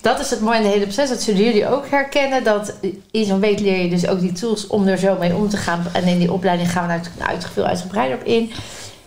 Dat 0.00 0.20
is 0.20 0.30
het 0.30 0.40
mooie 0.40 0.56
in 0.56 0.62
de 0.62 0.68
hele 0.68 0.84
proces. 0.84 1.08
Dat 1.08 1.22
zullen 1.22 1.44
jullie 1.44 1.68
ook 1.68 1.88
herkennen. 1.88 2.44
Dat 2.44 2.74
in 3.10 3.24
zo'n 3.24 3.40
week 3.40 3.58
leer 3.58 3.82
je 3.82 3.90
dus 3.90 4.06
ook 4.06 4.20
die 4.20 4.32
tools 4.32 4.66
om 4.66 4.86
er 4.86 4.98
zo 4.98 5.16
mee 5.18 5.34
om 5.34 5.48
te 5.48 5.56
gaan. 5.56 5.86
En 5.92 6.04
in 6.04 6.18
die 6.18 6.32
opleiding 6.32 6.70
gaan 6.70 6.86
we 6.86 6.92
natuurlijk 6.92 7.30
uit, 7.30 7.46
veel 7.52 7.64
uitgebreider 7.64 8.18
op 8.18 8.24
in. 8.24 8.52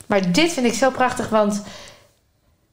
Maar 0.06 0.32
dit 0.32 0.54
vind 0.54 0.66
ik 0.66 0.74
zo 0.74 0.90
prachtig. 0.90 1.30
Want 1.30 1.64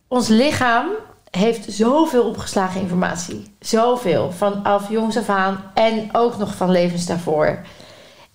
ons 0.09 0.29
lichaam 0.29 0.87
heeft 1.31 1.73
zoveel 1.73 2.25
opgeslagen 2.25 2.81
informatie. 2.81 3.45
Zoveel. 3.61 4.33
Vanaf 4.33 4.91
jongs 4.91 5.17
af 5.17 5.29
aan. 5.29 5.71
En 5.75 6.09
ook 6.13 6.39
nog 6.39 6.55
van 6.55 6.71
levens 6.71 7.07
daarvoor. 7.07 7.59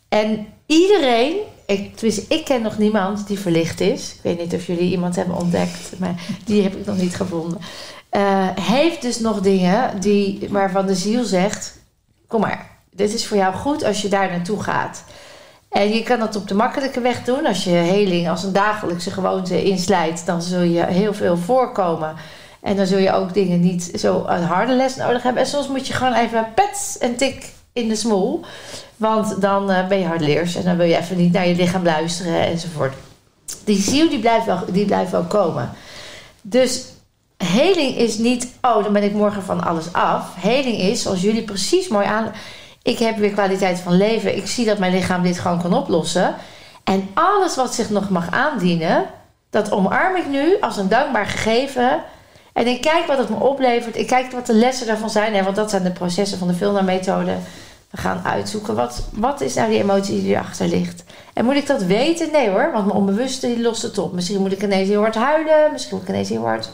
En 0.09 0.47
iedereen, 0.65 1.35
ik, 1.65 2.01
ik 2.27 2.45
ken 2.45 2.61
nog 2.61 2.77
niemand 2.77 3.27
die 3.27 3.39
verlicht 3.39 3.79
is. 3.79 4.13
Ik 4.13 4.19
weet 4.21 4.39
niet 4.39 4.53
of 4.53 4.67
jullie 4.67 4.91
iemand 4.91 5.15
hebben 5.15 5.35
ontdekt, 5.35 5.99
maar 5.99 6.15
die 6.45 6.63
heb 6.63 6.75
ik 6.75 6.85
nog 6.85 6.97
niet 6.97 7.15
gevonden. 7.15 7.59
Eh, 8.13 8.47
heeft 8.61 9.01
dus 9.01 9.19
nog 9.19 9.41
dingen 9.41 9.99
die, 9.99 10.47
waarvan 10.49 10.85
de 10.85 10.95
ziel 10.95 11.23
zegt: 11.23 11.77
Kom 12.27 12.41
maar, 12.41 12.69
dit 12.91 13.13
is 13.13 13.27
voor 13.27 13.37
jou 13.37 13.53
goed 13.53 13.83
als 13.83 14.01
je 14.01 14.07
daar 14.07 14.31
naartoe 14.31 14.63
gaat. 14.63 15.03
En 15.69 15.93
je 15.93 16.03
kan 16.03 16.19
dat 16.19 16.35
op 16.35 16.47
de 16.47 16.53
makkelijke 16.53 17.01
weg 17.01 17.23
doen. 17.23 17.45
Als 17.45 17.63
je 17.63 17.69
heling 17.69 18.29
als 18.29 18.43
een 18.43 18.53
dagelijkse 18.53 19.11
gewoonte 19.11 19.63
inslijt, 19.63 20.25
dan 20.25 20.41
zul 20.41 20.61
je 20.61 20.85
heel 20.85 21.13
veel 21.13 21.37
voorkomen. 21.37 22.15
En 22.61 22.75
dan 22.75 22.85
zul 22.85 22.97
je 22.97 23.13
ook 23.13 23.33
dingen 23.33 23.59
niet 23.59 23.91
zo 23.95 24.25
een 24.27 24.43
harde 24.43 24.73
les 24.73 24.95
nodig 24.95 25.23
hebben. 25.23 25.41
En 25.41 25.47
soms 25.47 25.67
moet 25.67 25.87
je 25.87 25.93
gewoon 25.93 26.13
even 26.13 26.47
pets 26.55 26.97
en 26.97 27.15
tik 27.15 27.49
in 27.71 27.87
de 27.87 27.95
smoel. 27.95 28.41
Want 28.95 29.41
dan 29.41 29.71
eh, 29.71 29.87
ben 29.87 29.99
je 29.99 30.05
hardleers 30.05 30.55
en 30.55 30.63
dan 30.63 30.77
wil 30.77 30.85
je 30.85 30.97
even 30.97 31.17
niet 31.17 31.33
naar 31.33 31.47
je 31.47 31.55
lichaam 31.55 31.83
luisteren 31.83 32.41
enzovoort. 32.41 32.93
Die 33.63 33.81
ziel 33.81 34.09
die 34.09 34.19
blijft 34.19 34.45
wel, 34.45 34.59
die 34.71 34.85
blijft 34.85 35.11
wel 35.11 35.23
komen. 35.23 35.69
Dus 36.41 36.92
heling 37.45 37.97
is 37.97 38.17
niet, 38.17 38.47
oh 38.61 38.83
dan 38.83 38.93
ben 38.93 39.03
ik 39.03 39.13
morgen 39.13 39.43
van 39.43 39.63
alles 39.63 39.93
af. 39.93 40.35
Heling 40.39 40.77
is, 40.77 41.01
zoals 41.01 41.21
jullie 41.21 41.43
precies 41.43 41.87
mooi 41.87 42.05
aan... 42.05 42.31
Ik 42.83 42.99
heb 42.99 43.17
weer 43.17 43.31
kwaliteit 43.31 43.79
van 43.79 43.97
leven. 43.97 44.37
Ik 44.37 44.47
zie 44.47 44.65
dat 44.65 44.77
mijn 44.77 44.93
lichaam 44.93 45.23
dit 45.23 45.39
gewoon 45.39 45.61
kan 45.61 45.73
oplossen. 45.73 46.35
En 46.83 47.09
alles 47.13 47.55
wat 47.55 47.73
zich 47.73 47.89
nog 47.89 48.09
mag 48.09 48.31
aandienen, 48.31 49.05
dat 49.49 49.71
omarm 49.71 50.15
ik 50.15 50.27
nu 50.27 50.59
als 50.59 50.77
een 50.77 50.89
dankbaar 50.89 51.25
gegeven. 51.25 52.03
En 52.53 52.67
ik 52.67 52.81
kijk 52.81 53.05
wat 53.05 53.17
het 53.17 53.29
me 53.29 53.35
oplevert. 53.35 53.97
Ik 53.97 54.07
kijk 54.07 54.31
wat 54.31 54.45
de 54.45 54.53
lessen 54.53 54.87
daarvan 54.87 55.09
zijn. 55.09 55.33
Hè, 55.33 55.43
want 55.43 55.55
dat 55.55 55.69
zijn 55.69 55.83
de 55.83 55.91
processen 55.91 56.37
van 56.37 56.47
de 56.47 56.53
Vilna-methode. 56.53 57.35
We 57.89 57.97
gaan 57.97 58.21
uitzoeken 58.23 58.75
wat, 58.75 59.03
wat 59.11 59.41
is 59.41 59.53
nou 59.53 59.69
die 59.69 59.81
emotie 59.81 60.21
die 60.21 60.31
erachter 60.31 60.67
ligt. 60.67 61.03
En 61.33 61.45
moet 61.45 61.55
ik 61.55 61.67
dat 61.67 61.83
weten? 61.83 62.31
Nee 62.31 62.49
hoor, 62.49 62.71
want 62.71 62.85
mijn 62.85 62.97
onbewuste 62.97 63.61
lost 63.61 63.81
het 63.81 63.97
op. 63.97 64.13
Misschien 64.13 64.41
moet 64.41 64.51
ik 64.51 64.63
ineens 64.63 64.89
heel 64.89 65.01
hard 65.01 65.15
huilen. 65.15 65.71
Misschien 65.71 65.95
moet 65.97 66.03
ik 66.03 66.13
ineens 66.13 66.29
heel 66.29 66.45
hard 66.45 66.69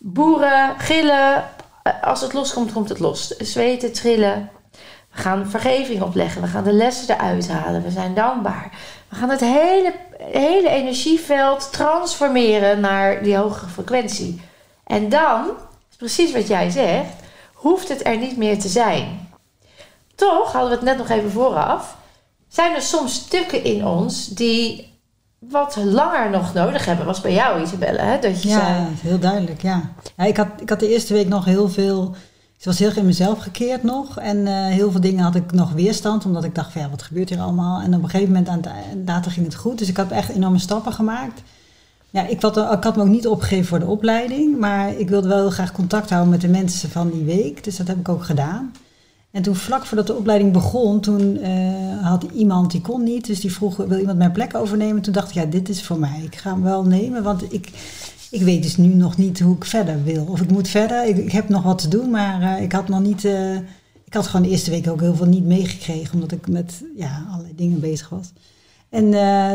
boeren, 0.00 0.74
gillen. 0.78 1.44
Eh, 1.82 2.02
Als 2.02 2.20
het 2.20 2.32
loskomt, 2.32 2.72
komt 2.72 2.88
het 2.88 2.98
los. 2.98 3.26
Zweten, 3.28 3.92
trillen. 3.92 4.50
We 5.10 5.22
gaan 5.22 5.50
vergeving 5.50 6.02
opleggen. 6.02 6.42
We 6.42 6.48
gaan 6.48 6.64
de 6.64 6.72
lessen 6.72 7.14
eruit 7.14 7.48
halen. 7.48 7.82
We 7.82 7.90
zijn 7.90 8.14
dankbaar. 8.14 8.70
We 9.08 9.16
gaan 9.16 9.30
het 9.30 9.40
hele, 9.40 9.94
hele 10.18 10.68
energieveld 10.68 11.72
transformeren 11.72 12.80
naar 12.80 13.22
die 13.22 13.36
hogere 13.36 13.70
frequentie. 13.70 14.40
En 14.84 15.08
dan, 15.08 15.46
precies 15.96 16.32
wat 16.32 16.48
jij 16.48 16.70
zegt, 16.70 17.12
hoeft 17.54 17.88
het 17.88 18.06
er 18.06 18.16
niet 18.16 18.36
meer 18.36 18.58
te 18.58 18.68
zijn. 18.68 19.28
Toch, 20.14 20.52
hadden 20.52 20.70
we 20.70 20.76
het 20.76 20.84
net 20.84 20.96
nog 20.96 21.08
even 21.08 21.30
vooraf, 21.30 21.96
zijn 22.48 22.74
er 22.74 22.82
soms 22.82 23.14
stukken 23.14 23.64
in 23.64 23.86
ons 23.86 24.26
die 24.26 24.89
wat 25.48 25.76
langer 25.84 26.30
nog 26.30 26.54
nodig 26.54 26.84
hebben. 26.84 27.06
Was 27.06 27.20
bij 27.20 27.32
jou, 27.32 27.62
Isabelle, 27.62 27.98
hè? 28.00 28.18
Dat 28.18 28.42
je 28.42 28.48
Ja, 28.48 28.58
zei, 28.60 28.86
heel 29.00 29.18
duidelijk, 29.18 29.62
ja. 29.62 29.82
ja 30.16 30.24
ik, 30.24 30.36
had, 30.36 30.46
ik 30.60 30.68
had 30.68 30.80
de 30.80 30.88
eerste 30.92 31.12
week 31.14 31.28
nog 31.28 31.44
heel 31.44 31.68
veel... 31.68 32.14
Ik 32.58 32.66
was 32.66 32.78
heel 32.78 32.88
erg 32.88 32.96
in 32.96 33.06
mezelf 33.06 33.38
gekeerd 33.38 33.82
nog. 33.82 34.18
En 34.18 34.46
eh, 34.46 34.54
heel 34.66 34.90
veel 34.90 35.00
dingen 35.00 35.24
had 35.24 35.34
ik 35.34 35.52
nog 35.52 35.72
weerstand. 35.72 36.24
Omdat 36.24 36.44
ik 36.44 36.54
dacht, 36.54 36.72
van, 36.72 36.82
ja, 36.82 36.90
wat 36.90 37.02
gebeurt 37.02 37.28
hier 37.28 37.40
allemaal? 37.40 37.80
En 37.80 37.94
op 37.94 38.02
een 38.02 38.08
gegeven 38.08 38.32
moment, 38.32 38.48
aan 38.48 38.56
het, 38.56 38.66
eind- 38.66 39.08
later 39.08 39.30
ging 39.30 39.46
het 39.46 39.54
goed. 39.54 39.78
Dus 39.78 39.88
ik 39.88 39.96
had 39.96 40.10
echt 40.10 40.28
enorme 40.28 40.58
stappen 40.58 40.92
gemaakt. 40.92 41.42
Ja, 42.10 42.26
ik, 42.26 42.42
had, 42.42 42.56
ik 42.56 42.84
had 42.84 42.96
me 42.96 43.02
ook 43.02 43.08
niet 43.08 43.26
opgegeven 43.26 43.64
voor 43.66 43.78
de 43.78 43.86
opleiding. 43.86 44.58
Maar 44.58 44.94
ik 44.94 45.08
wilde 45.08 45.28
wel 45.28 45.38
heel 45.38 45.50
graag 45.50 45.72
contact 45.72 46.10
houden 46.10 46.30
met 46.30 46.40
de 46.40 46.48
mensen 46.48 46.90
van 46.90 47.10
die 47.10 47.24
week. 47.24 47.64
Dus 47.64 47.76
dat 47.76 47.86
heb 47.86 47.98
ik 47.98 48.08
ook 48.08 48.24
gedaan. 48.24 48.72
En 49.30 49.42
toen 49.42 49.54
vlak 49.54 49.86
voordat 49.86 50.06
de 50.06 50.16
opleiding 50.16 50.52
begon, 50.52 51.00
toen 51.00 51.38
eh, 51.38 52.06
had 52.06 52.26
iemand, 52.34 52.70
die 52.70 52.80
kon 52.80 53.02
niet. 53.02 53.26
Dus 53.26 53.40
die 53.40 53.52
vroeg, 53.52 53.76
wil 53.76 53.98
iemand 53.98 54.18
mijn 54.18 54.32
plek 54.32 54.54
overnemen? 54.54 55.02
Toen 55.02 55.12
dacht 55.12 55.28
ik, 55.28 55.34
ja, 55.34 55.44
dit 55.44 55.68
is 55.68 55.82
voor 55.82 55.98
mij. 55.98 56.20
Ik 56.24 56.36
ga 56.36 56.50
hem 56.50 56.62
wel 56.62 56.84
nemen, 56.84 57.22
want 57.22 57.52
ik, 57.52 57.70
ik 58.30 58.42
weet 58.42 58.62
dus 58.62 58.76
nu 58.76 58.94
nog 58.94 59.16
niet 59.16 59.40
hoe 59.40 59.56
ik 59.56 59.64
verder 59.64 60.04
wil. 60.04 60.24
Of 60.24 60.40
ik 60.40 60.50
moet 60.50 60.68
verder. 60.68 61.06
Ik, 61.06 61.32
heb 61.32 61.48
nog 61.48 61.62
wat 61.62 61.78
te 61.78 61.88
doen, 61.88 62.10
maar 62.10 62.42
eh, 62.42 62.62
ik 62.62 62.72
had 62.72 62.88
nog 62.88 63.00
niet... 63.00 63.24
eh, 63.24 63.54
ik 64.04 64.16
had 64.16 64.26
gewoon 64.26 64.42
de 64.42 64.52
eerste 64.52 64.70
week 64.70 64.88
ook 64.88 65.00
heel 65.00 65.14
veel 65.14 65.26
niet 65.26 65.44
meegekregen, 65.44 66.14
omdat 66.14 66.32
ik 66.32 66.48
met 66.48 66.82
ja, 66.96 67.26
allerlei 67.30 67.54
dingen 67.56 67.80
bezig 67.80 68.08
was. 68.08 68.32
En 68.88 69.10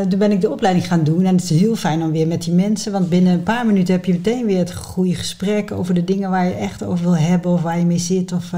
toen 0.08 0.18
ben 0.18 0.32
ik 0.32 0.40
de 0.40 0.50
opleiding 0.50 0.86
gaan 0.86 1.04
doen. 1.04 1.24
En 1.24 1.34
het 1.34 1.50
is 1.50 1.60
heel 1.60 1.76
fijn 1.76 2.02
om 2.02 2.12
weer 2.12 2.26
met 2.26 2.42
die 2.42 2.52
mensen. 2.52 2.92
Want 2.92 3.08
binnen 3.08 3.32
een 3.32 3.42
paar 3.42 3.66
minuten 3.66 3.94
heb 3.94 4.04
je 4.04 4.12
meteen 4.12 4.46
weer 4.46 4.58
het 4.58 4.74
goede 4.74 5.14
gesprek 5.14 5.72
over 5.72 5.94
de 5.94 6.04
dingen 6.04 6.30
waar 6.30 6.46
je 6.46 6.54
echt 6.54 6.84
over 6.84 7.04
wil 7.04 7.16
hebben 7.16 7.50
of 7.50 7.62
waar 7.62 7.78
je 7.78 7.84
mee 7.84 7.98
zit. 7.98 8.32
Of, 8.32 8.52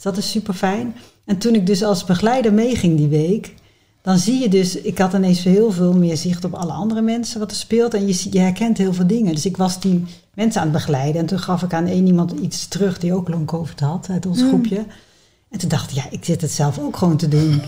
dus 0.00 0.12
dat 0.12 0.16
is 0.16 0.30
super 0.30 0.54
fijn. 0.54 0.80
En 0.86 0.94
En 1.24 1.38
toen 1.38 1.54
ik 1.54 1.66
dus 1.66 1.82
als 1.82 2.04
begeleider 2.04 2.52
meeging 2.52 2.96
die 2.96 3.08
week, 3.08 3.54
dan 4.02 4.18
zie 4.18 4.38
je 4.38 4.48
dus, 4.48 4.76
ik 4.76 4.98
had 4.98 5.12
ineens 5.12 5.44
heel 5.44 5.72
veel 5.72 5.92
meer 5.92 6.16
zicht 6.16 6.44
op 6.44 6.54
alle 6.54 6.72
andere 6.72 7.00
mensen 7.00 7.40
wat 7.40 7.50
er 7.50 7.56
speelt. 7.56 7.94
En 7.94 8.06
je, 8.06 8.26
je 8.30 8.38
herkent 8.38 8.78
heel 8.78 8.92
veel 8.92 9.06
dingen. 9.06 9.34
Dus 9.34 9.46
ik 9.46 9.56
was 9.56 9.80
die 9.80 10.04
mensen 10.34 10.60
aan 10.60 10.66
het 10.66 10.76
begeleiden. 10.76 11.20
En 11.20 11.26
toen 11.26 11.38
gaf 11.38 11.62
ik 11.62 11.72
aan 11.72 11.86
één 11.86 12.06
iemand 12.06 12.32
iets 12.32 12.68
terug 12.68 12.98
die 12.98 13.14
ook 13.14 13.28
long 13.28 13.46
COVID 13.46 13.80
had 13.80 14.06
uit 14.10 14.26
ons 14.26 14.42
groepje. 14.42 14.84
En 15.50 15.58
toen 15.58 15.68
dacht 15.68 15.90
ik, 15.90 15.96
ja, 15.96 16.04
ik 16.10 16.24
zit 16.24 16.40
het 16.40 16.50
zelf 16.50 16.78
ook 16.78 16.96
gewoon 16.96 17.16
te 17.16 17.28
doen. 17.28 17.62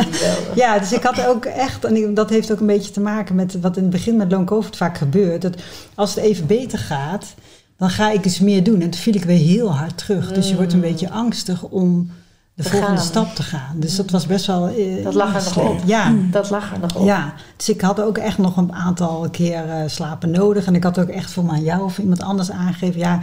ja, 0.54 0.78
dus 0.78 0.92
ik 0.92 1.02
had 1.02 1.26
ook 1.26 1.44
echt, 1.44 1.84
en 1.84 2.14
dat 2.14 2.30
heeft 2.30 2.52
ook 2.52 2.60
een 2.60 2.66
beetje 2.66 2.90
te 2.92 3.00
maken 3.00 3.34
met 3.34 3.60
wat 3.60 3.76
in 3.76 3.82
het 3.82 3.92
begin 3.92 4.16
met 4.16 4.32
long 4.32 4.46
COVID 4.46 4.76
vaak 4.76 4.98
gebeurt. 4.98 5.42
Dat 5.42 5.54
als 5.94 6.14
het 6.14 6.24
even 6.24 6.46
beter 6.46 6.78
gaat, 6.78 7.34
dan 7.80 7.90
ga 7.90 8.10
ik 8.10 8.22
dus 8.22 8.40
meer 8.40 8.64
doen. 8.64 8.80
En 8.80 8.90
toen 8.90 9.00
viel 9.00 9.14
ik 9.14 9.24
weer 9.24 9.36
heel 9.38 9.72
hard 9.74 9.98
terug. 9.98 10.32
Dus 10.32 10.48
je 10.48 10.56
wordt 10.56 10.72
een 10.72 10.80
beetje 10.80 11.10
angstig 11.10 11.62
om 11.62 12.10
de 12.54 12.62
Te 12.62 12.68
volgende 12.70 12.96
gaan. 12.96 13.06
stap 13.06 13.34
te 13.34 13.42
gaan. 13.42 13.76
Dus 13.76 13.96
dat 13.96 14.10
was 14.10 14.26
best 14.26 14.46
wel... 14.46 14.68
eh, 14.68 15.04
Dat 15.04 15.14
lag 15.14 15.28
er 15.36 15.42
nog 15.56 15.68
op. 15.70 15.80
Ja, 15.84 16.14
Dat 16.30 16.50
lag 16.50 16.72
er 16.72 16.80
nog 16.80 16.94
op. 16.96 17.04
ja, 17.06 17.32
dus 17.56 17.68
ik 17.68 17.80
had 17.80 18.00
ook 18.00 18.18
echt 18.18 18.38
nog 18.38 18.56
een 18.56 18.72
aantal 18.72 19.28
keer 19.30 19.68
eh, 19.68 19.82
slapen 19.86 20.30
nodig. 20.30 20.66
En 20.66 20.74
ik 20.74 20.82
had 20.84 20.98
ook 21.00 21.08
echt 21.08 21.30
voor 21.30 21.44
mij 21.44 21.54
aan 21.54 21.62
jou 21.62 21.82
of 21.84 21.98
iemand 21.98 22.22
anders 22.22 22.50
aangegeven... 22.50 22.98
ja, 23.00 23.20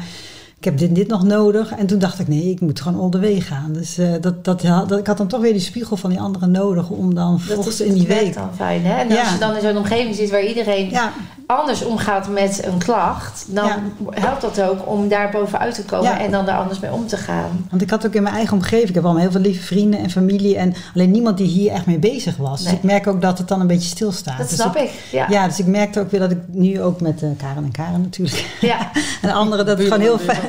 ik 0.57 0.63
heb 0.65 0.77
dit 0.77 0.87
en 0.87 0.93
dit 0.93 1.07
nog 1.07 1.23
nodig. 1.23 1.71
En 1.71 1.87
toen 1.87 1.99
dacht 1.99 2.19
ik, 2.19 2.27
nee, 2.27 2.49
ik 2.49 2.59
moet 2.61 2.81
gewoon 2.81 3.01
all 3.01 3.09
the 3.09 3.19
way 3.19 3.39
gaan. 3.41 3.73
Dus 3.73 3.97
eh, 3.97 4.11
dat, 4.21 4.43
dat, 4.45 4.61
dat, 4.61 4.97
ik 4.97 5.07
had 5.07 5.17
dan 5.17 5.27
toch 5.27 5.41
weer 5.41 5.51
die 5.53 5.61
spiegel 5.61 5.97
van 5.97 6.09
die 6.09 6.19
anderen 6.19 6.51
nodig... 6.51 6.89
om 6.89 7.15
dan 7.15 7.41
Dat 7.47 7.67
is 7.67 7.81
in 7.81 7.93
die 7.93 8.07
week... 8.07 8.33
dan 8.33 8.49
fijn, 8.55 8.85
hè? 8.85 8.93
En 8.93 9.09
Ja. 9.09 9.19
als 9.21 9.31
je 9.33 9.39
dan 9.39 9.55
in 9.55 9.61
zo'n 9.61 9.77
omgeving 9.77 10.15
zit 10.15 10.29
waar 10.29 10.45
iedereen 10.45 10.89
Ja, 10.89 11.11
anders 11.47 11.83
omgaat 11.83 12.27
met 12.29 12.61
een 12.65 12.77
klacht, 12.77 13.45
dan 13.47 13.65
Ja. 13.65 13.79
helpt 14.21 14.41
dat 14.41 14.61
ook 14.61 14.87
om 14.87 15.07
daar 15.07 15.29
bovenuit 15.29 15.75
te 15.75 15.83
komen 15.83 16.09
Ja. 16.09 16.19
en 16.19 16.31
dan 16.31 16.45
daar 16.45 16.57
anders 16.57 16.79
mee 16.79 16.91
om 16.91 17.07
te 17.07 17.17
gaan. 17.17 17.67
want 17.69 17.81
ik 17.81 17.89
had 17.89 18.05
ook 18.05 18.13
in 18.13 18.23
mijn 18.23 18.35
eigen 18.35 18.53
omgeving... 18.53 18.89
ik 18.89 18.95
heb 18.95 19.03
allemaal 19.03 19.21
heel 19.21 19.31
veel 19.31 19.41
lieve 19.41 19.61
vrienden 19.63 19.99
en 19.99 20.09
familie... 20.09 20.57
en 20.57 20.73
alleen 20.93 21.11
niemand 21.11 21.37
die 21.37 21.47
hier 21.47 21.71
echt 21.71 21.85
mee 21.85 21.99
bezig 21.99 22.37
was. 22.37 22.59
Nee. 22.61 22.69
Dus 22.69 22.77
ik 22.77 22.83
merk 22.83 23.07
ook 23.07 23.21
dat 23.21 23.37
het 23.37 23.47
dan 23.47 23.61
een 23.61 23.67
beetje 23.67 23.89
stilstaat. 23.89 24.37
Dat 24.37 24.49
Dus 24.49 24.59
snap 24.59 24.75
ik, 24.75 24.83
ik. 24.83 24.91
Ja. 25.11 25.25
Ja, 25.29 25.47
dus 25.47 25.59
ik 25.59 25.65
merkte 25.65 25.99
ook 25.99 26.11
weer 26.11 26.19
dat 26.19 26.31
ik 26.31 26.39
nu 26.47 26.81
ook 26.81 27.01
met 27.01 27.23
eh, 27.23 27.29
Karen 27.37 27.63
en 27.63 27.71
Karen 27.71 28.01
natuurlijk... 28.01 28.45
Ja. 28.61 28.91
en 29.21 29.31
anderen, 29.31 29.65
dat 29.65 29.77
het 29.77 29.87
gewoon 29.87 30.01
heel 30.01 30.17
fijn... 30.19 30.39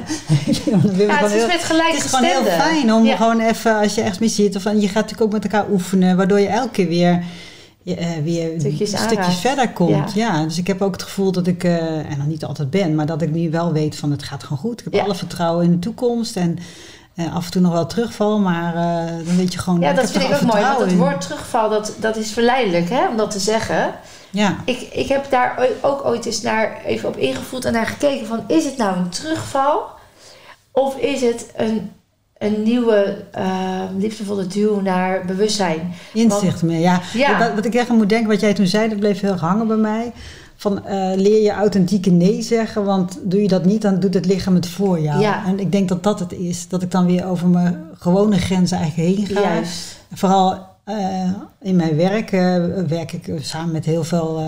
Ja, 0.64 0.78
het 0.78 1.32
is 1.32 1.42
met 1.46 1.52
Het 1.52 1.64
gelijke 1.64 1.96
is 1.96 2.02
gewoon 2.02 2.24
heel 2.24 2.42
fijn 2.44 2.92
om 2.92 3.04
Ja. 3.04 3.16
gewoon 3.16 3.40
even, 3.40 3.76
als 3.78 3.94
je 3.94 4.00
ergens 4.00 4.18
mee 4.18 4.28
zit, 4.28 4.56
of 4.56 4.62
je 4.62 4.70
gaat 4.70 4.94
natuurlijk 4.94 5.20
ook 5.20 5.32
met 5.32 5.44
elkaar 5.44 5.64
oefenen, 5.70 6.16
waardoor 6.16 6.40
je 6.40 6.46
elke 6.48 6.70
keer 6.70 6.88
weer, 6.88 7.22
je, 7.88 7.94
eh, 7.96 8.08
weer 8.22 8.60
Stukjes 8.60 8.96
stukjes 8.96 9.38
verder 9.38 9.72
komt. 9.72 10.12
Ja. 10.14 10.38
Ja. 10.38 10.42
dus 10.44 10.58
ik 10.58 10.66
heb 10.66 10.82
ook 10.82 10.92
het 10.92 11.02
gevoel 11.02 11.32
dat 11.32 11.46
ik, 11.46 11.64
eh, 11.64 12.10
en 12.10 12.14
dan 12.18 12.28
niet 12.28 12.44
altijd 12.44 12.70
ben, 12.70 12.94
maar 12.94 13.06
dat 13.06 13.22
ik 13.22 13.30
nu 13.30 13.50
wel 13.50 13.72
weet 13.72 13.96
van 13.96 14.10
het 14.10 14.22
gaat 14.22 14.42
gewoon 14.42 14.58
goed. 14.58 14.78
Ik 14.78 14.84
heb 14.84 14.92
Ja. 14.94 15.02
alle 15.02 15.14
vertrouwen 15.14 15.64
in 15.64 15.70
de 15.70 15.78
toekomst 15.78 16.36
en 16.36 16.58
eh, 17.14 17.34
af 17.34 17.44
en 17.44 17.50
toe 17.50 17.60
nog 17.62 17.72
wel 17.72 17.86
terugval, 17.86 18.38
maar 18.38 18.74
dan 19.24 19.36
weet 19.36 19.52
je 19.52 19.58
gewoon. 19.58 19.80
Ja, 19.80 19.92
dat 19.92 20.10
vind 20.10 20.24
ik 20.24 20.34
ook 20.34 20.42
mooi. 20.42 20.62
Want 20.62 20.80
het 20.80 20.96
woord 20.96 21.20
terugval, 21.20 21.68
dat, 21.70 21.92
dat 22.00 22.16
is 22.16 22.32
verleidelijk 22.32 22.88
hè, 22.90 23.08
om 23.08 23.16
dat 23.16 23.30
te 23.30 23.38
zeggen. 23.40 23.94
Ja, 24.30 24.56
Ik, 24.64 24.80
ik 24.80 25.08
heb 25.08 25.30
daar 25.30 25.68
ook 25.80 26.04
ooit 26.04 26.24
eens 26.26 26.42
naar, 26.42 26.80
even 26.84 27.08
op 27.08 27.16
ingevoeld 27.16 27.64
en 27.64 27.72
naar 27.72 27.86
gekeken 27.86 28.26
van... 28.26 28.44
is 28.46 28.64
het 28.64 28.76
nou 28.76 28.96
een 28.96 29.08
terugval? 29.08 29.82
Of 30.72 30.96
is 30.96 31.20
het 31.20 31.46
een, 31.56 31.90
een 32.38 32.62
nieuwe 32.62 33.24
eh, 33.30 33.82
liefdevolle 33.96 34.46
duw 34.46 34.80
naar 34.80 35.24
bewustzijn? 35.26 35.92
inzicht 36.12 36.62
meer. 36.62 36.80
Ja, 36.80 37.00
Ja. 37.14 37.38
Wat, 37.38 37.54
wat 37.54 37.64
ik 37.64 37.74
echt 37.74 37.90
aan 37.90 37.96
moet 37.96 38.08
denken, 38.08 38.28
wat 38.28 38.40
jij 38.40 38.54
toen 38.54 38.66
zei, 38.66 38.88
dat 38.88 38.98
bleef 38.98 39.20
heel 39.20 39.36
hangen 39.36 39.66
bij 39.66 39.76
mij. 39.76 40.12
Van 40.56 40.86
eh, 40.86 41.12
leer 41.16 41.42
je 41.42 41.50
authentieke 41.50 42.10
nee 42.10 42.42
zeggen, 42.42 42.84
want 42.84 43.18
doe 43.22 43.42
je 43.42 43.48
dat 43.48 43.64
niet, 43.64 43.82
dan 43.82 44.00
doet 44.00 44.14
het 44.14 44.26
lichaam 44.26 44.54
het 44.54 44.68
voor 44.68 45.00
jou. 45.00 45.20
Ja. 45.20 45.46
En 45.46 45.60
ik 45.60 45.72
denk 45.72 45.88
dat 45.88 46.02
dat 46.02 46.20
het 46.20 46.32
is, 46.32 46.68
dat 46.68 46.82
ik 46.82 46.90
dan 46.90 47.06
weer 47.06 47.26
over 47.26 47.48
mijn 47.48 47.84
gewone 47.98 48.38
grenzen 48.38 48.78
eigenlijk 48.78 49.16
heen 49.16 49.26
ga. 49.26 49.40
Juist. 49.40 50.00
Vooral 50.14 50.66
eh, 50.84 51.32
in 51.60 51.76
mijn 51.76 51.96
werk 51.96 52.32
eh, 52.32 52.64
werk 52.88 53.12
ik 53.12 53.30
samen 53.40 53.72
met 53.72 53.84
heel 53.84 54.04
veel 54.04 54.42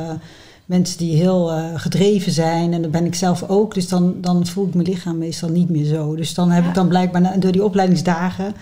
mensen 0.70 0.98
die 0.98 1.16
heel 1.16 1.50
eh, 1.52 1.64
gedreven 1.74 2.32
zijn. 2.32 2.72
En 2.72 2.82
dat 2.82 2.90
ben 2.90 3.04
ik 3.06 3.14
zelf 3.14 3.42
ook. 3.48 3.74
Dus 3.74 3.88
dan, 3.88 4.14
dan 4.20 4.46
voel 4.46 4.66
ik 4.66 4.74
mijn 4.74 4.86
lichaam 4.88 5.18
meestal 5.18 5.48
niet 5.48 5.68
meer 5.70 5.84
zo. 5.84 6.14
Dus 6.16 6.34
dan 6.34 6.50
heb 6.50 6.62
Ja. 6.62 6.68
ik 6.68 6.74
dan 6.74 6.88
blijkbaar 6.88 7.20
na- 7.20 7.36
door 7.36 7.52
die 7.52 7.64
opleidingsdagen 7.64 8.54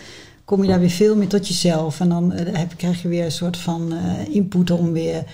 kom 0.45 0.63
je 0.63 0.69
daar 0.69 0.81
weer 0.81 0.91
veel 0.91 1.17
meer 1.17 1.29
tot 1.29 1.49
jezelf. 1.49 2.01
En 2.01 2.09
dan 2.09 2.33
eh, 2.33 2.57
heb, 2.59 2.73
krijg 2.77 3.03
je 3.03 3.09
weer 3.09 3.25
een 3.25 3.33
soort 3.33 3.57
van 3.57 3.93
eh, 3.93 4.35
input 4.35 4.71
om 4.71 4.93
weer 4.93 5.25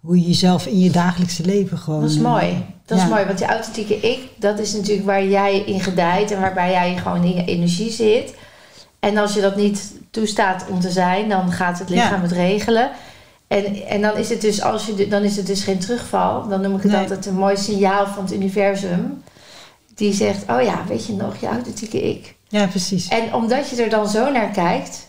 hoe 0.00 0.20
je 0.20 0.26
jezelf 0.26 0.66
in 0.66 0.80
je 0.80 0.90
dagelijkse 0.90 1.44
leven 1.44 1.78
gewoon... 1.78 2.00
Dat 2.00 2.10
is 2.10 2.18
mooi. 2.18 2.64
Dat 2.86 2.98
is 2.98 3.08
mooi, 3.08 3.24
want 3.24 3.38
die 3.38 3.46
authentieke 3.46 3.96
ik, 3.96 4.18
dat 4.38 4.58
is 4.58 4.72
natuurlijk 4.72 5.06
waar 5.06 5.24
jij 5.26 5.58
in 5.58 5.80
gedijt 5.80 6.30
en 6.30 6.40
waarbij 6.40 6.70
jij 6.70 6.96
gewoon 6.96 7.24
in 7.24 7.34
je 7.34 7.44
energie 7.44 7.90
zit. 7.90 8.34
En 9.00 9.16
als 9.16 9.34
je 9.34 9.40
dat 9.40 9.56
niet 9.56 9.92
toestaat 10.10 10.64
om 10.70 10.80
te 10.80 10.90
zijn, 10.90 11.28
dan 11.28 11.52
gaat 11.52 11.78
het 11.78 11.88
lichaam 11.88 12.14
Ja. 12.16 12.22
het 12.22 12.32
regelen. 12.32 12.90
En, 13.52 13.86
en 13.86 14.00
dan 14.00 14.16
is 14.16 14.28
het 14.28 14.40
dus 14.40 14.62
als 14.62 14.86
je 14.86 15.08
dan 15.08 15.22
is 15.22 15.36
het 15.36 15.46
dus 15.46 15.62
geen 15.64 15.78
terugval. 15.78 16.48
Dan 16.48 16.60
noem 16.60 16.76
ik 16.76 16.82
het 16.82 16.92
Nee. 16.92 17.00
altijd 17.00 17.26
een 17.26 17.34
mooi 17.34 17.56
signaal 17.56 18.06
van 18.06 18.24
het 18.24 18.32
universum. 18.32 19.22
Die 19.94 20.12
zegt, 20.12 20.42
oh 20.50 20.62
ja, 20.62 20.84
weet 20.88 21.06
je 21.06 21.12
nog, 21.12 21.36
je 21.36 21.46
authentieke 21.46 22.02
ik. 22.10 22.34
Ja, 22.48 22.66
precies. 22.66 23.08
En 23.08 23.34
omdat 23.34 23.68
je 23.68 23.82
er 23.82 23.90
dan 23.90 24.08
zo 24.08 24.30
naar 24.30 24.50
kijkt, 24.50 25.08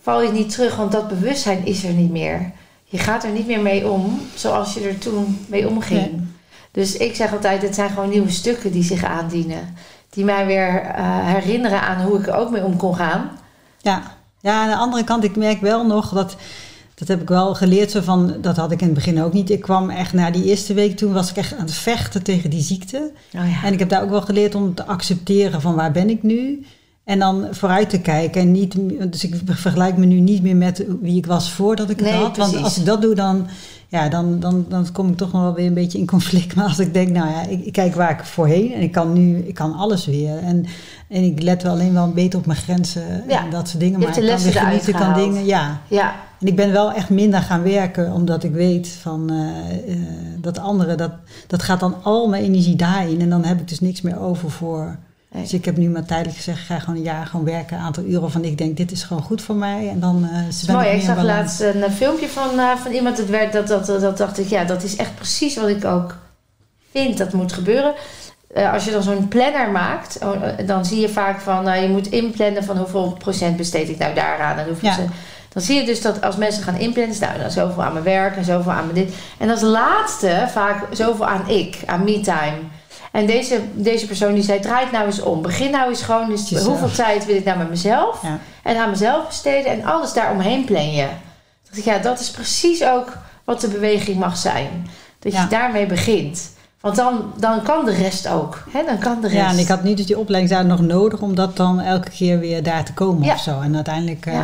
val 0.00 0.22
je 0.22 0.32
niet 0.32 0.50
terug, 0.50 0.76
want 0.76 0.92
dat 0.92 1.08
bewustzijn 1.08 1.66
is 1.66 1.84
er 1.84 1.92
niet 1.92 2.10
meer. 2.10 2.52
Je 2.84 2.98
gaat 2.98 3.24
er 3.24 3.30
niet 3.30 3.46
meer 3.46 3.60
mee 3.60 3.88
om 3.88 4.20
zoals 4.34 4.74
je 4.74 4.80
er 4.88 4.98
toen 4.98 5.44
mee 5.48 5.68
omging. 5.68 6.00
Nee. 6.00 6.26
Dus 6.70 6.96
ik 6.96 7.16
zeg 7.16 7.32
altijd, 7.32 7.62
het 7.62 7.74
zijn 7.74 7.90
gewoon 7.90 8.08
nieuwe 8.10 8.30
stukken 8.30 8.72
die 8.72 8.82
zich 8.84 9.04
aandienen. 9.04 9.76
Die 10.10 10.24
mij 10.24 10.46
weer 10.46 10.80
eh, 10.80 11.04
herinneren 11.06 11.80
aan 11.80 12.02
hoe 12.02 12.18
ik 12.18 12.26
er 12.26 12.34
ook 12.34 12.50
mee 12.50 12.64
om 12.64 12.76
kon 12.76 12.96
gaan. 12.96 13.30
Ja. 13.80 14.02
ja, 14.40 14.62
aan 14.62 14.68
de 14.68 14.76
andere 14.76 15.04
kant, 15.04 15.24
ik 15.24 15.36
merk 15.36 15.60
wel 15.60 15.86
nog 15.86 16.08
dat... 16.12 16.36
Dat 16.94 17.08
heb 17.08 17.20
ik 17.20 17.28
wel 17.28 17.54
geleerd, 17.54 17.90
zo 17.90 18.00
van, 18.00 18.34
dat 18.40 18.56
had 18.56 18.72
ik 18.72 18.80
in 18.80 18.86
het 18.86 18.94
begin 18.94 19.22
ook 19.22 19.32
niet. 19.32 19.50
Ik 19.50 19.60
kwam 19.60 19.90
echt 19.90 20.12
na 20.12 20.30
die 20.30 20.44
eerste 20.44 20.74
week, 20.74 20.96
toen 20.96 21.12
was 21.12 21.30
ik 21.30 21.36
echt 21.36 21.54
aan 21.54 21.64
het 21.64 21.74
vechten 21.74 22.22
tegen 22.22 22.50
die 22.50 22.62
ziekte. 22.62 23.10
Oh 23.36 23.50
ja. 23.50 23.64
En 23.64 23.72
ik 23.72 23.78
heb 23.78 23.88
daar 23.88 24.02
ook 24.02 24.10
wel 24.10 24.22
geleerd 24.22 24.54
om 24.54 24.74
te 24.74 24.86
accepteren 24.86 25.60
van 25.60 25.74
waar 25.74 25.92
ben 25.92 26.10
ik 26.10 26.22
nu. 26.22 26.64
En 27.04 27.18
dan 27.18 27.46
vooruit 27.50 27.90
te 27.90 28.00
kijken. 28.00 28.40
En 28.40 28.52
niet, 28.52 28.76
dus 29.10 29.24
ik 29.24 29.34
vergelijk 29.44 29.96
me 29.96 30.06
nu 30.06 30.20
niet 30.20 30.42
meer 30.42 30.56
met 30.56 30.84
wie 31.00 31.16
ik 31.16 31.26
was 31.26 31.50
voordat 31.50 31.90
ik 31.90 31.98
het 31.98 32.08
Nee, 32.08 32.18
had. 32.18 32.36
Want 32.36 32.50
precies. 32.50 32.64
als 32.64 32.78
ik 32.78 32.84
dat 32.84 33.02
doe, 33.02 33.14
dan, 33.14 33.46
ja, 33.88 34.08
dan, 34.08 34.40
dan, 34.40 34.66
dan 34.68 34.92
kom 34.92 35.08
ik 35.08 35.16
toch 35.16 35.32
nog 35.32 35.42
wel 35.42 35.54
weer 35.54 35.66
een 35.66 35.74
beetje 35.74 35.98
in 35.98 36.06
conflict. 36.06 36.54
Maar 36.56 36.64
als 36.64 36.78
ik 36.78 36.94
denk, 36.94 37.08
nou 37.08 37.28
ja, 37.28 37.46
ik, 37.46 37.64
ik 37.64 37.72
kijk 37.72 37.94
waar 37.94 38.10
ik 38.10 38.24
voorheen. 38.24 38.72
En 38.72 38.80
ik 38.80 38.92
kan 38.92 39.12
nu, 39.12 39.38
ik 39.38 39.54
kan 39.54 39.74
alles 39.74 40.06
weer. 40.06 40.38
En, 40.38 40.66
en 41.14 41.22
ik 41.22 41.42
let 41.42 41.62
wel 41.62 41.72
alleen 41.72 41.92
wel 41.92 42.12
beter 42.12 42.38
op 42.38 42.46
mijn 42.46 42.58
grenzen. 42.58 43.24
Ja. 43.28 43.44
En 43.44 43.50
dat 43.50 43.68
soort 43.68 43.80
dingen. 43.80 44.00
Je 44.00 44.06
Maar 44.06 44.18
ik 44.18 44.28
kan 44.28 44.42
weer 44.42 44.52
genieten, 44.52 44.94
eruit 44.94 45.14
dingen. 45.14 45.44
Ja. 45.44 45.80
Ja, 45.88 46.14
En 46.40 46.46
ik 46.46 46.56
ben 46.56 46.72
wel 46.72 46.92
echt 46.92 47.08
minder 47.08 47.40
gaan 47.40 47.62
werken, 47.62 48.12
omdat 48.12 48.44
ik 48.44 48.52
weet 48.52 48.88
van 48.88 49.30
eh, 49.30 49.92
eh, 49.92 49.98
dat 50.38 50.58
andere, 50.58 50.94
dat, 50.94 51.10
dat 51.46 51.62
gaat 51.62 51.80
dan 51.80 51.94
al 52.02 52.28
mijn 52.28 52.44
energie 52.44 52.76
daarin. 52.76 53.20
En 53.20 53.30
dan 53.30 53.44
heb 53.44 53.60
ik 53.60 53.68
dus 53.68 53.80
niks 53.80 54.00
meer 54.00 54.20
over 54.20 54.50
voor. 54.50 54.96
Nee. 55.30 55.42
Dus 55.42 55.52
ik 55.52 55.64
heb 55.64 55.76
nu 55.76 55.88
maar 55.88 56.04
tijdelijk 56.04 56.36
gezegd, 56.36 56.60
ga 56.60 56.78
gewoon 56.78 56.96
een 56.96 57.02
jaar 57.02 57.26
gewoon 57.26 57.44
werken, 57.44 57.76
een 57.76 57.82
aantal 57.82 58.04
uren 58.04 58.30
van 58.30 58.44
ik 58.44 58.58
denk, 58.58 58.76
dit 58.76 58.92
is 58.92 59.02
gewoon 59.02 59.22
goed 59.22 59.42
voor 59.42 59.56
mij. 59.56 59.88
En 59.88 60.00
dan 60.00 60.28
is 60.48 60.64
ben 60.64 60.74
mooi. 60.74 60.88
ik 60.88 61.02
zag 61.02 61.22
laatst 61.22 61.60
een 61.60 61.90
filmpje 61.90 62.28
van, 62.28 62.50
van 62.82 62.92
iemand. 62.92 63.16
Dat, 63.16 63.28
werd, 63.28 63.52
dat, 63.52 63.66
dat, 63.66 63.86
dat, 63.86 64.00
dat 64.00 64.18
dacht 64.18 64.38
ik, 64.38 64.48
ja, 64.48 64.64
dat 64.64 64.82
is 64.82 64.96
echt 64.96 65.14
precies 65.14 65.56
wat 65.56 65.68
ik 65.68 65.84
ook 65.84 66.16
vind 66.90 67.18
dat 67.18 67.32
moet 67.32 67.52
gebeuren. 67.52 67.94
Eh, 68.54 68.72
als 68.72 68.84
je 68.84 68.90
dan 68.90 69.02
zo'n 69.02 69.28
planner 69.28 69.70
maakt, 69.70 70.18
oh, 70.22 70.34
eh, 70.58 70.66
dan 70.66 70.84
zie 70.84 71.00
je 71.00 71.08
vaak 71.08 71.40
van 71.40 71.68
eh, 71.68 71.82
je 71.82 71.88
moet 71.88 72.06
inplannen 72.10 72.64
van 72.64 72.76
hoeveel 72.78 73.16
procent 73.18 73.56
besteed 73.56 73.88
ik 73.88 73.98
nou 73.98 74.14
daaraan 74.14 74.58
en 74.58 74.66
hoeveel 74.66 74.88
Ja. 74.88 74.94
procent. 74.94 75.14
Dan 75.52 75.62
zie 75.62 75.76
je 75.80 75.84
dus 75.86 76.02
dat 76.02 76.22
als 76.22 76.36
mensen 76.36 76.62
gaan 76.62 76.76
inplannen, 76.78 77.16
nou, 77.20 77.38
dan 77.38 77.50
zoveel 77.50 77.82
aan 77.82 77.92
mijn 77.92 78.04
werk 78.04 78.36
en 78.36 78.44
zoveel 78.44 78.72
aan 78.72 78.84
mijn 78.92 79.06
dit. 79.06 79.14
En 79.38 79.50
als 79.50 79.60
laatste 79.60 80.46
vaak 80.52 80.86
zoveel 80.90 81.26
aan 81.26 81.48
ik, 81.48 81.78
aan 81.86 82.04
me-time. 82.04 82.56
En 83.12 83.26
deze, 83.26 83.60
deze 83.72 84.06
persoon 84.06 84.34
die 84.34 84.42
zei, 84.42 84.60
draai 84.60 84.82
het 84.82 84.92
nou 84.92 85.06
eens 85.06 85.20
om. 85.22 85.42
Begin 85.42 85.70
nou 85.70 85.88
eens 85.88 86.02
gewoon, 86.02 86.28
dus 86.28 86.48
Jezelf. 86.48 86.66
hoeveel 86.68 87.04
tijd 87.04 87.26
wil 87.26 87.36
ik 87.36 87.44
nou 87.44 87.58
met 87.58 87.68
mezelf? 87.70 88.22
Ja. 88.22 88.38
En 88.62 88.76
aan 88.76 88.90
mezelf 88.90 89.26
besteden 89.26 89.72
en 89.72 89.84
alles 89.84 90.12
daaromheen 90.12 90.64
plan 90.64 90.92
je. 90.92 91.06
dacht 91.64 91.78
ik, 91.78 91.84
ja, 91.84 91.98
dat 91.98 92.20
is 92.20 92.30
precies 92.30 92.84
ook 92.84 93.16
wat 93.44 93.60
de 93.60 93.68
beweging 93.68 94.18
mag 94.18 94.36
zijn. 94.36 94.86
Dat 95.18 95.32
Ja. 95.32 95.42
je 95.42 95.48
daarmee 95.48 95.86
begint. 95.86 96.52
Want 96.84 96.96
dan, 96.96 97.32
dan 97.36 97.62
kan 97.62 97.84
de 97.84 97.92
rest 97.94 98.28
ook. 98.28 98.62
Hè? 98.70 98.84
Dan 98.84 98.98
kan 98.98 99.20
de 99.20 99.28
rest. 99.28 99.40
Ja, 99.40 99.48
en 99.50 99.58
ik 99.58 99.68
had 99.68 99.82
nu 99.82 99.94
dus 99.94 100.06
die 100.06 100.18
opleiding 100.18 100.52
daar 100.54 100.64
nog 100.64 100.80
nodig 100.80 101.20
om 101.20 101.34
dat 101.34 101.56
dan 101.56 101.80
elke 101.80 102.10
keer 102.10 102.38
weer 102.38 102.62
daar 102.62 102.84
te 102.84 102.92
komen 102.94 103.24
Ja. 103.24 103.32
of 103.32 103.40
zo. 103.40 103.60
En 103.60 103.74
uiteindelijk 103.74 104.26
eh, 104.26 104.40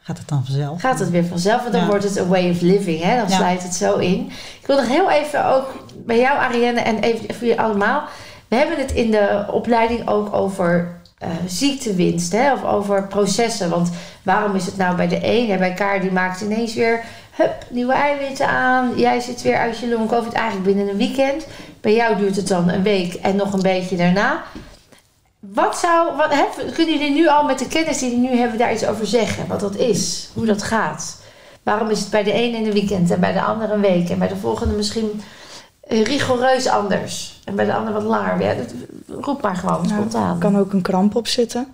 gaat 0.00 0.18
het 0.18 0.28
dan 0.28 0.44
vanzelf. 0.44 0.80
Gaat 0.80 0.98
het 0.98 1.10
weer 1.10 1.24
vanzelf, 1.24 1.60
want 1.60 1.72
dan 1.72 1.80
Ja. 1.82 1.86
wordt 1.88 2.04
het 2.04 2.18
a 2.18 2.26
way 2.26 2.50
of 2.50 2.60
living. 2.60 3.02
Hè? 3.02 3.16
Dan 3.16 3.30
sluit 3.30 3.62
het 3.62 3.74
zo 3.74 3.96
in. 3.96 4.30
Ik 4.60 4.66
wil 4.66 4.76
nog 4.76 4.88
heel 4.88 5.10
even 5.10 5.46
ook 5.54 5.84
bij 6.06 6.18
jou, 6.18 6.38
Arienne, 6.38 6.80
en 6.80 6.98
even 6.98 7.34
voor 7.34 7.46
jullie 7.46 7.60
allemaal. 7.60 8.02
We 8.48 8.56
hebben 8.56 8.78
het 8.78 8.92
in 8.92 9.10
de 9.10 9.44
opleiding 9.50 10.08
ook 10.08 10.34
over 10.34 10.88
eh, 11.18 11.28
ziektewinst, 11.46 12.32
hè? 12.32 12.52
of 12.52 12.64
over 12.64 13.06
processen. 13.06 13.70
Want 13.70 13.90
waarom 14.22 14.54
is 14.54 14.66
het 14.66 14.76
nou 14.76 14.96
bij 14.96 15.08
de 15.08 15.18
een, 15.22 15.50
hè, 15.50 15.56
bij 15.58 15.72
Kaar, 15.74 16.00
die 16.00 16.12
maakt 16.12 16.40
ineens 16.40 16.74
weer 16.74 17.04
hup, 17.36 17.54
nieuwe 17.70 17.92
eiwitten 17.92 18.48
aan. 18.48 18.92
Jij 18.96 19.20
zit 19.20 19.42
weer 19.42 19.56
uit 19.56 19.78
je 19.78 19.88
long 19.88 20.08
COVID 20.08 20.32
eigenlijk 20.32 20.66
binnen 20.66 20.88
een 20.88 20.96
weekend. 20.96 21.46
Bij 21.80 21.94
jou 21.94 22.16
duurt 22.16 22.36
het 22.36 22.48
dan 22.48 22.68
een 22.68 22.82
week 22.82 23.14
en 23.14 23.36
nog 23.36 23.52
een 23.52 23.62
beetje 23.62 23.96
daarna. 23.96 24.42
Wat 25.40 25.78
zou, 25.78 26.16
wat, 26.16 26.34
kunnen 26.74 26.98
jullie 26.98 27.14
nu 27.14 27.28
al 27.28 27.44
met 27.44 27.58
de 27.58 27.66
kennis 27.66 27.98
die 27.98 28.10
jullie 28.10 28.30
nu 28.30 28.36
hebben 28.38 28.58
daar 28.58 28.72
iets 28.72 28.86
over 28.86 29.06
zeggen? 29.06 29.46
Wat 29.46 29.60
dat 29.60 29.76
is, 29.76 30.28
hoe 30.34 30.46
dat 30.46 30.62
gaat? 30.62 31.16
Waarom 31.62 31.90
is 31.90 32.00
het 32.00 32.10
bij 32.10 32.22
de 32.22 32.32
ene 32.32 32.56
in 32.56 32.66
een 32.66 32.72
weekend 32.72 33.10
en 33.10 33.20
bij 33.20 33.32
de 33.32 33.42
andere 33.42 33.72
een 33.72 33.80
week 33.80 34.08
en 34.10 34.18
bij 34.18 34.28
de 34.28 34.36
volgende 34.36 34.74
misschien 34.74 35.22
eh, 35.80 36.04
rigoureus 36.04 36.66
anders 36.68 37.40
en 37.44 37.54
bij 37.56 37.64
de 37.64 37.74
andere 37.74 37.92
wat 37.92 38.02
langer? 38.02 38.40
Ja, 38.42 38.54
dat- 38.54 38.74
roep 39.20 39.42
maar 39.42 39.56
gewoon 39.56 39.88
spontaan. 39.88 40.32
Er 40.34 40.40
kan 40.40 40.58
ook 40.58 40.72
een 40.72 40.82
kramp 40.82 41.14
op 41.14 41.26
zitten. 41.26 41.66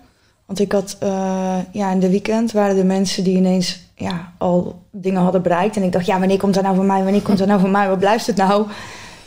Want 0.45 0.59
ik 0.59 0.71
had, 0.71 0.95
eh, 0.99 1.57
ja, 1.71 1.91
in 1.91 1.99
de 1.99 2.09
weekend 2.09 2.51
waren 2.51 2.77
er 2.77 2.85
mensen 2.85 3.23
die 3.23 3.35
ineens 3.37 3.79
ja, 3.95 4.33
al 4.37 4.81
dingen 4.91 5.21
hadden 5.21 5.41
bereikt. 5.41 5.75
En 5.75 5.83
ik 5.83 5.91
dacht, 5.91 6.05
ja, 6.05 6.19
wanneer 6.19 6.37
komt 6.37 6.53
dat 6.53 6.63
nou 6.63 6.75
voor 6.75 6.85
mij? 6.85 7.03
Wanneer 7.03 7.21
komt 7.21 7.37
dat 7.37 7.47
nou 7.47 7.59
voor 7.59 7.69
mij? 7.69 7.87
Wat 7.87 7.99
blijft 7.99 8.27
het 8.27 8.35
nou? 8.35 8.67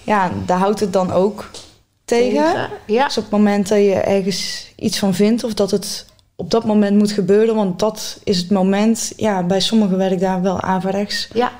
Ja, 0.02 0.30
daar 0.46 0.58
houdt 0.58 0.80
het 0.80 0.92
dan 0.92 1.12
ook 1.12 1.50
tegen. 2.04 2.68
Ja. 2.86 3.04
Dus 3.04 3.16
op 3.16 3.22
het 3.22 3.32
moment 3.32 3.68
dat 3.68 3.78
je 3.78 3.94
ergens 3.94 4.72
iets 4.76 4.98
van 4.98 5.14
vindt 5.14 5.44
of 5.44 5.54
dat 5.54 5.70
het 5.70 6.06
op 6.36 6.50
dat 6.50 6.64
moment 6.64 6.98
moet 6.98 7.12
gebeuren, 7.12 7.54
want 7.54 7.78
dat 7.78 8.20
is 8.24 8.38
het 8.38 8.50
moment. 8.50 9.12
Ja, 9.16 9.42
bij 9.42 9.60
sommigen 9.60 9.96
werd 9.96 10.12
ik 10.12 10.20
daar 10.20 10.42
wel 10.42 10.60
averechts 10.60 11.28
ja. 11.32 11.52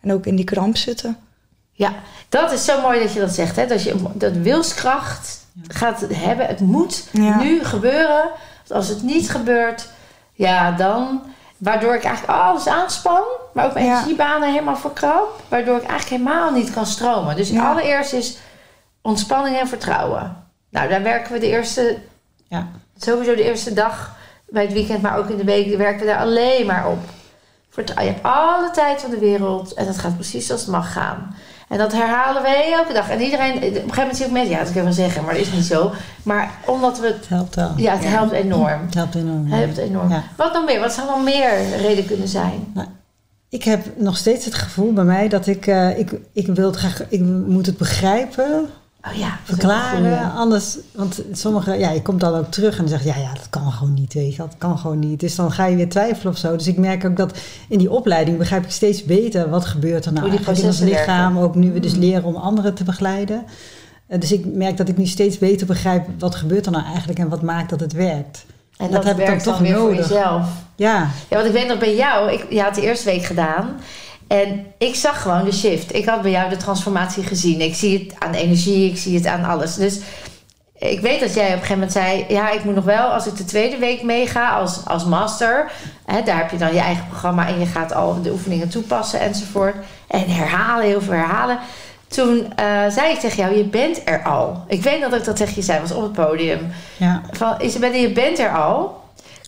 en 0.00 0.12
ook 0.12 0.26
in 0.26 0.36
die 0.36 0.44
kramp 0.44 0.76
zitten. 0.76 1.16
Ja, 1.72 1.94
dat 2.28 2.52
is 2.52 2.64
zo 2.64 2.80
mooi 2.80 3.00
dat 3.00 3.12
je 3.12 3.20
dat 3.20 3.34
zegt. 3.34 3.56
Hè? 3.56 3.66
Dat 3.66 3.82
je 3.82 3.94
dat 4.14 4.32
wilskracht 4.32 5.46
gaat 5.68 6.06
hebben. 6.12 6.46
Het 6.46 6.60
moet 6.60 7.08
Ja. 7.12 7.42
nu 7.42 7.64
gebeuren. 7.64 8.22
Want 8.56 8.72
als 8.72 8.88
het 8.88 9.02
niet 9.02 9.30
gebeurt, 9.30 9.88
ja, 10.32 10.72
dan... 10.72 11.22
Waardoor 11.58 11.94
ik 11.94 12.04
eigenlijk 12.04 12.38
alles 12.38 12.66
aanspan. 12.66 13.22
Maar 13.52 13.64
ook 13.66 13.74
mijn 13.74 13.86
Ja. 13.86 13.92
energiebanen 13.96 14.48
helemaal 14.52 14.76
verkrap. 14.76 15.42
Waardoor 15.48 15.76
ik 15.76 15.88
eigenlijk 15.88 16.22
helemaal 16.22 16.52
niet 16.52 16.72
kan 16.72 16.86
stromen. 16.86 17.36
Dus 17.36 17.48
Ja. 17.48 17.70
allereerst 17.70 18.12
is 18.12 18.38
ontspanning 19.02 19.58
en 19.58 19.68
vertrouwen. 19.68 20.36
Nou, 20.70 20.88
daar 20.88 21.02
werken 21.02 21.32
we 21.32 21.38
de 21.38 21.48
eerste... 21.48 21.98
Ja. 22.48 22.66
Sowieso 22.98 23.34
de 23.34 23.42
eerste 23.42 23.72
dag 23.72 24.16
bij 24.48 24.62
het 24.62 24.72
weekend, 24.72 25.02
maar 25.02 25.16
ook 25.18 25.28
in 25.28 25.36
de 25.36 25.44
week... 25.44 25.76
werken 25.76 26.00
we 26.00 26.06
daar 26.06 26.18
alleen 26.20 26.66
maar 26.66 26.88
op. 26.88 26.98
Vertrouw- 27.70 28.04
Je 28.04 28.10
hebt 28.10 28.22
alle 28.22 28.70
tijd 28.70 29.00
van 29.00 29.10
de 29.10 29.18
wereld 29.18 29.74
en 29.74 29.86
het 29.86 29.98
gaat 29.98 30.14
precies 30.14 30.46
zoals 30.46 30.60
het 30.60 30.70
mag 30.70 30.92
gaan. 30.92 31.36
En 31.68 31.78
dat 31.78 31.92
herhalen 31.92 32.42
we 32.42 32.48
elke 32.48 32.92
dag. 32.92 33.10
En 33.10 33.20
iedereen, 33.20 33.54
op 33.54 33.62
een 33.62 33.72
gegeven 33.72 33.96
moment 33.96 34.16
zie 34.16 34.26
ik 34.26 34.32
mensen, 34.32 34.50
ja, 34.52 34.58
dat 34.58 34.68
kan 34.68 34.76
ik 34.76 34.82
wel 34.82 34.92
zeggen, 34.92 35.24
maar 35.24 35.34
dat 35.34 35.42
is 35.42 35.52
niet 35.52 35.64
zo. 35.64 35.92
Maar 36.22 36.50
omdat 36.66 36.98
we 37.00 37.06
het, 37.06 37.16
Het 37.16 37.28
helpt 37.28 37.54
wel. 37.54 37.72
ja, 37.76 37.92
het 37.92 38.04
helpt 38.04 38.32
enorm. 38.32 38.80
Het 38.84 38.94
helpt 38.94 39.14
enorm. 39.14 39.46
Het 39.50 39.60
helpt 39.60 39.76
enorm. 39.78 40.08
Ja. 40.10 40.22
Wat 40.36 40.52
nog 40.52 40.64
meer? 40.64 40.80
Wat 40.80 40.92
zou 40.92 41.06
nog 41.06 41.24
meer 41.24 41.76
reden 41.80 42.06
kunnen 42.06 42.28
zijn? 42.28 42.74
Ik 43.48 43.62
heb 43.64 43.86
nog 43.96 44.16
steeds 44.16 44.44
het 44.44 44.54
gevoel 44.54 44.92
bij 44.92 45.04
mij 45.04 45.28
dat 45.28 45.46
ik, 45.46 45.66
eh, 45.66 45.98
ik, 45.98 46.10
ik 46.32 46.46
wil 46.46 46.66
het 46.66 46.76
graag, 46.76 47.02
ik 47.08 47.20
moet 47.46 47.66
het 47.66 47.76
begrijpen, 47.76 48.68
Oh 49.08 49.12
ja, 49.14 49.38
verklaren. 49.42 50.32
Anders, 50.32 50.76
want 50.92 51.22
sommige, 51.32 51.72
ja, 51.78 51.90
je 51.90 52.02
komt 52.02 52.20
dan 52.20 52.34
ook 52.34 52.50
terug 52.50 52.72
en 52.72 52.78
dan 52.78 52.88
zeg 52.88 53.02
je, 53.02 53.08
ja, 53.08 53.16
ja, 53.16 53.32
dat 53.34 53.46
kan 53.50 53.72
gewoon 53.72 53.94
niet, 53.94 54.14
weet 54.14 54.30
je, 54.34 54.36
dat 54.36 54.54
kan 54.58 54.78
gewoon 54.78 54.98
niet. 54.98 55.20
Dus 55.20 55.34
dan 55.34 55.52
ga 55.52 55.66
je 55.66 55.76
weer 55.76 55.88
twijfelen 55.88 56.32
of 56.32 56.38
zo. 56.38 56.56
Dus 56.56 56.66
ik 56.66 56.76
merk 56.76 57.04
ook 57.04 57.16
dat 57.16 57.38
in 57.68 57.78
die 57.78 57.90
opleiding 57.90 58.38
begrijp 58.38 58.64
ik 58.64 58.70
steeds 58.70 59.04
beter 59.04 59.50
wat 59.50 59.64
gebeurt 59.64 60.04
er 60.04 60.12
nou 60.12 60.28
Hoe 60.30 60.38
die 60.38 60.56
in 60.56 60.64
ons 60.66 60.78
lichaam. 60.80 61.32
werken. 61.34 61.48
Ook 61.48 61.54
nu 61.54 61.72
we 61.72 61.80
dus 61.80 61.94
leren 61.94 62.24
om 62.24 62.36
anderen 62.36 62.74
te 62.74 62.84
begeleiden. 62.84 63.44
Eh, 64.06 64.20
Dus 64.20 64.32
ik 64.32 64.44
merk 64.54 64.76
dat 64.76 64.88
ik 64.88 64.96
nu 64.96 65.06
steeds 65.06 65.38
beter 65.38 65.66
begrijp 65.66 66.06
wat 66.18 66.34
gebeurt 66.34 66.66
er 66.66 66.72
nou 66.72 66.84
eigenlijk 66.84 67.18
en 67.18 67.28
wat 67.28 67.42
maakt 67.42 67.70
dat 67.70 67.80
het 67.80 67.92
werkt. 67.92 68.44
En 68.76 68.90
dat 68.90 68.92
dat, 68.92 69.04
heb 69.04 69.12
ik 69.12 69.18
dan 69.18 69.26
werkt 69.26 69.44
dan, 69.44 69.54
toch 69.54 69.62
weer 69.62 69.72
nodig. 69.72 70.06
voor 70.06 70.14
jezelf. 70.16 70.48
Ja, 70.76 71.08
Ja, 71.28 71.36
want 71.36 71.46
ik 71.46 71.52
weet 71.52 71.68
nog 71.68 71.78
bij 71.78 71.96
jou, 71.96 72.32
ik, 72.32 72.46
je 72.50 72.60
had 72.60 72.74
de 72.74 72.82
eerste 72.82 73.04
week 73.04 73.24
gedaan. 73.24 73.76
En 74.28 74.66
ik 74.78 74.94
zag 74.94 75.22
gewoon 75.22 75.44
de 75.44 75.52
shift. 75.52 75.94
Ik 75.94 76.04
had 76.06 76.22
bij 76.22 76.30
jou 76.30 76.48
de 76.48 76.56
transformatie 76.56 77.22
gezien. 77.22 77.60
Ik 77.60 77.74
zie 77.74 77.98
het 77.98 78.20
aan 78.20 78.34
energie, 78.34 78.90
ik 78.90 78.98
zie 78.98 79.16
het 79.16 79.26
aan 79.26 79.44
alles. 79.44 79.74
Dus 79.74 80.00
ik 80.78 81.00
weet 81.00 81.20
dat 81.20 81.34
jij 81.34 81.46
op 81.46 81.52
een 81.52 81.58
gegeven 81.58 81.74
moment 81.74 81.92
zei... 81.92 82.24
ja, 82.28 82.50
ik 82.50 82.64
moet 82.64 82.74
nog 82.74 82.84
wel, 82.84 83.08
als 83.08 83.26
ik 83.26 83.36
de 83.36 83.44
tweede 83.44 83.76
week 83.76 84.02
meega 84.02 84.50
als, 84.50 84.84
als 84.86 85.04
master... 85.04 85.70
Hè, 86.06 86.22
daar 86.22 86.36
heb 86.36 86.50
je 86.50 86.56
dan 86.56 86.74
je 86.74 86.80
eigen 86.80 87.06
programma... 87.06 87.48
en 87.48 87.58
je 87.58 87.66
gaat 87.66 87.94
al 87.94 88.22
de 88.22 88.30
oefeningen 88.30 88.68
toepassen 88.68 89.20
enzovoort. 89.20 89.74
En 90.08 90.30
herhalen, 90.30 90.86
heel 90.86 91.00
veel 91.00 91.12
herhalen. 91.12 91.58
Toen 92.08 92.52
eh, 92.56 92.66
zei 92.88 93.12
ik 93.12 93.18
tegen 93.18 93.36
jou, 93.36 93.56
je 93.56 93.64
bent 93.64 94.00
er 94.04 94.22
al. 94.22 94.64
Ik 94.68 94.82
weet 94.82 95.00
dat 95.00 95.14
ik 95.14 95.24
dat 95.24 95.36
tegen 95.36 95.54
je 95.54 95.62
zei, 95.62 95.80
was 95.80 95.92
op 95.92 96.02
het 96.02 96.12
podium 96.12 96.72
ja. 96.96 97.22
van 97.30 97.54
Isabelle, 97.60 97.96
je 97.96 98.12
bent 98.12 98.38
er 98.38 98.56
al. 98.56 99.02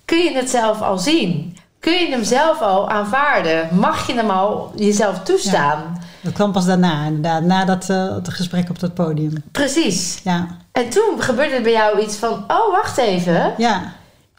Kun 0.04 0.18
je 0.18 0.32
het 0.32 0.50
zelf 0.50 0.82
al 0.82 0.98
zien? 0.98 1.56
Kun 1.80 1.92
je 1.92 2.08
hem 2.10 2.24
zelf 2.24 2.60
al 2.60 2.90
aanvaarden? 2.90 3.68
Mag 3.72 4.06
je 4.06 4.14
hem 4.14 4.30
al 4.30 4.72
jezelf 4.76 5.18
toestaan? 5.22 6.00
Dat 6.20 6.32
kwam 6.32 6.52
pas 6.52 6.64
daarna, 6.66 7.04
inderdaad, 7.06 7.42
na 7.42 7.64
dat 7.64 7.90
eh, 7.90 8.14
het 8.14 8.28
gesprek 8.28 8.70
op 8.70 8.78
dat 8.80 8.94
podium. 8.94 9.32
Precies. 9.52 10.20
Ja, 10.24 10.46
En 10.72 10.88
toen 10.88 11.14
gebeurde 11.22 11.54
er 11.54 11.62
bij 11.62 11.72
jou 11.72 12.00
iets 12.00 12.16
van: 12.16 12.32
oh, 12.32 12.72
wacht 12.72 12.98
even. 12.98 13.54
ja, 13.56 13.82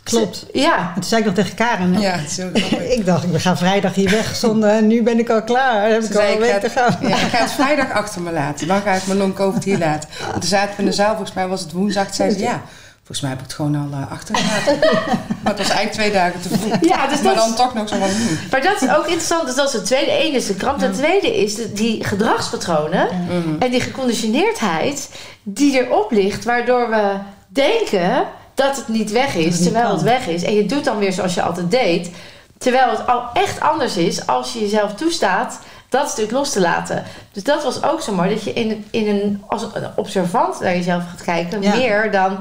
klopt. 0.04 0.46
Ja. 0.54 0.78
En 0.78 0.94
toen 0.94 1.04
zei 1.04 1.20
ik 1.22 1.26
nog 1.28 1.36
tegen 1.36 1.56
Karen, 1.56 2.00
Ja, 2.00 2.16
ik 2.98 3.06
dacht, 3.06 3.24
ik 3.34 3.42
ga 3.42 3.58
vrijdag 3.58 3.94
hier 3.94 4.10
weg 4.10 4.36
zonder 4.36 4.70
en 4.70 4.88
nu 4.88 5.04
ben 5.04 5.20
ik 5.20 5.30
al 5.30 5.44
klaar. 5.44 5.82
Dan 5.84 5.92
heb 5.92 6.02
Ze 6.02 6.08
ik 6.10 6.16
al 6.16 6.22
zei, 6.22 6.34
een 6.34 6.40
week 6.42 6.60
te 6.60 6.70
ga, 6.70 6.92
gaan. 6.92 7.08
ja, 7.10 7.16
ik 7.16 7.32
ga 7.32 7.38
het 7.38 7.52
vrijdag 7.52 7.92
achter 7.92 8.22
me 8.22 8.32
laten. 8.32 8.68
Dan 8.68 8.82
ga 8.82 8.92
ik 8.94 9.08
mijn 9.08 9.20
long 9.20 9.34
COVID 9.36 9.64
hier 9.64 9.78
laten. 9.78 10.10
Want 10.22 10.34
toen 10.34 10.50
zaten 10.50 10.76
we 10.76 10.82
in 10.82 10.86
de 10.88 10.94
zaal, 10.96 11.10
volgens 11.16 11.34
mij 11.34 11.48
was 11.48 11.62
het 11.62 11.72
woensdag. 11.72 12.06
Toen 12.06 12.14
zei 12.16 12.32
ze, 12.32 12.40
ja, 12.40 12.62
volgens 13.08 13.22
mij 13.22 13.30
heb 13.30 13.40
ik 13.40 13.46
het 13.46 13.54
gewoon 13.56 13.76
al 13.76 14.00
uh, 14.00 14.12
achtergelaten. 14.12 14.80
maar 15.44 15.54
het 15.54 15.58
was 15.58 15.70
eigenlijk 15.70 15.92
twee 15.92 16.12
dagen 16.12 16.42
te 16.42 16.50
vroeg. 16.50 16.74
Ja, 16.82 17.08
dus 17.08 17.22
maar 17.22 17.34
dat 17.34 17.44
dan 17.44 17.50
is- 17.50 17.56
toch 17.56 17.74
nog 17.74 17.90
zo 17.90 17.98
van, 17.98 18.10
hmm. 18.10 18.38
Maar 18.52 18.62
dat 18.62 18.82
is 18.82 18.90
ook 18.90 19.04
interessant. 19.06 19.46
Dus 19.46 19.56
dat 19.56 19.68
is 19.68 19.74
het 19.74 19.86
tweede. 19.86 20.24
Eén 20.26 20.34
is 20.34 20.46
de 20.48 20.56
kramp. 20.56 20.80
Het 20.80 20.94
tweede 20.94 21.38
is 21.42 21.56
de, 21.56 21.74
die 21.74 22.04
gedragspatronen. 22.04 23.08
Mhm. 23.28 23.56
En 23.62 23.72
die 23.72 23.82
geconditioneerdheid 23.82 25.10
die 25.44 25.86
erop 25.86 26.12
ligt. 26.12 26.44
Waardoor 26.46 26.90
we 26.90 27.12
denken 27.48 28.26
dat 28.54 28.76
het 28.76 28.88
niet 28.88 29.12
weg 29.12 29.36
is. 29.36 29.54
niet 29.56 29.64
Terwijl 29.64 29.86
kan. 29.86 29.94
het 29.96 30.04
weg 30.04 30.28
is. 30.28 30.44
En 30.44 30.54
je 30.54 30.66
doet 30.66 30.84
dan 30.84 30.98
weer 30.98 31.14
zoals 31.14 31.34
je 31.34 31.42
altijd 31.42 31.72
deed. 31.72 32.10
Terwijl 32.58 32.90
het 32.90 33.08
al 33.08 33.24
echt 33.34 33.60
anders 33.60 33.98
is 33.98 34.28
als 34.28 34.54
je 34.54 34.60
jezelf 34.60 34.94
toestaat 34.94 35.60
dat 35.90 36.10
stuk 36.10 36.32
los 36.32 36.50
te 36.52 36.60
laten. 36.62 37.04
Dus 37.32 37.44
dat 37.44 37.64
was 37.64 37.84
ook 37.84 38.02
zo 38.02 38.14
mooi. 38.14 38.30
Dat 38.30 38.44
je 38.44 38.54
in, 38.54 38.86
in 38.92 39.08
een, 39.08 39.44
als 39.48 39.62
een 39.62 39.88
observant 39.96 40.60
naar 40.60 40.76
jezelf 40.76 41.04
gaat 41.10 41.24
kijken. 41.24 41.62
Ja. 41.62 41.76
Meer 41.76 42.12
dan 42.12 42.38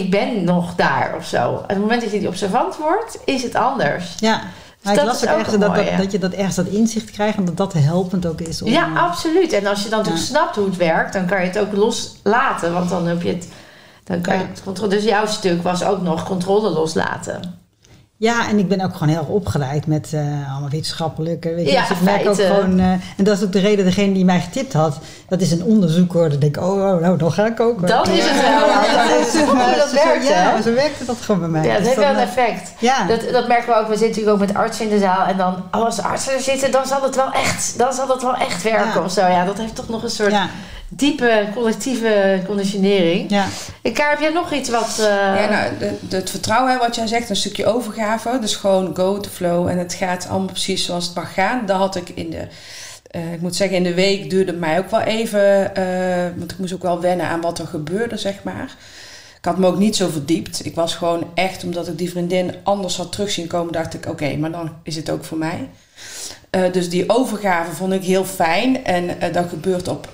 ik 0.00 0.10
ben 0.10 0.44
nog 0.44 0.74
daar 0.74 1.14
of 1.16 1.26
zo. 1.26 1.50
Op 1.50 1.68
het 1.68 1.78
moment 1.78 2.00
dat 2.02 2.12
je 2.12 2.18
die 2.18 2.28
observant 2.28 2.76
wordt, 2.76 3.18
is 3.24 3.42
het 3.42 3.54
anders. 3.54 4.14
Ja, 4.18 4.40
maar 4.82 4.92
ik 4.92 4.98
dat 4.98 5.06
las 5.08 5.22
is 5.22 5.28
ook 5.28 5.46
een 5.46 5.60
dat, 5.60 5.74
dat, 5.74 5.96
dat 5.96 6.12
je 6.12 6.18
dat 6.18 6.32
ergens 6.32 6.56
dat 6.56 6.66
inzicht 6.66 7.10
krijgt 7.10 7.36
en 7.38 7.44
dat 7.44 7.56
dat 7.56 7.72
helpend 7.72 8.26
ook 8.26 8.40
is. 8.40 8.62
Om, 8.62 8.70
Ja, 8.70 8.88
absoluut. 8.96 9.52
En 9.52 9.66
als 9.66 9.82
je 9.82 9.88
dan 9.88 10.02
toch 10.02 10.12
Ja. 10.12 10.18
snapt 10.18 10.56
hoe 10.56 10.64
het 10.64 10.76
werkt, 10.76 11.12
dan 11.12 11.26
kan 11.26 11.40
je 11.40 11.46
het 11.46 11.58
ook 11.58 11.72
loslaten. 11.72 12.72
Want 12.72 12.88
dan 12.90 13.06
heb 13.06 13.22
je 13.22 13.28
het. 13.28 13.48
Dan 14.04 14.20
kan 14.20 14.38
je 14.38 14.44
het 14.44 14.62
controle. 14.64 14.90
Dus 14.90 15.04
jouw 15.04 15.26
stuk 15.26 15.62
was 15.62 15.84
ook 15.84 16.02
nog 16.02 16.24
controle 16.24 16.70
loslaten. 16.70 17.58
Ja, 18.22 18.48
en 18.48 18.58
ik 18.58 18.68
ben 18.68 18.80
ook 18.80 18.92
gewoon 18.92 19.08
heel 19.08 19.18
erg 19.18 19.28
opgeleid 19.28 19.86
met 19.86 20.10
eh, 20.12 20.20
allemaal 20.50 20.68
wetenschappelijke. 20.70 21.54
Weet 21.54 21.66
je, 21.66 21.72
Ja, 21.72 21.80
dus 21.80 21.90
ik 21.90 22.00
merk 22.02 22.28
ook 22.28 22.34
gewoon. 22.40 22.78
eh, 22.78 22.90
en 22.90 23.24
dat 23.24 23.36
is 23.38 23.44
ook 23.44 23.52
de 23.52 23.58
reden, 23.58 23.84
degene 23.84 24.12
die 24.12 24.24
mij 24.24 24.40
getipt 24.40 24.72
had, 24.72 24.98
dat 25.28 25.40
is 25.40 25.50
een 25.50 25.62
onderzoek 25.64 26.12
hoor. 26.12 26.28
Dan 26.28 26.38
denk 26.38 26.56
ik, 26.56 26.62
oh, 26.62 26.68
oh 26.70 27.00
nou, 27.00 27.16
dan 27.18 27.32
ga 27.32 27.46
ik 27.46 27.60
ook. 27.60 27.86
Dat 27.86 28.08
is 28.08 28.24
het 28.24 28.40
wel. 28.40 28.66
Dat 29.08 29.26
is 29.26 29.32
dat 29.78 29.92
werkt, 30.04 30.28
ja, 30.28 30.62
zo 30.62 30.74
werkte 30.74 31.04
dat 31.04 31.16
gewoon 31.20 31.40
bij 31.40 31.48
mij. 31.50 31.62
Ja, 31.64 31.68
dat 31.68 31.78
Dus 31.78 31.86
heeft 31.86 31.98
wel 32.00 32.08
een 32.10 32.16
eh, 32.16 32.22
effect. 32.22 32.72
Ja, 32.78 33.06
Dat, 33.06 33.20
dat 33.32 33.48
merken 33.48 33.68
we 33.68 33.74
ook. 33.80 33.88
We 33.88 33.96
zitten 33.96 34.08
natuurlijk 34.08 34.34
ook 34.34 34.46
met 34.46 34.54
artsen 34.56 34.84
in 34.84 34.90
de 34.90 34.98
zaal. 34.98 35.26
En 35.26 35.36
dan, 35.36 35.54
oh, 35.70 35.84
als 35.84 36.00
artsen 36.02 36.32
er 36.32 36.40
zitten, 36.40 36.70
dan 36.70 36.86
zal 36.86 37.02
het 37.02 37.16
wel 37.16 37.32
echt, 37.32 37.78
dan 37.78 37.92
zal 37.92 38.08
het 38.08 38.22
wel 38.22 38.34
echt 38.34 38.62
werken 38.62 39.00
Ja. 39.00 39.04
of 39.04 39.12
zo. 39.12 39.26
Ja, 39.26 39.44
dat 39.44 39.58
heeft 39.58 39.74
toch 39.74 39.88
nog 39.88 40.02
een 40.02 40.10
soort 40.10 40.34
diepe 40.96 41.46
collectieve 41.54 42.40
conditionering. 42.46 43.30
ja. 43.30 43.46
En 43.82 43.92
Kaar, 43.92 44.10
heb 44.10 44.20
jij 44.20 44.30
nog 44.32 44.52
iets 44.52 44.68
wat... 44.70 44.96
eh, 44.98 45.04
Ja, 45.06 45.48
nou, 45.50 45.78
de, 45.78 45.92
de- 46.08 46.16
het 46.16 46.30
vertrouwen, 46.30 46.72
hè, 46.72 46.78
wat 46.78 46.94
jij 46.94 47.06
zegt, 47.06 47.30
een 47.30 47.36
stukje 47.36 47.66
overgave. 47.66 48.38
Dus 48.40 48.56
gewoon 48.56 48.96
go 48.96 49.20
the 49.20 49.30
flow. 49.30 49.68
En 49.68 49.78
het 49.78 49.94
gaat 49.94 50.26
allemaal 50.28 50.46
precies 50.48 50.84
zoals 50.84 51.06
het 51.06 51.14
mag 51.14 51.34
gaan. 51.34 51.66
Dat 51.66 51.76
had 51.76 51.96
ik 51.96 52.08
in 52.08 52.30
de... 52.30 52.46
eh, 53.10 53.32
ik 53.32 53.40
moet 53.40 53.56
zeggen, 53.56 53.76
in 53.76 53.82
de 53.82 53.94
week 53.94 54.30
duurde 54.30 54.50
het 54.50 54.60
mij 54.60 54.78
ook 54.78 54.90
wel 54.90 55.00
even... 55.00 55.74
eh, 55.74 56.30
want 56.36 56.50
ik 56.52 56.58
moest 56.58 56.74
ook 56.74 56.82
wel 56.82 57.00
wennen 57.00 57.26
aan 57.26 57.40
wat 57.40 57.58
er 57.58 57.66
gebeurde, 57.66 58.16
zeg 58.16 58.34
maar. 58.42 58.76
Ik 59.38 59.48
had 59.48 59.58
me 59.58 59.66
ook 59.66 59.78
niet 59.78 59.96
zo 59.96 60.08
verdiept. 60.08 60.64
Ik 60.66 60.74
was 60.74 60.94
gewoon 60.94 61.24
echt, 61.34 61.64
omdat 61.64 61.88
ik 61.88 61.98
die 61.98 62.10
vriendin 62.10 62.54
anders 62.62 62.96
had 62.96 63.12
terug 63.12 63.30
zien 63.30 63.46
komen... 63.46 63.72
dacht 63.72 63.94
ik, 63.94 64.06
oké, 64.08 64.36
maar 64.36 64.50
dan 64.50 64.72
is 64.82 64.96
het 64.96 65.10
ook 65.10 65.24
voor 65.24 65.38
mij. 65.38 65.68
Eh, 66.50 66.62
dus 66.72 66.88
die 66.90 67.04
overgave 67.08 67.72
vond 67.72 67.92
ik 67.92 68.02
heel 68.02 68.24
fijn. 68.24 68.84
En 68.84 69.20
eh, 69.20 69.32
dat 69.32 69.48
gebeurt 69.48 69.88
op 69.88 70.06
eh, 70.06 70.12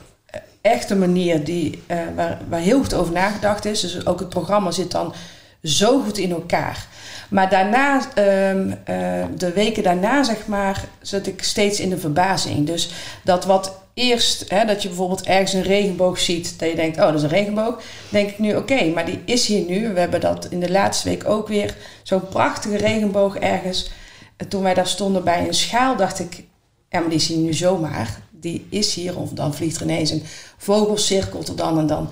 echt 0.60 0.90
een 0.90 0.98
manier 0.98 1.44
die, 1.44 1.82
eh, 1.86 1.98
waar, 2.16 2.38
waar 2.48 2.60
heel 2.60 2.80
goed 2.80 2.94
over 2.94 3.12
nagedacht 3.12 3.64
is. 3.64 3.80
Dus 3.80 4.06
ook 4.06 4.18
het 4.18 4.28
programma 4.28 4.70
zit 4.70 4.90
dan 4.90 5.14
zo 5.62 6.00
goed 6.02 6.18
in 6.18 6.30
elkaar. 6.30 6.86
Maar 7.28 7.50
daarna, 7.50 8.00
ehm, 8.14 8.72
eh, 8.84 9.24
de 9.36 9.52
weken 9.52 9.82
daarna, 9.82 10.22
zeg 10.22 10.46
maar, 10.46 10.84
zat 11.00 11.26
ik 11.26 11.42
steeds 11.42 11.80
in 11.80 11.90
de 11.90 11.98
verbazing. 11.98 12.66
Dus 12.66 12.90
dat 13.24 13.44
wat 13.44 13.80
eerst, 13.94 14.50
hè, 14.50 14.64
dat 14.64 14.82
je 14.82 14.88
bijvoorbeeld 14.88 15.26
ergens 15.26 15.52
een 15.52 15.62
regenboog 15.62 16.18
ziet, 16.18 16.58
dat 16.58 16.68
je 16.68 16.76
denkt, 16.76 16.96
oh, 16.96 17.04
dat 17.04 17.14
is 17.14 17.22
een 17.22 17.28
regenboog. 17.28 17.82
denk 18.08 18.30
ik 18.30 18.38
nu, 18.38 18.56
oké, 18.56 18.84
maar 18.84 19.04
die 19.04 19.20
is 19.24 19.46
hier 19.46 19.64
nu. 19.64 19.92
We 19.92 20.00
hebben 20.00 20.20
dat 20.20 20.46
in 20.50 20.60
de 20.60 20.70
laatste 20.70 21.08
week 21.08 21.28
ook 21.28 21.48
weer, 21.48 21.74
zo'n 22.02 22.28
prachtige 22.28 22.76
regenboog 22.76 23.36
ergens. 23.36 23.90
En 24.36 24.48
toen 24.48 24.62
wij 24.62 24.74
daar 24.74 24.86
stonden 24.86 25.24
bij 25.24 25.46
een 25.46 25.54
schaal, 25.54 25.96
dacht 25.96 26.18
ik, 26.18 26.44
ja, 26.88 27.00
maar 27.00 27.08
die 27.08 27.18
is 27.18 27.28
hier 27.28 27.38
nu 27.38 27.54
zomaar. 27.54 28.20
Die 28.40 28.66
is 28.70 28.94
hier, 28.94 29.18
of 29.18 29.30
dan 29.30 29.54
vliegt 29.54 29.76
er 29.76 29.82
ineens 29.82 30.10
een 30.10 30.22
vogel, 30.56 30.96
cirkelt 30.96 31.48
er 31.48 31.56
dan 31.56 31.78
en 31.78 31.86
dan 31.86 32.08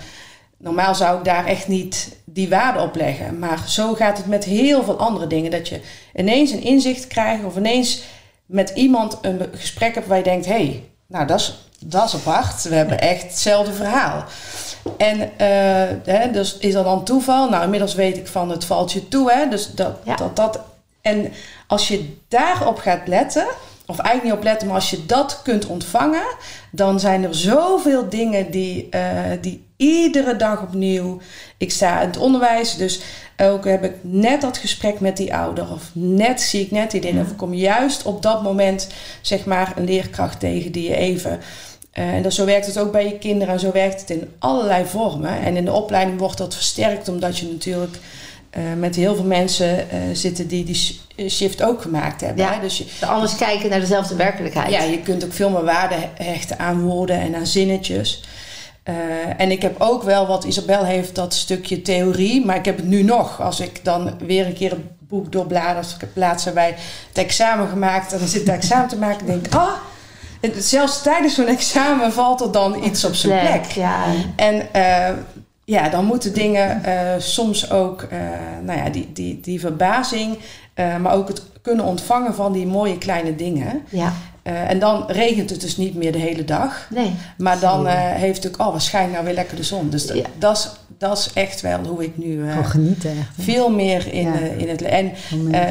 normaal 0.59 0.95
zou 0.95 1.18
ik 1.18 1.24
daar 1.24 1.47
echt 1.47 1.68
niet 1.68 2.16
die 2.24 2.49
waarde 2.49 2.81
op 2.81 2.95
leggen. 2.95 3.39
Maar 3.39 3.64
zo 3.68 3.95
gaat 3.95 4.16
het 4.16 4.27
met 4.27 4.45
heel 4.45 4.85
veel 4.85 4.99
andere 4.99 5.27
dingen. 5.27 5.51
Dat 5.51 5.68
je 5.68 5.81
ineens 6.14 6.51
een 6.51 6.62
inzicht 6.62 7.07
krijgt 7.07 7.45
of 7.45 7.57
ineens 7.57 8.03
met 8.47 8.70
iemand 8.74 9.18
een 9.20 9.41
gesprek 9.55 9.95
hebt 9.95 10.07
waar 10.07 10.18
je 10.18 10.22
denkt: 10.22 10.47
hé, 10.47 10.53
hey, 10.53 10.85
nou 11.07 11.27
dat 11.27 11.41
is, 11.41 11.68
dat 11.79 12.05
is 12.07 12.14
apart. 12.14 12.62
We 12.62 12.74
hebben 12.74 13.01
echt 13.01 13.22
hetzelfde 13.22 13.72
verhaal. 13.72 14.24
En 14.97 15.18
uh, 15.18 15.29
hè, 16.05 16.31
dus 16.31 16.59
is 16.59 16.72
dat 16.72 16.85
dan 16.85 17.05
toeval? 17.05 17.49
Nou, 17.51 17.64
inmiddels 17.64 17.95
weet 17.95 18.16
ik 18.16 18.27
van 18.27 18.51
het 18.51 18.64
valt 18.64 18.93
je 18.93 19.09
toe. 19.09 19.33
Hè? 19.33 19.49
Dus 19.49 19.72
dat, 19.72 19.97
Ja. 20.05 20.16
dat, 20.16 20.37
dat. 20.37 20.61
En 21.01 21.33
als 21.66 21.89
je 21.89 22.16
daarop 22.29 22.79
gaat 22.79 23.09
letten, 23.09 23.47
of 23.87 23.99
eigenlijk 23.99 24.22
niet 24.22 24.45
op 24.45 24.51
letten, 24.51 24.66
maar 24.66 24.76
als 24.76 24.91
je 24.91 25.07
dat 25.07 25.41
kunt 25.43 25.66
ontvangen, 25.66 26.26
dan 26.70 27.01
zijn 27.01 27.24
er 27.24 27.34
zoveel 27.34 28.09
dingen 28.09 28.51
die, 28.51 28.87
eh, 28.91 29.20
die 29.41 29.64
iedere 29.76 30.37
dag 30.37 30.62
opnieuw. 30.62 31.20
Ik 31.57 31.70
sta 31.72 32.01
in 32.01 32.07
het 32.07 32.16
onderwijs, 32.16 32.76
dus 32.76 33.01
ook 33.37 33.64
heb 33.64 33.84
ik 33.84 33.93
net 34.01 34.41
dat 34.41 34.59
gesprek 34.59 35.01
met 35.01 35.16
die 35.16 35.34
ouder, 35.34 35.72
of 35.72 35.91
net 35.93 36.41
zie 36.41 36.61
ik 36.61 36.70
net 36.70 36.91
die 36.91 37.01
dingen, 37.01 37.22
of 37.24 37.30
ik 37.30 37.37
kom 37.37 37.55
juist 37.55 38.03
op 38.03 38.22
dat 38.22 38.43
moment, 38.43 38.89
zeg 39.20 39.45
maar, 39.45 39.72
een 39.76 39.84
leerkracht 39.84 40.41
tegen 40.41 40.72
die 40.72 40.89
je 40.89 40.97
even. 40.97 41.41
eh, 41.93 42.14
en 42.14 42.22
dat, 42.22 42.32
zo 42.34 42.45
werkt 42.45 42.66
het 42.66 42.78
ook 42.78 42.93
bij 42.93 43.05
je 43.05 43.18
kinderen 43.18 43.55
en 43.55 43.61
zo 43.61 43.72
werkt 43.72 44.01
het 44.01 44.11
in 44.11 44.28
allerlei 44.39 44.84
vormen. 44.84 45.41
En 45.41 45.57
in 45.57 45.64
de 45.64 45.72
opleiding 45.72 46.18
wordt 46.18 46.39
dat 46.39 46.55
versterkt 46.55 47.09
omdat 47.09 47.39
je 47.39 47.47
natuurlijk 47.47 47.97
eh, 48.51 48.62
met 48.78 48.97
heel 48.97 49.14
veel 49.14 49.24
mensen 49.24 49.90
eh, 49.90 49.99
zitten 50.12 50.47
die 50.49 50.64
die 50.64 50.74
sh- 50.74 50.92
shift 51.28 51.62
ook 51.62 51.82
gemaakt 51.82 52.20
hebben. 52.20 52.44
Ja. 52.44 52.53
Hè? 52.55 52.61
Dus 52.61 52.78
je, 52.78 53.07
Anders 53.07 53.36
kijken 53.36 53.70
naar 53.70 53.80
dezelfde 53.80 54.14
werkelijkheid. 54.16 54.70
ja, 54.72 54.82
je 54.82 54.99
kunt 55.01 55.24
ook 55.24 55.32
veel 55.32 55.51
meer 55.51 55.64
waarde 55.64 55.94
he- 55.94 56.24
hechten 56.24 56.59
aan 56.59 56.80
woorden 56.82 57.20
en 57.20 57.34
aan 57.34 57.47
zinnetjes. 57.47 58.22
Eh, 58.82 58.94
en 59.36 59.51
ik 59.51 59.62
heb 59.62 59.74
ook 59.80 60.03
wel 60.03 60.26
wat 60.26 60.44
Isabel 60.44 60.84
heeft, 60.84 61.14
dat 61.14 61.34
stukje 61.34 61.82
theorie. 61.82 62.44
Maar 62.44 62.57
ik 62.57 62.64
heb 62.64 62.76
het 62.76 62.86
nu 62.86 63.03
nog. 63.03 63.40
Als 63.42 63.61
ik 63.61 63.84
dan 63.84 64.11
weer 64.26 64.47
een 64.47 64.55
keer 64.55 64.70
het 64.70 64.99
boek 65.09 65.32
doorblader. 65.32 65.82
Of 65.84 65.94
ik 65.94 66.01
heb 66.01 66.11
laatst 66.14 66.55
bij 66.55 66.74
het 67.09 67.24
examen 67.24 67.68
gemaakt. 67.68 68.12
En 68.12 68.18
dan 68.18 68.28
zit 68.28 68.40
het 68.40 68.57
examen 68.57 68.88
te 68.88 68.97
maken. 68.97 69.20
En 69.20 69.26
denk 69.26 69.47
ik, 69.47 69.55
ah. 69.55 69.68
het- 70.40 70.64
Zelfs 70.64 71.03
tijdens 71.03 71.34
zo'n 71.34 71.47
examen 71.47 72.12
valt 72.12 72.40
er 72.40 72.53
dan 72.53 72.84
iets 72.84 73.05
op 73.05 73.14
zijn 73.14 73.40
plek. 73.40 73.64
Ja. 73.64 74.05
En 74.36 74.68
ja, 75.69 75.89
dan 75.89 76.05
moeten 76.05 76.35
dingen 76.35 76.85
eh, 76.85 77.12
soms 77.19 77.71
ook, 77.71 78.03
eh, 78.03 78.19
nou 78.64 78.79
ja, 78.79 78.89
die, 78.91 79.09
die, 79.12 79.41
die 79.41 79.61
verbazing, 79.61 80.39
eh, 80.75 80.97
maar 80.97 81.14
ook 81.14 81.29
het 81.29 81.43
kunnen 81.62 81.85
ontvangen 81.85 82.35
van 82.35 82.53
die 82.53 82.67
mooie 82.67 82.99
kleine 82.99 83.37
dingen. 83.37 83.83
ja. 83.89 84.12
En 84.69 84.79
dan 84.79 85.05
regent 85.07 85.51
het 85.51 85.61
dus 85.61 85.77
niet 85.77 85.95
meer 85.95 86.12
de 86.12 86.19
hele 86.19 86.45
dag. 86.45 86.87
Nee. 86.91 87.11
Maar 87.39 87.59
dan 87.61 87.87
heeft 87.87 88.43
het 88.45 88.53
ook, 88.61 88.67
oh, 88.67 88.71
waarschijnlijk 88.73 89.14
nou 89.14 89.27
weer 89.27 89.35
lekker 89.35 89.57
de 89.57 89.62
zon. 89.62 89.91
Dus 89.91 90.07
dat- 90.07 90.17
Ja. 90.17 90.25
dat 90.39 90.57
is 90.57 90.71
dat 90.99 91.19
is 91.19 91.31
echt 91.35 91.61
wel 91.61 91.79
hoe 91.85 92.05
ik 92.05 92.17
nu 92.17 92.45
genieten 92.62 93.11
echt. 93.11 93.29
veel 93.39 93.71
meer 93.71 94.12
in, 94.12 94.23
Ja. 94.27 94.39
in 94.57 94.69
het... 94.69 94.83
En 94.83 95.07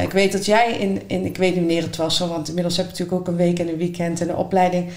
ik 0.02 0.12
weet 0.12 0.32
dat 0.32 0.46
jij 0.46 0.72
in, 0.72 1.02
in... 1.06 1.24
Ik 1.24 1.36
weet 1.36 1.50
niet 1.54 1.64
wanneer 1.64 1.82
het 1.82 1.96
was, 1.96 2.18
want 2.18 2.48
inmiddels 2.48 2.76
heb 2.76 2.86
je 2.86 2.90
natuurlijk 2.92 3.20
ook 3.20 3.28
een 3.28 3.36
week 3.36 3.58
en 3.58 3.68
een 3.68 3.76
weekend 3.76 4.20
en 4.20 4.28
een 4.28 4.36
opleiding. 4.36 4.88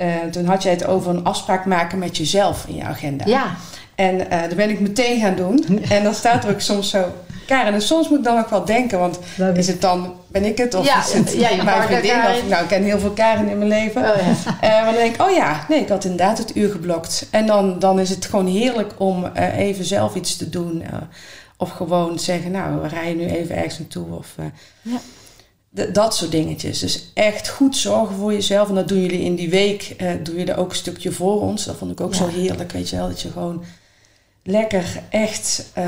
Eh, 0.00 0.08
toen 0.30 0.44
had 0.44 0.62
jij 0.62 0.72
het 0.72 0.86
over 0.86 1.10
een 1.10 1.24
afspraak 1.24 1.64
maken 1.64 1.98
met 1.98 2.16
jezelf 2.16 2.64
in 2.68 2.74
je 2.74 2.82
agenda. 2.82 3.24
Ja. 3.26 3.56
En 3.94 4.30
eh 4.30 4.42
dat 4.42 4.56
ben 4.56 4.70
ik 4.70 4.80
meteen 4.80 5.20
gaan 5.20 5.34
doen. 5.34 5.84
En 5.88 6.04
dan 6.04 6.14
staat 6.14 6.44
er 6.44 6.50
ook 6.50 6.60
soms 6.60 6.90
zo... 6.90 7.04
Karen, 7.46 7.74
en 7.74 7.82
soms 7.82 8.08
moet 8.08 8.18
ik 8.18 8.24
dan 8.24 8.38
ook 8.38 8.50
wel 8.50 8.64
denken, 8.64 8.98
want 8.98 9.18
Dat 9.36 9.56
is 9.56 9.66
het 9.66 9.80
dan, 9.80 10.14
ben 10.28 10.44
ik 10.44 10.58
het? 10.58 10.74
Of 10.74 10.86
Ja, 10.86 11.00
is 11.00 11.12
het 11.12 11.32
ja, 11.32 11.48
je 11.48 11.62
mijn 11.62 11.82
vriendin? 11.82 12.16
Of, 12.16 12.48
nou, 12.48 12.62
ik 12.62 12.68
ken 12.68 12.82
heel 12.82 12.98
veel 12.98 13.10
Karen 13.10 13.48
in 13.48 13.58
mijn 13.58 13.70
leven. 13.70 14.02
Oh, 14.02 14.16
ja. 14.16 14.58
Eh, 14.60 14.70
maar 14.70 14.84
dan 14.84 14.94
denk 14.94 15.14
ik, 15.14 15.22
oh 15.22 15.30
ja, 15.30 15.64
nee, 15.68 15.80
ik 15.80 15.88
had 15.88 16.04
inderdaad 16.04 16.38
het 16.38 16.56
uur 16.56 16.70
geblokt. 16.70 17.26
En 17.30 17.46
dan, 17.46 17.78
dan 17.78 18.00
is 18.00 18.10
het 18.10 18.26
gewoon 18.26 18.46
heerlijk 18.46 18.92
om 18.98 19.26
even 19.56 19.84
zelf 19.84 20.14
iets 20.14 20.36
te 20.36 20.48
doen. 20.48 20.82
of 21.56 21.70
gewoon 21.70 22.18
zeggen, 22.18 22.50
nou, 22.50 22.80
we 22.80 22.88
rijden 22.88 23.16
nu 23.16 23.26
even 23.26 23.56
ergens 23.56 23.78
naartoe. 23.78 24.06
Of, 24.16 24.34
Ja. 24.82 24.98
Dat 25.92 26.16
soort 26.16 26.30
dingetjes. 26.30 26.78
Dus 26.78 27.10
echt 27.14 27.48
goed 27.48 27.76
zorgen 27.76 28.16
voor 28.16 28.32
jezelf. 28.32 28.68
En 28.68 28.74
dat 28.74 28.88
doen 28.88 29.00
jullie 29.00 29.20
in 29.24 29.34
die 29.34 29.50
week. 29.50 29.94
eh 29.96 30.10
doe 30.22 30.38
je 30.38 30.44
er 30.44 30.56
ook 30.58 30.70
een 30.70 30.76
stukje 30.76 31.12
voor 31.12 31.40
ons. 31.40 31.64
Dat 31.64 31.76
vond 31.76 31.90
ik 31.90 32.00
ook 32.00 32.12
Ja. 32.14 32.18
zo 32.18 32.26
heerlijk, 32.26 32.72
weet 32.72 32.88
je 32.88 32.96
wel. 32.96 33.08
Dat 33.08 33.20
je 33.20 33.30
gewoon 33.30 33.62
lekker 34.42 34.84
echt, 35.10 35.66
eh, 35.72 35.84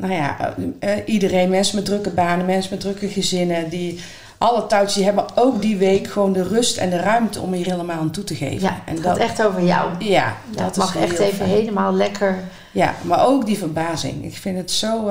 nou 0.00 0.12
ja, 0.12 0.54
eh, 0.80 0.92
eh, 0.96 1.02
iedereen, 1.06 1.50
mensen 1.50 1.76
met 1.76 1.84
drukke 1.84 2.10
banen, 2.10 2.46
mensen 2.46 2.70
met 2.70 2.80
drukke 2.80 3.08
gezinnen, 3.08 3.68
die 3.68 4.00
alle 4.38 4.66
touwtjes, 4.66 4.94
die 4.94 5.04
hebben 5.04 5.24
ook 5.34 5.62
die 5.62 5.76
week 5.76 6.06
gewoon 6.06 6.32
de 6.32 6.42
rust 6.42 6.76
en 6.76 6.90
de 6.90 6.96
ruimte 6.96 7.40
om 7.40 7.52
hier 7.52 7.64
helemaal 7.70 7.98
aan 8.00 8.10
toe 8.10 8.24
te 8.24 8.34
geven. 8.34 8.60
ja, 8.60 8.82
en 8.86 8.98
gaat 9.02 9.18
echt 9.18 9.42
over 9.44 9.64
jou. 9.64 9.90
ja, 10.04 10.36
Dat 10.50 10.58
dat 10.64 10.76
mag 10.76 10.96
echt 10.96 11.18
even 11.18 11.36
fijn. 11.36 11.48
helemaal 11.50 11.94
lekker 11.94 12.38
Ja, 12.72 12.94
maar 13.02 13.26
ook 13.26 13.46
die 13.46 13.58
verbazing. 13.58 14.24
Ik 14.24 14.36
vind 14.36 14.56
het 14.56 14.70
zo, 14.70 15.10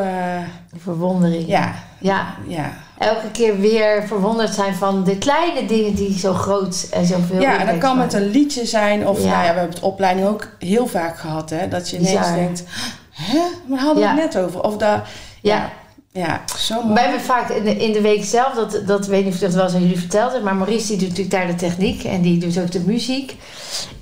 verwondering. 0.77 1.47
ja, 1.47 1.75
ja. 1.99 2.35
ja. 2.47 2.73
Elke 2.97 3.31
keer 3.31 3.59
weer 3.59 4.03
verwonderd 4.07 4.53
zijn 4.53 4.75
van 4.75 5.03
de 5.03 5.17
kleine 5.17 5.65
dingen 5.65 5.95
die 5.95 6.19
zo 6.19 6.33
groot 6.33 6.87
en 6.91 7.05
zoveel 7.05 7.41
Ja, 7.41 7.59
en 7.59 7.65
dat 7.65 7.77
kan 7.77 7.97
met 7.97 8.13
een 8.13 8.29
liedje 8.29 8.65
zijn. 8.65 9.07
Of 9.07 9.17
Ja. 9.23 9.27
nou 9.29 9.43
ja, 9.43 9.53
we 9.53 9.59
hebben 9.59 9.75
het 9.75 9.83
opleiding 9.83 10.27
ook 10.27 10.47
heel 10.59 10.87
vaak 10.87 11.17
gehad. 11.19 11.49
Hè, 11.49 11.67
dat 11.67 11.89
je 11.89 11.97
ineens 11.97 12.17
Bizar. 12.19 12.35
denkt, 12.35 12.63
hè, 13.11 13.39
waar 13.65 13.79
hadden 13.79 14.03
we 14.03 14.21
het 14.21 14.33
net 14.33 14.43
over? 14.43 14.63
Of 14.63 14.77
daar, 14.77 15.09
Ja. 15.41 15.69
ja, 16.11 16.41
zo 16.57 16.81
mooi. 16.81 16.93
Wij 16.93 17.03
hebben 17.03 17.21
vaak 17.21 17.49
in 17.49 17.63
de, 17.63 17.75
in 17.75 17.91
de 17.91 18.01
week 18.01 18.23
zelf, 18.23 18.53
dat, 18.53 18.81
dat 18.85 19.07
weet 19.07 19.25
niet 19.25 19.33
of 19.33 19.39
dat 19.39 19.53
wel 19.53 19.63
eens 19.63 19.73
aan 19.73 19.81
jullie 19.81 19.99
verteld 19.99 20.33
heb, 20.33 20.43
maar 20.43 20.55
Maurice 20.55 20.87
die 20.87 20.97
doet 20.97 21.07
natuurlijk 21.07 21.35
daar 21.35 21.47
de 21.47 21.55
techniek 21.55 22.03
en 22.03 22.21
die 22.21 22.37
doet 22.39 22.59
ook 22.59 22.71
de 22.71 22.79
muziek. 22.85 23.35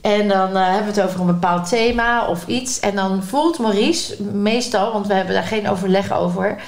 En 0.02 0.28
dan 0.28 0.56
eh, 0.56 0.64
hebben 0.66 0.94
we 0.94 1.00
het 1.00 1.10
over 1.10 1.20
een 1.20 1.26
bepaald 1.26 1.70
thema 1.70 2.28
of 2.28 2.48
iets. 2.48 2.80
En 2.80 2.96
dan 2.96 3.24
voelt 3.24 3.60
Maurice 3.60 4.24
meestal, 4.24 4.92
want 4.92 5.08
we 5.08 5.14
hebben 5.14 5.34
daar 5.34 5.44
geen 5.44 5.70
overleg 5.70 6.14
over, 6.14 6.62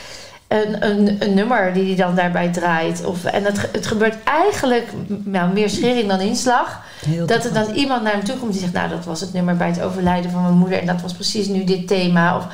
een, 0.49 0.85
een, 0.89 1.15
een 1.19 1.33
nummer 1.33 1.73
die 1.73 1.85
hij 1.85 1.95
dan 1.95 2.15
daarbij 2.15 2.49
draait. 2.51 3.05
Of, 3.05 3.23
en 3.23 3.43
het, 3.43 3.69
het 3.71 3.87
gebeurt 3.87 4.23
eigenlijk 4.23 4.87
nou, 5.07 5.53
meer 5.53 5.69
schering 5.69 6.07
dan 6.07 6.19
inslag. 6.19 6.81
Heel 7.05 7.25
Dat 7.25 7.45
er 7.45 7.53
dan 7.53 7.73
iemand 7.73 8.03
naar 8.03 8.11
hem 8.11 8.23
toe 8.23 8.37
komt 8.37 8.51
die 8.51 8.61
zegt, 8.61 8.73
nou 8.73 8.89
dat 8.89 9.05
was 9.05 9.21
het 9.21 9.33
nummer 9.33 9.55
bij 9.55 9.67
het 9.67 9.81
overlijden 9.81 10.31
van 10.31 10.41
mijn 10.41 10.57
moeder 10.57 10.79
en 10.79 10.85
dat 10.85 11.01
was 11.01 11.13
precies 11.13 11.47
nu 11.47 11.63
dit 11.63 11.87
thema. 11.87 12.37
Of 12.37 12.47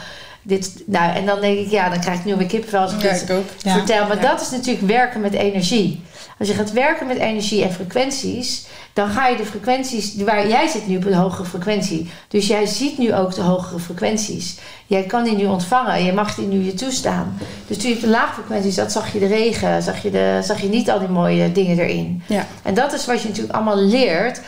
dit, 0.45 0.83
nou, 0.85 1.15
en 1.15 1.25
dan 1.25 1.41
denk 1.41 1.57
ik, 1.59 1.71
ja, 1.71 1.89
dan 1.89 1.99
krijg 1.99 2.19
ik 2.19 2.25
nu 2.25 2.35
weer 2.35 2.47
kippenvel 2.47 2.81
als 2.81 2.93
ik 2.93 3.01
Ja, 3.01 3.11
dit 3.11 3.21
ik 3.21 3.29
ook. 3.35 3.45
Ja. 3.61 3.73
vertel. 3.73 4.07
Maar 4.07 4.21
Ja. 4.21 4.29
dat 4.31 4.41
is 4.41 4.49
natuurlijk 4.49 4.87
werken 4.87 5.21
met 5.21 5.33
energie. 5.33 6.01
Als 6.39 6.47
je 6.47 6.53
gaat 6.53 6.71
werken 6.71 7.07
met 7.07 7.17
energie 7.17 7.63
en 7.63 7.71
frequenties, 7.73 8.65
dan 8.93 9.09
ga 9.09 9.27
je 9.27 9.37
de 9.37 9.45
frequenties, 9.45 10.15
waar 10.15 10.47
jij 10.47 10.67
zit 10.67 10.87
nu 10.87 10.97
op 10.97 11.05
een 11.05 11.13
hogere 11.13 11.45
frequentie. 11.47 12.09
Dus 12.27 12.47
jij 12.47 12.65
ziet 12.65 12.97
nu 12.97 13.13
ook 13.13 13.35
de 13.35 13.41
hogere 13.41 13.79
frequenties. 13.79 14.57
Jij 14.87 15.03
kan 15.03 15.23
die 15.23 15.35
nu 15.35 15.45
ontvangen, 15.45 16.03
je 16.03 16.13
mag 16.13 16.35
die 16.35 16.47
nu 16.47 16.63
je 16.63 16.73
toestaan. 16.73 17.37
Dus 17.67 17.77
toen 17.77 17.89
je 17.89 17.95
op 17.95 18.01
de 18.01 18.07
lage 18.07 18.33
frequenties 18.33 18.75
zat, 18.75 18.91
zag 18.91 19.13
je 19.13 19.19
de 19.19 19.27
regen, 19.27 19.83
zag 19.83 20.03
je, 20.03 20.11
de, 20.11 20.39
zag 20.43 20.61
je 20.61 20.67
niet 20.67 20.89
al 20.89 20.99
die 20.99 21.07
mooie 21.07 21.51
dingen 21.51 21.79
erin. 21.79 22.23
Ja. 22.27 22.47
En 22.63 22.73
dat 22.73 22.93
is 22.93 23.05
wat 23.05 23.21
je 23.21 23.27
natuurlijk 23.27 23.55
allemaal 23.55 23.79
leert. 23.79 24.41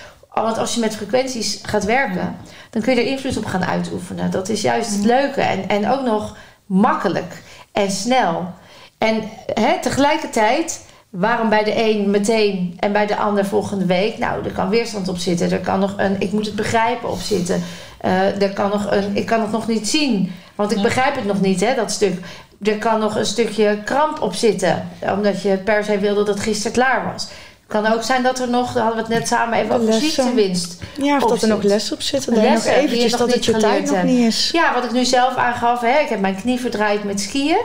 Want 0.44 0.58
als 0.58 0.74
je 0.74 0.80
met 0.80 0.96
frequenties 0.96 1.60
gaat 1.64 1.86
werken, 1.86 2.36
dan 2.70 2.82
kun 2.82 2.96
je 2.96 3.02
er 3.02 3.08
invloed 3.08 3.38
op 3.38 3.46
gaan 3.46 3.66
uitoefenen. 3.66 4.32
Dat 4.32 4.50
is 4.50 4.62
juist 4.62 4.96
het 4.96 5.06
leuke. 5.06 5.42
En, 5.42 5.70
en 5.70 5.90
ook 5.92 6.06
nog 6.06 6.36
makkelijk 6.66 7.42
en 7.72 7.92
snel. 7.92 8.54
En 8.98 9.24
hè, 9.54 9.82
tegelijkertijd, 9.82 10.86
waarom 11.10 11.50
bij 11.50 11.64
de 11.64 11.84
een 11.84 12.10
meteen 12.10 12.78
en 12.80 12.92
bij 12.92 13.06
de 13.06 13.18
ander 13.18 13.46
volgende 13.46 13.86
week? 13.86 14.18
Nou, 14.18 14.46
er 14.46 14.52
kan 14.52 14.70
weerstand 14.70 15.08
op 15.08 15.18
zitten. 15.18 15.52
Er 15.52 15.60
kan 15.60 15.80
nog 15.80 15.94
een 15.98 16.16
ik 16.20 16.32
moet 16.32 16.46
het 16.46 16.56
begrijpen 16.56 17.10
op 17.10 17.20
zitten. 17.20 17.64
Eh, 18.02 18.42
er 18.42 18.54
kan 18.54 18.70
nog 18.70 18.92
een 18.92 19.16
ik 19.16 19.26
kan 19.26 19.42
het 19.42 19.52
nog 19.52 19.68
niet 19.68 19.88
zien. 19.88 20.32
Want 20.56 20.72
ik 20.72 20.82
begrijp 20.82 21.16
het 21.16 21.26
nog 21.26 21.42
niet, 21.42 21.60
hè, 21.60 21.76
dat 21.76 21.92
stuk. 21.92 22.20
Er 22.64 22.78
kan 22.78 23.00
nog 23.00 23.16
een 23.16 23.26
stukje 23.26 23.80
kramp 23.86 24.22
op 24.22 24.34
zitten. 24.34 24.90
Omdat 25.16 25.42
je 25.42 25.58
per 25.58 25.84
se 25.84 26.00
wilde 26.00 26.24
dat 26.24 26.36
het 26.36 26.44
gisteren 26.44 26.72
klaar 26.72 27.12
was. 27.12 27.28
Het 27.68 27.82
kan 27.82 27.94
ook 27.94 28.04
zijn 28.04 28.24
dat 28.24 28.40
er 28.40 28.50
nog, 28.50 28.74
daar 28.74 28.84
hadden 28.84 29.04
we 29.06 29.10
het 29.10 29.20
net 29.20 29.28
samen 29.28 29.58
even 29.60 29.76
over 29.76 29.86
Lessen. 29.86 30.10
ziektewinst. 30.10 30.82
Ja, 30.98 31.16
of 31.16 31.30
dat 31.30 31.42
er 31.42 31.48
nog 31.48 31.62
zit. 31.62 31.70
les 31.70 31.92
op 31.92 32.02
zitten. 32.02 32.34
Nog 32.34 32.44
Lessen 32.44 32.72
je 32.72 32.78
eventjes 32.78 33.12
nog 33.12 33.20
dat 33.20 33.34
het 33.34 33.46
je 33.46 33.58
tijd 33.58 33.86
nog 33.86 33.96
hebt. 33.96 34.08
niet 34.08 34.28
is. 34.28 34.50
Ja, 34.54 34.74
wat 34.74 34.84
ik 34.84 34.92
nu 34.92 35.06
zelf 35.06 35.36
aangaf, 35.36 35.82
hè, 35.82 36.00
ik 36.00 36.10
heb 36.10 36.20
mijn 36.20 36.36
knie 36.36 36.60
verdraaid 36.60 37.04
met 37.04 37.22
skiën. 37.22 37.62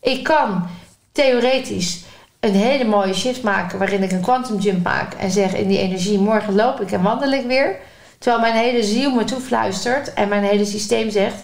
Ik 0.00 0.24
kan 0.24 0.66
theoretisch 1.12 2.00
een 2.40 2.54
hele 2.54 2.84
mooie 2.84 3.14
shift 3.14 3.42
maken 3.42 3.78
waarin 3.78 4.02
ik 4.02 4.12
een 4.12 4.20
quantum 4.20 4.58
jump 4.58 4.84
maak 4.84 5.14
en 5.14 5.30
zeg 5.30 5.54
in 5.54 5.68
die 5.68 5.78
energie: 5.78 6.18
morgen 6.18 6.54
loop 6.54 6.80
ik 6.80 6.92
en 6.92 7.02
wandel 7.02 7.32
ik 7.32 7.46
weer. 7.46 7.76
Terwijl 8.18 8.42
mijn 8.42 8.64
hele 8.64 8.82
ziel 8.82 9.10
me 9.10 9.24
toefluistert 9.24 10.14
en 10.14 10.28
mijn 10.28 10.44
hele 10.44 10.64
systeem 10.64 11.10
zegt: 11.10 11.42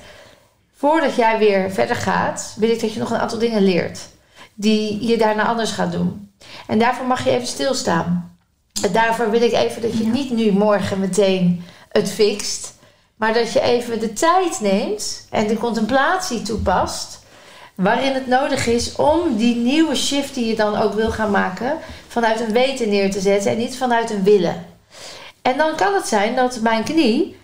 voordat 0.77 1.15
jij 1.15 1.39
weer 1.39 1.71
verder 1.71 1.97
gaat, 1.97 2.55
wil 2.57 2.71
ik 2.71 2.81
dat 2.81 2.93
je 2.93 2.99
nog 2.99 3.11
een 3.11 3.19
aantal 3.19 3.39
dingen 3.39 3.63
leert 3.63 3.99
die 4.63 5.07
je 5.07 5.17
daarna 5.17 5.47
anders 5.47 5.71
gaat 5.71 5.93
doen. 5.93 6.33
En 6.67 6.79
daarvoor 6.79 7.07
mag 7.07 7.25
je 7.25 7.31
even 7.31 7.47
stilstaan. 7.47 8.37
En 8.83 8.93
daarvoor 8.93 9.31
wil 9.31 9.43
ik 9.43 9.53
even 9.53 9.83
dat 9.83 9.99
je 9.99 10.07
niet 10.07 10.31
nu 10.31 10.53
morgen 10.53 10.99
meteen 11.01 11.65
het 11.89 12.11
fixt. 12.13 12.75
Maar 13.17 13.33
dat 13.33 13.53
je 13.53 13.61
even 13.61 14.01
de 14.01 14.13
tijd 14.13 14.61
neemt 14.61 15.27
en 15.31 15.47
de 15.47 15.57
contemplatie 15.57 16.43
toepast. 16.43 17.21
Waarin 17.75 18.15
het 18.15 18.27
nodig 18.27 18.67
is 18.67 18.97
om 18.97 19.37
die 19.37 19.57
nieuwe 19.57 19.95
shift 19.95 20.35
die 20.35 20.47
je 20.47 20.57
dan 20.57 20.77
ook 20.77 20.95
wil 20.95 21.11
gaan 21.11 21.31
maken. 21.31 21.79
vanuit 22.09 22.41
een 22.41 22.53
weten 22.53 22.89
neer 22.89 23.11
te 23.11 23.21
zetten 23.21 23.51
en 23.51 23.59
niet 23.59 23.77
vanuit 23.77 24.11
een 24.11 24.23
willen. 24.23 24.67
En 25.43 25.57
dan 25.57 25.77
kan 25.77 25.95
het 25.95 26.07
zijn 26.07 26.35
dat 26.35 26.61
mijn 26.61 26.85
knie 26.85 27.37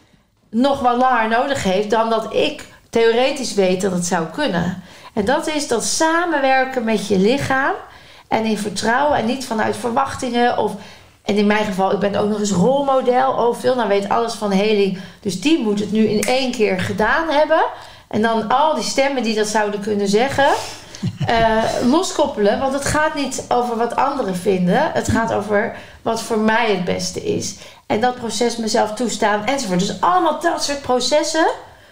nog 0.51 0.81
wel 0.81 0.97
langer 0.97 1.29
nodig 1.29 1.63
heeft 1.63 1.91
dan 1.91 2.11
dat 2.11 2.35
ik 2.35 2.65
theoretisch 2.91 3.55
weet 3.55 3.81
dat 3.81 3.93
het 3.93 4.07
zou 4.07 4.27
kunnen. 4.27 4.83
En 5.19 5.25
dat 5.25 5.47
is 5.47 5.69
dat 5.69 5.85
samenwerken 5.85 6.85
met 6.85 7.07
je 7.07 7.19
lichaam 7.19 7.75
en 8.29 8.45
in 8.45 8.59
vertrouwen 8.59 9.19
en 9.19 9.27
niet 9.27 9.47
vanuit 9.47 9.77
verwachtingen 9.77 10.59
of 10.59 10.73
en 11.25 11.37
in 11.37 11.47
mijn 11.47 11.65
geval, 11.65 11.93
ik 11.93 11.99
ben 11.99 12.15
ook 12.15 12.29
nog 12.29 12.39
eens 12.39 12.51
rolmodel. 12.51 13.33
Oh, 13.33 13.57
veel 13.57 13.75
nou 13.75 13.89
weet 13.89 14.09
alles 14.09 14.35
van 14.35 14.51
heling. 14.51 14.99
Dus 15.21 15.41
die 15.41 15.63
moet 15.63 15.81
het 15.81 15.93
nu 15.93 16.05
in 16.05 16.21
één 16.21 16.53
keer 16.53 16.81
gedaan 16.81 17.29
hebben. 17.29 17.65
En 18.09 18.23
dan 18.23 18.49
al 18.49 18.75
die 18.75 18.85
stemmen 18.85 19.23
die 19.23 19.35
dat 19.35 19.47
zouden 19.47 19.81
kunnen 19.81 20.09
zeggen, 20.09 20.49
uh, 21.29 21.65
loskoppelen. 21.93 22.59
Want 22.59 22.73
het 22.73 22.85
gaat 22.85 23.15
niet 23.15 23.45
over 23.49 23.77
wat 23.77 23.97
anderen 23.97 24.37
vinden. 24.37 24.91
Het 24.93 25.09
gaat 25.09 25.33
over 25.33 25.77
wat 26.03 26.23
voor 26.23 26.39
mij 26.39 26.71
het 26.71 26.85
beste 26.85 27.25
is. 27.25 27.57
En 27.87 28.01
dat 28.01 28.15
proces 28.15 28.57
mezelf 28.57 28.95
toestaan 28.95 29.45
enzovoort. 29.45 29.81
Dus 29.81 30.01
allemaal 30.01 30.41
dat 30.41 30.65
soort 30.65 30.83
processen. 30.83 31.47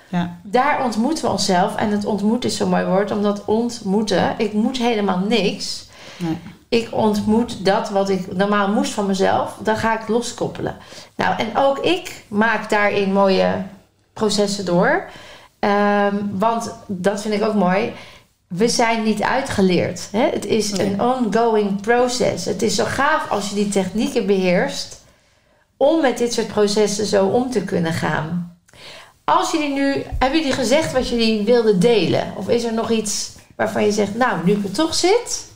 Ja. 0.08 0.38
Daar 0.42 0.84
ontmoeten 0.84 1.24
we 1.24 1.30
onszelf. 1.30 1.76
En 1.76 1.90
het 1.90 2.04
ontmoeten 2.04 2.50
is 2.50 2.56
zo'n 2.56 2.68
mooi 2.68 2.84
woord. 2.84 3.10
Omdat 3.10 3.44
ontmoeten, 3.44 4.34
ik 4.38 4.52
moet 4.52 4.78
helemaal 4.78 5.18
niks. 5.18 5.86
Nee 6.16 6.38
ik 6.68 6.88
ontmoet 6.92 7.64
dat 7.64 7.90
wat 7.90 8.08
ik 8.08 8.36
normaal 8.36 8.68
moest 8.68 8.92
van 8.92 9.06
mezelf, 9.06 9.56
dan 9.62 9.76
ga 9.76 10.00
ik 10.00 10.08
loskoppelen. 10.08 10.76
Nou, 11.16 11.36
en 11.38 11.56
ook 11.56 11.78
ik 11.78 12.24
maak 12.28 12.70
daarin 12.70 13.12
mooie 13.12 13.62
processen 14.12 14.64
door. 14.64 15.08
Ehm, 15.58 16.16
want 16.32 16.74
dat 16.86 17.22
vind 17.22 17.34
ik 17.34 17.42
ook 17.42 17.54
mooi. 17.54 17.92
We 18.46 18.68
zijn 18.68 19.02
niet 19.02 19.22
uitgeleerd. 19.22 20.08
Hè? 20.12 20.28
Het 20.30 20.46
is 20.46 20.78
een 20.78 21.00
ongoing 21.00 21.80
proces. 21.80 22.44
Het 22.44 22.62
is 22.62 22.74
zo 22.74 22.84
gaaf 22.84 23.30
als 23.30 23.48
je 23.48 23.54
die 23.54 23.68
technieken 23.68 24.26
beheerst 24.26 25.04
om 25.76 26.00
met 26.00 26.18
dit 26.18 26.32
soort 26.32 26.46
processen 26.46 27.06
zo 27.06 27.26
om 27.26 27.50
te 27.50 27.64
kunnen 27.64 27.92
gaan. 27.92 28.55
Als 29.34 29.50
jullie 29.50 29.72
nu, 29.72 30.02
hebben 30.18 30.38
jullie 30.38 30.54
gezegd 30.54 30.92
wat 30.92 31.08
jullie 31.08 31.44
wilden 31.44 31.80
delen? 31.80 32.32
Of 32.36 32.48
is 32.48 32.64
er 32.64 32.74
nog 32.74 32.90
iets 32.90 33.32
waarvan 33.56 33.84
je 33.84 33.92
zegt, 33.92 34.14
nou, 34.14 34.44
nu 34.44 34.52
ik 34.52 34.64
er 34.64 34.70
toch 34.70 34.94
zit, 34.94 35.46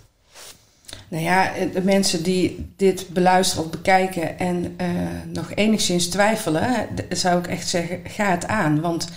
nou 1.09 1.23
ja, 1.23 1.53
de 1.73 1.83
mensen 1.83 2.23
die 2.23 2.73
dit 2.77 3.09
beluisteren 3.09 3.65
of 3.65 3.71
bekijken 3.71 4.39
en 4.39 4.77
uh, 4.81 4.89
nog 5.33 5.51
enigszins 5.55 6.09
twijfelen, 6.09 6.89
zou 7.09 7.39
ik 7.39 7.47
echt 7.47 7.69
zeggen, 7.69 8.01
ga 8.05 8.31
het 8.31 8.47
aan. 8.47 8.81
Want 8.81 9.09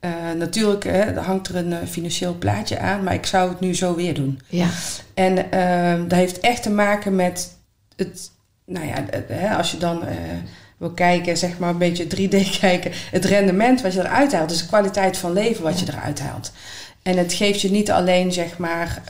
uh, 0.00 0.10
natuurlijk 0.38 0.84
uh, 0.84 1.18
hangt 1.26 1.48
er 1.48 1.56
een 1.56 1.72
eh, 1.72 1.86
financieel 1.88 2.34
plaatje 2.38 2.78
aan, 2.78 3.02
maar 3.02 3.14
ik 3.14 3.26
zou 3.26 3.48
het 3.48 3.60
nu 3.60 3.74
zo 3.74 3.94
weer 3.94 4.14
doen. 4.14 4.40
Ja. 4.48 4.68
En 5.14 5.50
ehm, 5.50 6.08
dat 6.08 6.18
heeft 6.18 6.40
echt 6.40 6.62
te 6.62 6.70
maken 6.70 7.16
met 7.16 7.56
het, 7.96 8.30
nou 8.64 8.86
ja, 8.86 9.56
als 9.56 9.70
je 9.70 9.76
dan 9.76 10.02
wil 10.76 10.90
kijken, 10.90 11.36
zeg 11.36 11.58
maar 11.58 11.70
een 11.70 11.78
beetje 11.78 12.04
3D 12.04 12.50
kijken, 12.60 12.90
het 13.10 13.24
rendement 13.24 13.82
wat 13.82 13.92
je 13.92 14.00
eruit 14.00 14.32
haalt, 14.32 14.48
dus 14.48 14.58
de 14.58 14.66
kwaliteit 14.66 15.18
van 15.18 15.32
leven 15.32 15.62
wat 15.62 15.80
je 15.80 15.86
eruit 15.88 16.20
haalt. 16.20 16.52
En 17.02 17.16
het 17.16 17.32
geeft 17.32 17.60
je 17.60 17.70
niet 17.70 17.90
alleen 17.90 18.32
zeg 18.32 18.58
maar 18.58 19.02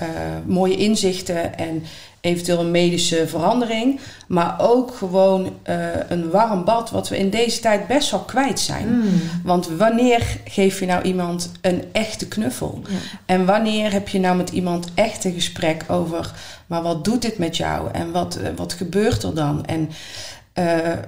mooie 0.47 0.77
inzichten 0.77 1.59
en 1.59 1.85
eventueel 2.25 2.61
een 2.61 2.71
medische 2.71 3.29
verandering, 3.29 4.01
maar 4.27 4.55
ook 4.59 4.95
gewoon 4.95 5.53
uh, 5.69 5.87
een 6.09 6.31
warm 6.31 6.65
bad, 6.65 6.91
wat 6.91 7.09
we 7.09 7.19
in 7.19 7.31
deze 7.31 7.61
tijd 7.61 7.87
best 7.87 8.11
wel 8.11 8.21
kwijt 8.21 8.61
zijn. 8.61 8.89
Mm. 8.89 9.21
Want 9.43 9.69
wanneer 9.69 10.37
geef 10.45 10.81
je 10.81 10.87
nou 10.87 11.03
iemand 11.03 11.53
een 11.61 11.85
echte 11.93 12.29
knuffel? 12.29 12.83
En 13.27 13.47
wanneer 13.47 13.93
heb 13.93 14.09
je 14.09 14.21
nou 14.21 14.37
met 14.37 14.51
iemand 14.51 14.89
echt 14.95 15.25
een 15.25 15.35
gesprek 15.35 15.85
over, 15.89 16.33
maar 16.67 16.83
wat 16.83 17.05
doet 17.05 17.23
dit 17.23 17.39
met 17.39 17.57
jou 17.57 17.91
en 17.93 18.13
wat, 18.13 18.39
uh, 18.41 18.49
wat 18.57 18.73
gebeurt 18.73 19.23
er 19.23 19.35
dan? 19.35 19.65
En 19.65 19.91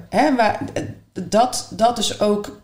hè, 0.09 0.30
maar, 0.30 0.59
dat, 1.12 1.68
dat 1.70 1.99
is 1.99 2.20
ook. 2.20 2.61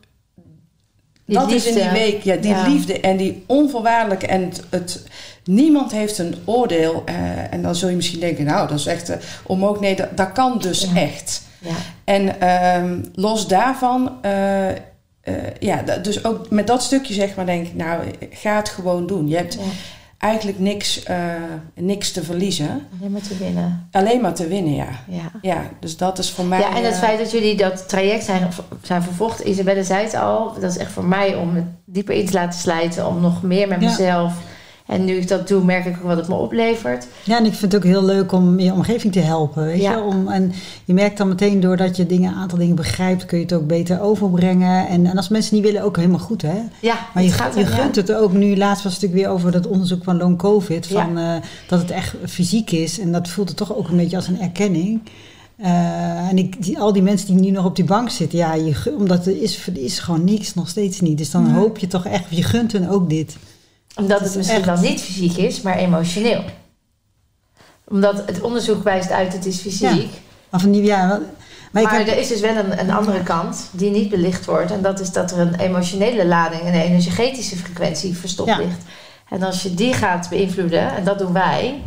Die 1.24 1.36
dat 1.36 1.50
liefde. 1.50 1.70
is 1.70 1.76
in 1.76 1.82
die 1.82 2.00
week, 2.00 2.22
ja, 2.22 2.36
die 2.36 2.50
ja. 2.50 2.68
liefde 2.68 3.00
en 3.00 3.16
die 3.16 3.44
onvoorwaardelijke 3.46 4.26
en 4.26 4.42
het, 4.42 4.62
het 4.70 5.04
Niemand 5.44 5.92
heeft 5.92 6.18
een 6.18 6.34
oordeel. 6.44 7.04
Uh, 7.08 7.52
en 7.52 7.62
dan 7.62 7.74
zul 7.74 7.88
je 7.88 7.96
misschien 7.96 8.20
denken, 8.20 8.44
nou, 8.44 8.68
dat 8.68 8.78
is 8.78 8.86
echt 8.86 9.10
uh, 9.10 9.16
onmogelijk. 9.42 9.82
Nee, 9.82 9.96
dat, 9.96 10.16
dat 10.16 10.32
kan 10.32 10.58
dus 10.58 10.80
ja. 10.94 11.00
echt. 11.00 11.42
Ja. 11.58 11.74
En 12.04 12.22
uh, 12.42 12.98
los 13.14 13.48
daarvan, 13.48 14.18
uh, 14.24 14.68
ja, 15.58 15.82
dus 16.02 16.24
ook 16.24 16.50
met 16.50 16.66
dat 16.66 16.82
stukje 16.82 17.14
zeg 17.14 17.34
maar, 17.34 17.46
denk 17.46 17.66
ik, 17.66 17.74
nou, 17.74 18.02
ga 18.30 18.56
het 18.56 18.68
gewoon 18.68 19.06
doen. 19.06 19.28
Je 19.28 19.36
hebt. 19.36 19.58
Eigenlijk 20.22 20.58
niks, 20.58 21.02
niks 21.74 22.12
te 22.12 22.24
verliezen. 22.24 22.86
Alleen 22.98 23.12
maar 23.12 23.20
te 23.20 23.36
winnen. 23.36 23.88
Alleen 23.90 24.20
maar 24.20 24.34
te 24.34 24.46
winnen, 24.46 24.74
ja. 24.74 24.88
Ja, 25.08 25.30
ja 25.42 25.62
dus 25.80 25.96
dat 25.96 26.18
is 26.18 26.30
voor 26.30 26.44
mij... 26.44 26.58
Ja, 26.58 26.76
en 26.76 26.84
het 26.84 26.98
feit 26.98 27.18
dat 27.18 27.30
jullie 27.30 27.56
dat 27.56 27.88
traject 27.88 28.24
zijn, 28.24 28.48
zijn 28.82 29.02
vervolgd, 29.02 29.40
Isabelle 29.40 29.84
zei 29.84 30.04
het 30.04 30.14
al, 30.14 30.52
dat 30.60 30.70
is 30.70 30.76
echt 30.76 30.92
voor 30.92 31.04
mij 31.04 31.34
om 31.34 31.54
het 31.54 31.64
dieper 31.84 32.14
in 32.14 32.26
te 32.26 32.32
laten 32.32 32.60
slijten, 32.60 33.06
om 33.06 33.20
nog 33.20 33.42
meer 33.42 33.68
met 33.68 33.80
mezelf 33.80 34.34
en 34.92 35.04
nu 35.04 35.16
ik 35.16 35.28
dat 35.28 35.48
doe, 35.48 35.64
merk 35.64 35.84
ik 35.84 35.96
ook 35.96 36.02
wat 36.02 36.16
het 36.16 36.28
me 36.28 36.34
oplevert. 36.34 37.06
Ja, 37.24 37.38
en 37.38 37.44
ik 37.44 37.54
vind 37.54 37.72
het 37.72 37.84
ook 37.84 37.90
heel 37.90 38.04
leuk 38.04 38.32
om 38.32 38.60
je 38.60 38.72
omgeving 38.72 39.12
te 39.12 39.20
helpen. 39.20 39.64
Weet 39.64 39.80
ja. 39.80 39.92
je? 39.92 40.02
Om, 40.02 40.28
en 40.28 40.52
je 40.84 40.94
merkt 40.94 41.18
dan 41.18 41.28
meteen 41.28 41.60
doordat 41.60 41.96
je 41.96 42.06
dingen, 42.06 42.32
een 42.32 42.38
aantal 42.38 42.58
dingen 42.58 42.74
begrijpt, 42.74 43.24
kun 43.24 43.38
je 43.38 43.44
het 43.44 43.52
ook 43.52 43.66
beter 43.66 44.00
overbrengen. 44.00 44.88
En, 44.88 45.06
en 45.06 45.16
als 45.16 45.28
mensen 45.28 45.54
niet 45.54 45.64
willen, 45.64 45.82
ook 45.82 45.96
helemaal 45.96 46.18
goed, 46.18 46.42
hè? 46.42 46.60
Ja, 46.80 46.98
maar 47.14 47.22
je, 47.22 47.30
gaat 47.30 47.54
je 47.54 47.66
gunt 47.66 47.96
het 47.96 48.12
ook. 48.12 48.32
Nu 48.32 48.56
laatst 48.56 48.84
was 48.84 48.92
het 48.92 49.02
natuurlijk 49.02 49.28
weer 49.28 49.38
over 49.38 49.52
dat 49.52 49.66
onderzoek 49.66 50.04
van 50.04 50.16
long 50.16 50.38
COVID. 50.38 50.86
Van, 50.86 51.16
ja. 51.16 51.36
uh, 51.36 51.42
dat 51.68 51.80
het 51.80 51.90
echt 51.90 52.14
fysiek 52.26 52.70
is. 52.70 53.00
En 53.00 53.12
dat 53.12 53.28
voelt 53.28 53.48
het 53.48 53.56
toch 53.56 53.76
ook 53.76 53.88
een 53.88 53.96
beetje 53.96 54.16
als 54.16 54.28
een 54.28 54.40
erkenning. 54.40 55.00
Uh, 55.60 56.28
en 56.28 56.38
ik, 56.38 56.62
die, 56.62 56.78
al 56.78 56.92
die 56.92 57.02
mensen 57.02 57.26
die 57.26 57.40
nu 57.40 57.50
nog 57.50 57.64
op 57.64 57.76
die 57.76 57.84
bank 57.84 58.10
zitten, 58.10 58.38
ja, 58.38 58.54
je, 58.54 58.94
omdat 58.98 59.26
er 59.26 59.42
is, 59.42 59.66
er 59.66 59.78
is 59.78 59.98
gewoon 59.98 60.24
niks, 60.24 60.54
nog 60.54 60.68
steeds 60.68 61.00
niet. 61.00 61.18
Dus 61.18 61.30
dan 61.30 61.50
hoop 61.50 61.78
je 61.78 61.86
toch 61.86 62.06
echt, 62.06 62.24
je 62.28 62.42
gunt 62.42 62.72
hun 62.72 62.88
ook 62.88 63.10
dit 63.10 63.36
omdat 63.96 64.20
het 64.20 64.36
misschien 64.36 64.58
echt... 64.58 64.66
dan 64.66 64.80
niet 64.80 65.00
fysiek 65.00 65.36
is, 65.36 65.60
maar 65.60 65.76
emotioneel. 65.76 66.44
Omdat 67.84 68.22
het 68.26 68.40
onderzoek 68.40 68.82
wijst 68.82 69.10
uit, 69.10 69.32
het 69.32 69.46
is 69.46 69.60
fysiek. 69.60 70.10
Ja. 70.12 70.18
Of 70.50 70.64
ja, 70.70 71.06
maar, 71.72 71.82
maar 71.82 71.98
heb... 71.98 72.08
er 72.08 72.18
is 72.18 72.28
dus 72.28 72.40
wel 72.40 72.56
een, 72.56 72.80
een, 72.80 72.90
andere 72.90 73.22
kant 73.22 73.68
die 73.70 73.90
niet 73.90 74.10
belicht 74.10 74.44
wordt. 74.44 74.70
En 74.70 74.82
dat 74.82 75.00
is 75.00 75.12
dat 75.12 75.30
er 75.30 75.38
een 75.38 75.54
emotionele 75.54 76.26
lading, 76.26 76.62
een 76.62 76.74
energetische 76.74 77.56
frequentie 77.56 78.16
verstopt 78.16 78.48
ja. 78.48 78.56
ligt. 78.56 78.80
En 79.28 79.42
als 79.42 79.62
je 79.62 79.74
die 79.74 79.92
gaat 79.92 80.28
beïnvloeden, 80.28 80.94
en 80.96 81.04
dat 81.04 81.18
doen 81.18 81.32
wij, 81.32 81.82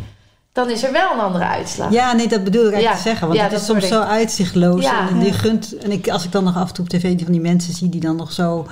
dan 0.52 0.70
is 0.70 0.84
er 0.84 0.92
wel 0.92 1.12
een 1.12 1.20
andere 1.20 1.46
uitslag. 1.46 1.92
Ja, 1.92 2.14
nee, 2.14 2.28
dat 2.28 2.44
bedoel 2.44 2.68
ik 2.68 2.74
eigenlijk 2.74 2.96
ja. 2.96 3.04
te 3.04 3.10
zeggen. 3.10 3.28
Want 3.28 3.40
ja, 3.40 3.46
het 3.46 3.60
is 3.60 3.66
soms 3.66 3.88
zo 3.88 4.02
uitzichtloos. 4.02 4.86
En, 4.86 5.20
die 5.20 5.34
gunt, 5.34 5.78
en 5.78 5.92
ik, 5.92 6.10
als 6.10 6.24
ik 6.24 6.32
dan 6.32 6.44
nog 6.44 6.58
af 6.58 6.68
en 6.68 6.74
toe 6.74 6.84
op 6.84 6.90
tv 6.90 7.22
van 7.24 7.32
die 7.32 7.42
mensen 7.42 7.74
zie 7.74 7.90
die 7.90 8.02
dan 8.02 8.16
nog 8.16 8.32
zo 8.32 8.68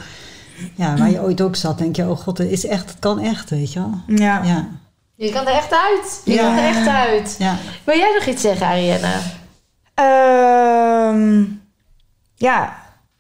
ja, 0.76 0.98
waar 0.98 1.10
je 1.10 1.22
ooit 1.22 1.42
ook 1.42 1.56
zat, 1.56 1.78
denk 1.78 1.96
je, 1.96 2.10
oh 2.10 2.18
god, 2.18 2.38
het 2.38 2.52
is 2.52 2.66
echt, 2.66 2.90
het 2.90 3.00
kan 3.00 3.20
echt, 3.20 3.50
weet 3.50 3.74
je 3.74 3.80
wel. 3.80 4.18
Ja. 4.18 4.44
ja. 4.44 4.68
Je 5.16 5.32
kan 5.32 5.48
er 5.48 5.54
echt 5.54 5.72
uit. 5.72 6.22
Je 6.26 6.34
ja. 6.34 6.42
kan 6.42 6.58
er 6.58 6.64
echt 6.64 6.88
uit. 6.88 7.36
Ja. 7.40 7.58
Wil 7.84 7.98
jij 7.98 8.14
nog 8.14 8.26
iets 8.26 8.42
zeggen, 8.42 8.68
Arienne? 8.68 9.16
Um, 9.96 11.62
ja, 12.36 12.78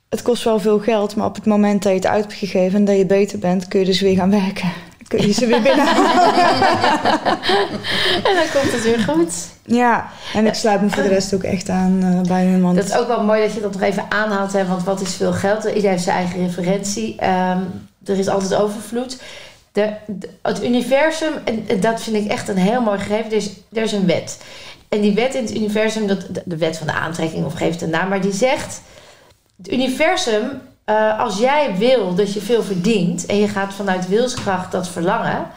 het 0.10 0.22
kost 0.22 0.44
wel 0.44 0.60
veel 0.60 0.80
geld, 0.80 1.16
maar 1.16 1.26
op 1.26 1.36
het 1.36 1.46
moment 1.46 1.84
dat 1.84 1.92
je 1.92 1.98
het 1.98 2.08
uit 2.08 2.24
hebt 2.24 2.38
gegeven 2.38 2.80
en 2.80 2.86
dat 2.86 2.98
je 2.98 3.06
beter 3.06 3.40
bent, 3.40 3.68
kun 3.68 3.80
je 3.80 3.86
dus 3.86 4.02
weer 4.02 4.16
gaan 4.16 4.30
werken. 4.30 4.72
Kun 5.16 5.28
je 5.28 5.34
ze 5.34 5.45
weer 5.45 5.61
binnen. 5.61 5.88
en 8.28 8.36
dan 8.36 8.45
komt 8.53 8.72
het 8.72 8.84
weer 8.84 8.99
goed. 8.99 9.34
Ja, 9.66 10.09
en 10.34 10.45
ik 10.45 10.53
sluit 10.53 10.82
me 10.82 10.89
voor 10.89 11.03
de 11.03 11.09
rest 11.09 11.34
ook 11.34 11.43
echt 11.43 11.70
aan 11.70 12.03
uh, 12.03 12.22
bij 12.22 12.45
hun. 12.45 12.61
Want... 12.61 12.76
Dat 12.76 12.86
is 12.86 12.95
ook 12.95 13.07
wel 13.07 13.24
mooi 13.24 13.41
dat 13.41 13.53
je 13.53 13.61
dat 13.61 13.74
nog 13.74 13.82
even 13.82 14.05
aanhaalt, 14.09 14.53
hè, 14.53 14.66
want 14.66 14.84
wat 14.84 15.01
is 15.01 15.16
veel 15.16 15.34
geld? 15.34 15.64
Iedereen 15.64 15.89
heeft 15.89 16.03
zijn 16.03 16.18
eigen 16.18 16.39
referentie. 16.39 17.26
Um, 17.26 17.88
er 18.05 18.18
is 18.18 18.28
altijd 18.28 18.55
overvloed. 18.55 19.22
De, 19.72 19.93
de, 20.07 20.30
het 20.41 20.64
universum, 20.64 21.34
en 21.45 21.80
dat 21.80 22.03
vind 22.03 22.16
ik 22.16 22.32
echt 22.32 22.47
een 22.47 22.57
heel 22.57 22.82
mooi 22.82 22.99
gegeven, 22.99 23.26
er 23.26 23.38
is, 23.38 23.49
er 23.74 23.84
is 23.84 23.91
een 23.91 24.05
wet. 24.05 24.41
En 24.89 25.01
die 25.01 25.14
wet 25.14 25.36
in 25.36 25.43
het 25.43 25.55
universum, 25.55 26.07
dat, 26.07 26.26
de 26.45 26.57
wet 26.57 26.78
van 26.78 26.88
de 26.88 26.93
aantrekking 26.93 27.45
of 27.45 27.53
geeft 27.53 27.82
een 27.82 27.89
naam, 27.89 28.09
maar 28.09 28.22
die 28.22 28.34
zegt: 28.34 28.82
het 29.57 29.72
universum, 29.72 30.61
uh, 30.86 31.20
als 31.20 31.38
jij 31.38 31.76
wil 31.78 32.16
dat 32.16 32.34
je 32.34 32.42
veel 32.42 32.64
verdient 32.64 33.26
en 33.26 33.38
je 33.38 33.48
gaat 33.48 33.74
vanuit 33.74 34.08
wilskracht 34.08 34.72
dat 34.72 34.88
verlangen, 34.88 35.48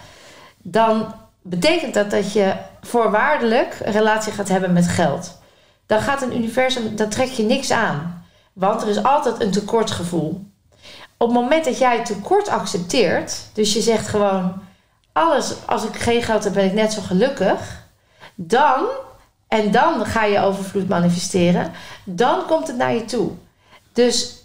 dan 0.56 1.14
betekent 1.42 1.94
dat 1.94 2.10
dat 2.10 2.32
je 2.32 2.54
voorwaardelijk 2.80 3.80
een 3.82 3.92
relatie 3.92 4.32
gaat 4.32 4.48
hebben 4.48 4.72
met 4.72 4.88
geld. 4.88 5.38
Dan 5.86 6.00
gaat 6.00 6.22
een 6.22 6.36
universum, 6.36 6.96
dan 6.96 7.08
trek 7.08 7.28
je 7.28 7.42
niks 7.42 7.70
aan. 7.70 8.26
Want 8.52 8.82
er 8.82 8.88
is 8.88 9.02
altijd 9.02 9.40
een 9.40 9.50
tekortgevoel. 9.50 10.44
Op 11.16 11.28
het 11.28 11.36
moment 11.36 11.64
dat 11.64 11.78
jij 11.78 12.04
tekort 12.04 12.48
accepteert, 12.48 13.36
dus 13.52 13.72
je 13.72 13.80
zegt 13.80 14.08
gewoon: 14.08 14.62
alles, 15.12 15.54
als 15.66 15.84
ik 15.84 15.96
geen 15.96 16.22
geld 16.22 16.44
heb, 16.44 16.52
ben 16.52 16.64
ik 16.64 16.72
net 16.72 16.92
zo 16.92 17.00
gelukkig. 17.00 17.84
Dan, 18.34 18.86
en 19.48 19.70
dan 19.70 20.06
ga 20.06 20.24
je 20.24 20.40
overvloed 20.40 20.88
manifesteren, 20.88 21.72
dan 22.04 22.46
komt 22.46 22.66
het 22.66 22.76
naar 22.76 22.94
je 22.94 23.04
toe. 23.04 23.30
Dus 23.92 24.35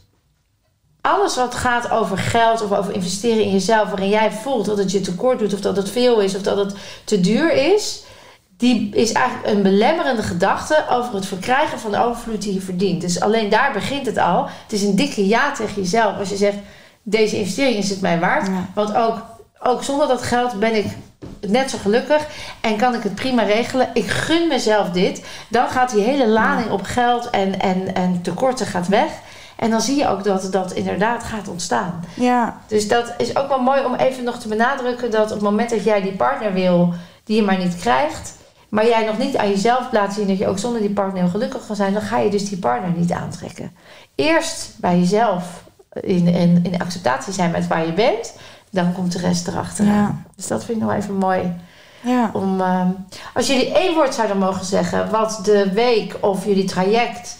alles 1.02 1.36
wat 1.36 1.56
gaat 1.56 1.92
over 1.92 2.18
geld 2.18 2.62
of 2.62 2.72
over 2.72 2.94
investeren 2.94 3.44
in 3.44 3.52
jezelf, 3.52 3.90
waarin 3.90 4.10
jij 4.10 4.32
voelt 4.32 4.66
dat 4.66 4.78
het 4.78 4.92
je 4.92 5.02
tekort 5.02 5.40
doet, 5.40 5.54
of 5.54 5.62
dat 5.62 5.76
het 5.76 5.90
veel 5.90 6.20
is, 6.20 6.36
of 6.36 6.42
dat 6.42 6.58
het 6.58 6.76
te 7.04 7.20
duur 7.20 7.52
is, 7.74 8.04
die 8.58 8.96
is 8.96 9.12
eigenlijk 9.12 9.48
een 9.48 9.62
belemmerende 9.62 10.24
gedachte 10.24 10.86
over 10.90 11.14
het 11.14 11.26
verkrijgen 11.26 11.80
van 11.80 11.92
de 11.92 12.04
overvloed 12.04 12.42
die 12.42 12.54
je 12.54 12.62
verdient. 12.62 13.02
Dus 13.02 13.20
alleen 13.20 13.50
daar 13.50 13.74
begint 13.74 14.06
het 14.06 14.18
al. 14.18 14.46
Het 14.64 14.72
is 14.72 14.84
een 14.84 14.96
dikke 14.96 15.28
ja 15.28 15.52
tegen 15.52 15.82
jezelf 15.82 16.18
als 16.18 16.30
je 16.30 16.36
zegt: 16.36 16.58
deze 17.04 17.38
investering 17.38 17.78
is 17.78 17.90
het 17.90 18.02
mij 18.02 18.20
waard. 18.20 18.48
Ja. 18.48 18.66
Want 18.74 18.96
ook, 18.96 19.22
ook 19.60 19.84
zonder 19.84 20.08
dat 20.08 20.22
geld 20.22 20.60
ben 20.60 20.76
ik 20.76 20.86
net 21.48 21.70
zo 21.70 21.78
gelukkig 21.78 22.28
en 22.62 22.78
kan 22.78 22.96
ik 22.96 23.04
het 23.04 23.16
prima 23.16 23.44
regelen. 23.44 23.90
Ik 23.94 24.08
gun 24.08 24.48
mezelf 24.48 24.90
dit. 24.90 25.24
Dan 25.50 25.70
gaat 25.70 25.92
die 25.92 26.04
hele 26.04 26.28
lading 26.28 26.72
op 26.72 26.84
geld 26.84 27.30
en, 27.30 27.60
en, 27.60 27.96
en 27.96 28.22
tekorten 28.22 28.66
gaat 28.66 28.88
weg. 28.88 29.12
En 29.56 29.70
dan 29.70 29.82
zie 29.82 29.98
je 29.98 30.08
ook 30.08 30.24
dat 30.24 30.52
dat 30.52 30.72
inderdaad 30.72 31.24
gaat 31.24 31.48
ontstaan. 31.48 32.04
Ja, 32.14 32.58
Dus 32.68 32.88
dat 32.88 33.14
is 33.18 33.36
ook 33.38 33.48
wel 33.48 33.62
mooi 33.62 33.86
om 33.86 33.96
even 33.96 34.24
nog 34.24 34.40
te 34.40 34.48
benadrukken 34.48 35.12
dat 35.12 35.26
op 35.26 35.30
het 35.30 35.42
moment 35.42 35.70
dat 35.70 35.84
jij 35.84 36.02
die 36.02 36.12
partner 36.16 36.54
wil 36.54 36.94
die 37.24 37.36
je 37.36 37.44
maar 37.44 37.58
niet 37.58 37.76
krijgt, 37.76 38.34
maar 38.70 38.88
jij 38.88 39.06
nog 39.06 39.18
niet 39.18 39.38
aan 39.38 39.50
jezelf 39.50 39.92
laat 39.92 40.14
zien 40.14 40.28
dat 40.28 40.38
je 40.38 40.48
ook 40.48 40.60
zonder 40.60 40.82
die 40.82 40.90
partner 40.90 41.22
heel 41.22 41.32
gelukkig 41.32 41.66
kan 41.68 41.76
zijn, 41.76 41.94
dan 41.94 42.02
ga 42.02 42.18
je 42.18 42.30
dus 42.30 42.50
die 42.50 42.58
partner 42.58 42.92
niet 42.96 43.12
aantrekken. 43.12 43.72
Eerst 44.16 44.74
bij 44.78 45.00
jezelf 45.00 45.64
in, 45.94 46.28
in, 46.28 46.60
in 46.64 46.82
acceptatie 46.82 47.34
zijn 47.34 47.52
met 47.52 47.68
waar 47.68 47.86
je 47.86 47.94
bent, 47.94 48.34
dan 48.70 48.94
komt 48.94 49.12
de 49.12 49.20
rest 49.20 49.48
erachteraan. 49.48 49.94
Ja. 49.94 50.22
Dus 50.36 50.48
dat 50.48 50.64
vind 50.66 50.78
ik 50.78 50.84
nog 50.84 50.94
even 50.94 51.16
mooi 51.16 51.54
ja. 52.02 52.30
om. 52.34 52.62
ehm, 52.62 52.88
als 53.34 53.48
jullie 53.48 53.72
één 53.74 53.94
woord 53.94 54.14
zouden 54.14 54.38
mogen 54.38 54.66
zeggen 54.66 55.10
wat 55.10 55.40
de 55.44 55.72
week 55.74 56.16
of 56.20 56.46
jullie 56.46 56.66
traject 56.66 57.38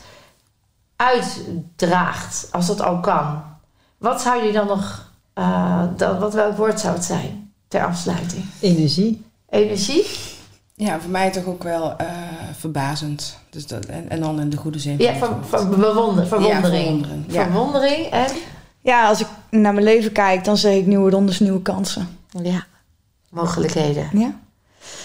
uitdraagt, 1.06 2.48
als 2.52 2.68
dat 2.68 2.82
ook 2.82 3.04
kan, 3.04 3.42
wat 3.98 4.22
zou 4.22 4.38
jullie 4.38 4.54
dan 4.54 4.68
nog. 4.68 5.12
eh, 5.34 5.84
dan, 5.98 6.20
wat, 6.20 6.34
welk 6.34 6.58
woord 6.58 6.80
zou 6.80 6.94
het 6.94 7.04
zijn 7.04 7.54
ter 7.68 7.86
afsluiting? 7.86 8.46
Energie. 8.60 9.26
Energie? 9.50 10.06
Ja, 10.76 11.00
voor 11.00 11.12
mij 11.12 11.32
toch 11.32 11.46
ook 11.46 11.64
wel 11.64 11.98
eh, 11.98 12.08
verbazend. 12.58 13.38
Dus 13.50 13.68
dat, 13.68 13.86
en, 13.86 14.10
en 14.10 14.20
dan 14.20 14.40
in 14.40 14.50
de 14.50 14.58
goede 14.58 14.80
zin. 14.80 14.98
Ja, 14.98 15.14
van 15.16 15.70
bewonder, 15.70 16.28
verwondering. 16.28 16.66
verwondering, 16.66 17.26
ja. 17.28 17.44
Verwondering 17.44 18.06
en. 18.06 18.28
ja, 18.82 19.08
als 19.08 19.20
ik 19.20 19.28
naar 19.50 19.74
mijn 19.74 19.86
leven 19.86 20.12
kijk, 20.12 20.44
dan 20.44 20.58
zeg 20.58 20.76
ik 20.76 20.86
nieuwe 20.86 21.10
rondes, 21.10 21.40
nieuwe 21.40 21.62
kansen. 21.62 22.08
Ja, 22.44 22.66
mogelijkheden. 23.30 24.10
Ja. 24.14 24.40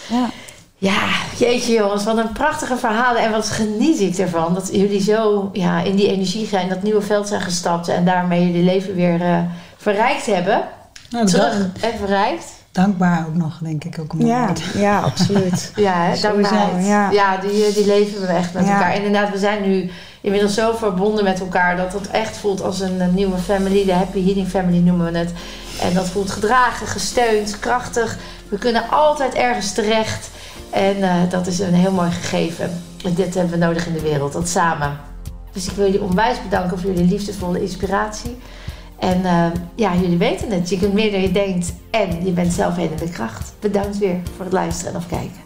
Ja. 0.08 0.30
Ja, 0.78 0.98
jeetje 1.38 1.72
jongens, 1.72 2.04
wat 2.04 2.16
een 2.18 2.32
prachtige 2.32 2.76
verhalen. 2.76 3.22
En 3.22 3.30
wat 3.30 3.48
geniet 3.50 4.00
ik 4.00 4.16
ervan. 4.18 4.54
Dat 4.54 4.68
jullie 4.72 5.02
zo 5.02 5.48
ja, 5.52 5.82
in 5.82 5.96
die 5.96 6.08
energie 6.10 6.46
zijn, 6.46 6.68
dat 6.68 6.82
nieuwe 6.82 7.00
veld 7.02 7.28
zijn 7.28 7.40
gestapt. 7.40 7.88
En 7.88 8.04
daarmee 8.04 8.46
jullie 8.46 8.64
leven 8.64 8.94
weer 8.94 9.20
eh, 9.22 9.38
verrijkt 9.76 10.26
hebben. 10.26 10.62
Nou, 11.10 11.26
Terug 11.26 11.54
en 11.80 11.98
verrijkt. 11.98 12.44
dankbaar 12.72 13.24
ook 13.28 13.34
nog, 13.34 13.58
denk 13.62 13.84
ik 13.84 13.98
ook. 14.00 14.12
een 14.12 14.26
Ja, 14.26 14.52
ja, 14.74 15.00
absoluut. 15.00 15.72
Ja, 15.76 15.92
hè, 16.02 16.20
dankbaarheid. 16.20 16.86
ja. 16.86 17.10
Ja, 17.10 17.36
die, 17.36 17.64
eh, 17.66 17.74
die 17.74 17.86
leven 17.86 18.20
we 18.20 18.26
echt 18.26 18.52
met 18.54 18.66
Ja. 18.66 18.72
elkaar. 18.74 18.94
Inderdaad, 18.96 19.30
we 19.30 19.38
zijn 19.38 19.62
nu 19.70 19.90
inmiddels 20.20 20.54
zo 20.54 20.72
verbonden 20.76 21.24
met 21.24 21.40
elkaar 21.40 21.76
dat 21.76 21.92
het 21.92 22.10
echt 22.10 22.36
voelt 22.36 22.62
als 22.62 22.80
een, 22.80 23.00
eh, 23.00 23.08
nieuwe 23.08 23.38
family. 23.38 23.84
De 23.84 23.92
Happy 23.92 24.24
Healing 24.24 24.48
Family 24.48 24.78
noemen 24.78 25.12
we 25.12 25.18
het. 25.18 25.32
En 25.82 25.94
dat 25.94 26.08
voelt 26.08 26.30
gedragen, 26.30 26.86
gesteund, 26.86 27.58
krachtig. 27.58 28.16
We 28.48 28.58
kunnen 28.58 28.90
altijd 28.90 29.34
ergens 29.34 29.72
terecht. 29.72 30.30
En 30.76 31.02
eh, 31.02 31.30
dat 31.30 31.46
is 31.46 31.58
een 31.58 31.74
heel 31.74 31.92
mooi 31.92 32.10
gegeven. 32.10 32.70
En 33.04 33.14
dit 33.14 33.34
hebben 33.34 33.58
we 33.58 33.64
nodig 33.64 33.86
in 33.86 33.92
de 33.92 34.00
wereld, 34.00 34.32
dat 34.32 34.48
samen. 34.48 34.98
Dus 35.52 35.66
ik 35.66 35.72
wil 35.72 35.84
jullie 35.84 36.02
onwijs 36.02 36.42
bedanken 36.42 36.78
voor 36.78 36.90
jullie 36.90 37.08
liefdevolle 37.08 37.60
inspiratie. 37.60 38.36
En 38.98 39.24
eh, 39.24 39.46
ja, 39.74 39.94
jullie 39.94 40.18
weten 40.18 40.50
het. 40.50 40.68
Je 40.68 40.78
kunt 40.78 40.92
meer 40.92 41.10
dan 41.10 41.20
je 41.20 41.32
denkt. 41.32 41.72
En 41.90 42.24
je 42.24 42.30
bent 42.30 42.52
zelf 42.52 42.78
in 42.78 42.90
de 42.98 43.10
kracht. 43.10 43.54
Bedankt 43.60 43.98
weer 43.98 44.16
voor 44.36 44.44
het 44.44 44.54
luisteren 44.54 44.92
en 44.92 44.98
of 44.98 45.06
kijken. 45.06 45.45